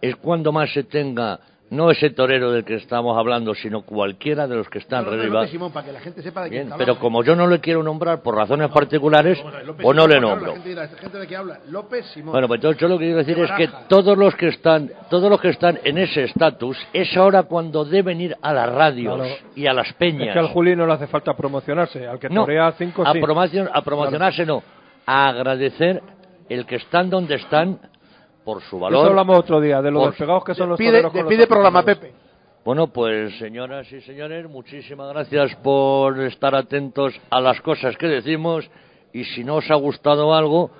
es 0.00 0.16
cuando 0.16 0.52
más 0.52 0.72
se 0.72 0.84
tenga 0.84 1.40
no 1.70 1.90
ese 1.90 2.10
torero 2.10 2.52
del 2.52 2.64
que 2.64 2.74
estamos 2.76 3.18
hablando, 3.18 3.54
sino 3.54 3.82
cualquiera 3.82 4.46
de 4.46 4.54
los 4.56 4.68
que 4.68 4.78
están 4.78 5.04
arriba. 5.06 5.46
Simón, 5.48 5.72
para 5.72 5.86
que 5.86 5.92
la 5.92 6.00
gente 6.00 6.22
sepa 6.22 6.44
de 6.44 6.50
Bien, 6.50 6.70
pero 6.78 6.98
como 6.98 7.24
yo 7.24 7.34
no 7.34 7.46
le 7.48 7.58
quiero 7.60 7.82
nombrar 7.82 8.22
por 8.22 8.36
razones 8.36 8.70
particulares, 8.70 9.38
pues 9.42 9.66
no 9.66 9.74
Simón, 9.74 9.96
le 9.96 10.06
claro, 10.06 10.20
nombro. 10.20 10.46
La 10.46 10.52
gente 10.54 10.68
dirá, 10.68 10.84
¿esta 10.84 10.98
gente 10.98 11.18
de 11.18 11.26
qué 11.26 11.36
habla? 11.36 11.58
López 11.68 12.06
Simón. 12.14 12.32
Bueno, 12.32 12.46
pues 12.48 12.58
entonces 12.58 12.80
yo 12.80 12.88
lo 12.88 12.98
que 12.98 13.04
quiero 13.06 13.18
decir 13.18 13.36
De 13.36 13.44
es 13.44 13.50
que 13.52 13.68
todos 13.88 14.16
los 14.16 14.34
que 14.36 14.48
están, 14.48 14.90
todos 15.10 15.28
los 15.28 15.40
que 15.40 15.48
están 15.48 15.78
en 15.82 15.98
ese 15.98 16.24
estatus 16.24 16.78
es 16.92 17.16
ahora 17.16 17.42
cuando 17.42 17.84
deben 17.84 18.20
ir 18.20 18.36
a 18.40 18.52
las 18.52 18.72
radios 18.72 19.16
Claro. 19.16 19.34
y 19.56 19.66
a 19.66 19.72
las 19.72 19.92
peñas. 19.94 20.28
Es 20.28 20.32
que 20.34 20.38
al 20.38 20.48
Juli 20.48 20.76
no 20.76 20.86
le 20.86 20.92
hace 20.92 21.08
falta 21.08 21.34
promocionarse, 21.34 22.06
al 22.06 22.18
que 22.20 22.28
No, 22.28 22.42
torea 22.44 22.72
cinco 22.78 23.02
a, 23.04 23.12
sí. 23.12 23.18
a 23.72 23.82
promocionarse 23.82 24.46
no, 24.46 24.62
a 25.04 25.28
agradecer 25.28 26.00
el 26.48 26.64
que 26.64 26.76
están 26.76 27.10
donde 27.10 27.34
están 27.34 27.80
por 28.46 28.62
su 28.62 28.78
valor. 28.78 29.00
Eso 29.00 29.10
hablamos 29.10 29.38
otro 29.40 29.60
día, 29.60 29.82
de 29.82 29.90
lo 29.90 29.98
Por- 30.00 30.10
despegados 30.10 30.44
que 30.44 30.54
son 30.54 30.68
los 30.68 30.78
Pide, 30.78 31.02
toreros 31.02 31.14
los 31.14 31.24
pide 31.26 31.46
programa. 31.48 31.82
Pepe. 31.82 32.12
Bueno, 32.64 32.86
pues 32.86 33.36
señoras 33.38 33.90
y 33.92 34.00
señores, 34.02 34.48
muchísimas 34.48 35.08
gracias 35.12 35.54
por 35.56 36.18
estar 36.20 36.54
atentos 36.54 37.12
a 37.30 37.40
las 37.40 37.60
cosas 37.60 37.96
que 37.96 38.06
decimos 38.06 38.70
y 39.12 39.24
si 39.24 39.42
no 39.42 39.56
os 39.56 39.68
ha 39.70 39.74
gustado 39.74 40.32
algo, 40.32 40.70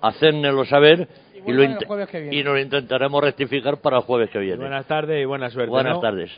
hacérnoslo 0.00 0.64
saber 0.66 1.08
y, 1.34 1.52
lo 1.52 1.78
que 2.06 2.20
viene. 2.20 2.36
y 2.36 2.42
nos 2.44 2.54
lo 2.54 2.60
intentaremos 2.60 3.22
rectificar 3.22 3.78
para 3.80 3.98
el 3.98 4.02
jueves 4.04 4.30
que 4.30 4.38
viene. 4.38 4.58
Buenas 4.58 4.86
tardes 4.86 5.20
y 5.20 5.24
buena 5.24 5.50
suerte. 5.50 5.70
Buenas 5.70 5.94
¿no? 5.94 6.00
tardes. 6.00 6.30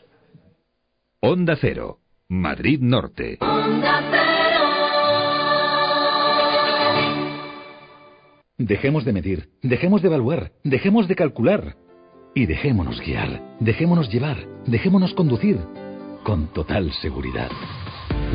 Onda 1.21 1.57
Cero, 1.61 1.99
Madrid 2.29 2.79
Norte. 2.81 3.39
Dejemos 8.59 9.05
de 9.05 9.13
medir, 9.13 9.51
dejemos 9.63 10.03
de 10.03 10.09
evaluar, 10.09 10.51
dejemos 10.65 11.07
de 11.07 11.15
calcular 11.15 11.77
y 12.35 12.47
dejémonos 12.47 13.01
guiar, 13.01 13.41
dejémonos 13.61 14.13
llevar, 14.13 14.37
dejémonos 14.67 15.15
conducir 15.15 15.59
con 16.25 16.49
total 16.49 16.91
seguridad. 17.01 17.51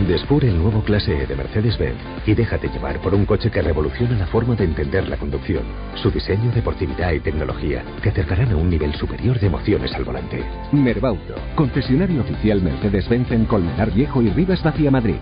Descubre 0.07 0.47
el 0.47 0.57
nuevo 0.57 0.81
clase 0.81 1.11
E 1.11 1.27
de 1.27 1.35
Mercedes-Benz 1.35 1.99
y 2.25 2.35
déjate 2.35 2.69
llevar 2.69 3.01
por 3.01 3.13
un 3.13 3.25
coche 3.25 3.51
que 3.51 3.61
revoluciona 3.61 4.17
la 4.17 4.27
forma 4.27 4.55
de 4.55 4.63
entender 4.63 5.09
la 5.09 5.17
conducción. 5.17 5.63
Su 5.95 6.09
diseño, 6.09 6.53
deportividad 6.55 7.11
y 7.11 7.19
tecnología 7.19 7.83
te 8.01 8.07
acercarán 8.07 8.53
a 8.53 8.55
un 8.55 8.69
nivel 8.69 8.95
superior 8.95 9.37
de 9.41 9.47
emociones 9.47 9.93
al 9.93 10.05
volante. 10.05 10.41
Merbauto, 10.71 11.35
concesionario 11.55 12.21
oficial 12.21 12.61
Mercedes-Benz 12.61 13.29
en 13.31 13.43
Colmenar 13.43 13.93
Viejo 13.93 14.21
y 14.21 14.29
Rivas 14.29 14.63
Vacía 14.63 14.89
Madrid. 14.89 15.19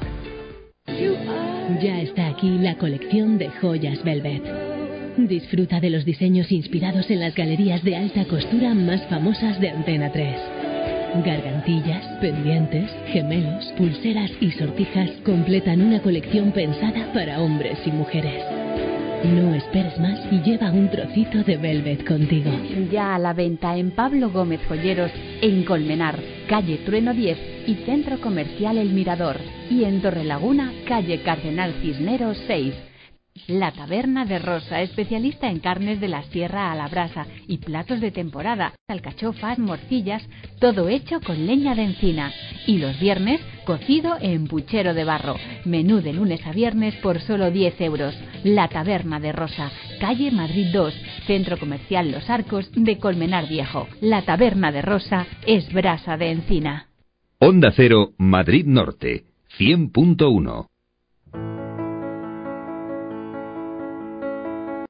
Ya 1.82 2.02
está 2.02 2.28
aquí 2.28 2.60
la 2.60 2.78
colección 2.78 3.40
de 3.40 3.50
joyas 3.50 4.04
Velvet. 4.04 4.71
Disfruta 5.18 5.80
de 5.80 5.90
los 5.90 6.06
diseños 6.06 6.52
inspirados 6.52 7.10
en 7.10 7.20
las 7.20 7.36
galerías 7.36 7.84
de 7.84 7.98
alta 7.98 8.26
costura 8.26 8.74
más 8.74 9.06
famosas 9.08 9.60
de 9.60 9.70
Antena 9.70 10.12
3. 10.12 10.36
Gargantillas, 11.26 12.06
pendientes, 12.22 12.90
gemelos, 13.08 13.66
pulseras 13.78 14.32
y 14.40 14.52
sortijas 14.52 15.10
completan 15.26 15.82
una 15.82 16.02
colección 16.02 16.54
pensada 16.54 17.12
para 17.14 17.42
hombres 17.42 17.78
y 17.86 17.92
mujeres. 17.92 18.42
No 19.26 19.54
esperes 19.54 20.00
más 20.00 20.20
y 20.32 20.42
lleva 20.42 20.72
un 20.72 20.90
trocito 20.90 21.44
de 21.44 21.58
Velvet 21.58 22.08
contigo. 22.08 22.50
Ya 22.90 23.14
a 23.14 23.20
la 23.20 23.34
venta 23.34 23.78
en 23.78 23.92
Pablo 23.92 24.32
Gómez 24.32 24.62
Joyeros, 24.68 25.12
en 25.42 25.64
Colmenar, 25.66 26.18
calle 26.48 26.78
Trueno 26.86 27.14
10 27.14 27.38
y 27.68 27.76
Centro 27.86 28.20
Comercial 28.22 28.78
El 28.78 28.94
Mirador. 28.94 29.38
Y 29.70 29.84
en 29.84 30.02
Torrelaguna, 30.02 30.72
calle 30.88 31.22
Cardenal 31.22 31.74
Cisneros 31.82 32.42
6. 32.48 32.74
La 33.48 33.72
Taberna 33.72 34.26
de 34.26 34.40
Rosa, 34.40 34.82
especialista 34.82 35.50
en 35.50 35.60
carnes 35.60 36.00
de 36.00 36.08
la 36.08 36.24
sierra 36.24 36.72
a 36.72 36.76
la 36.76 36.88
brasa 36.88 37.26
y 37.48 37.58
platos 37.58 38.02
de 38.02 38.12
temporada, 38.12 38.74
alcachofas, 38.88 39.58
morcillas, 39.58 40.22
todo 40.60 40.90
hecho 40.90 41.22
con 41.22 41.46
leña 41.48 41.74
de 41.74 41.84
encina. 41.84 42.32
Y 42.68 42.78
los 42.78 43.00
viernes, 43.00 43.42
cocido 43.66 44.18
en 44.22 44.48
puchero 44.48 44.94
de 44.94 45.06
barro. 45.06 45.36
Menú 45.66 46.02
de 46.02 46.14
lunes 46.14 46.46
a 46.46 46.52
viernes 46.52 46.96
por 46.96 47.20
solo 47.22 47.52
10 47.52 47.82
euros. 47.82 48.16
La 48.44 48.68
Taberna 48.68 49.20
de 49.20 49.32
Rosa, 49.32 49.72
calle 50.00 50.30
Madrid 50.32 50.68
2, 50.74 50.94
Centro 51.26 51.58
Comercial 51.58 52.12
Los 52.12 52.30
Arcos 52.30 52.70
de 52.74 52.98
Colmenar 52.98 53.48
Viejo. 53.48 53.88
La 54.02 54.24
Taberna 54.24 54.72
de 54.72 54.82
Rosa 54.82 55.26
es 55.48 55.72
brasa 55.72 56.18
de 56.18 56.32
encina. 56.32 56.88
Onda 57.40 57.72
Cero, 57.76 58.12
Madrid 58.18 58.66
Norte, 58.66 59.24
100.1. 59.58 60.68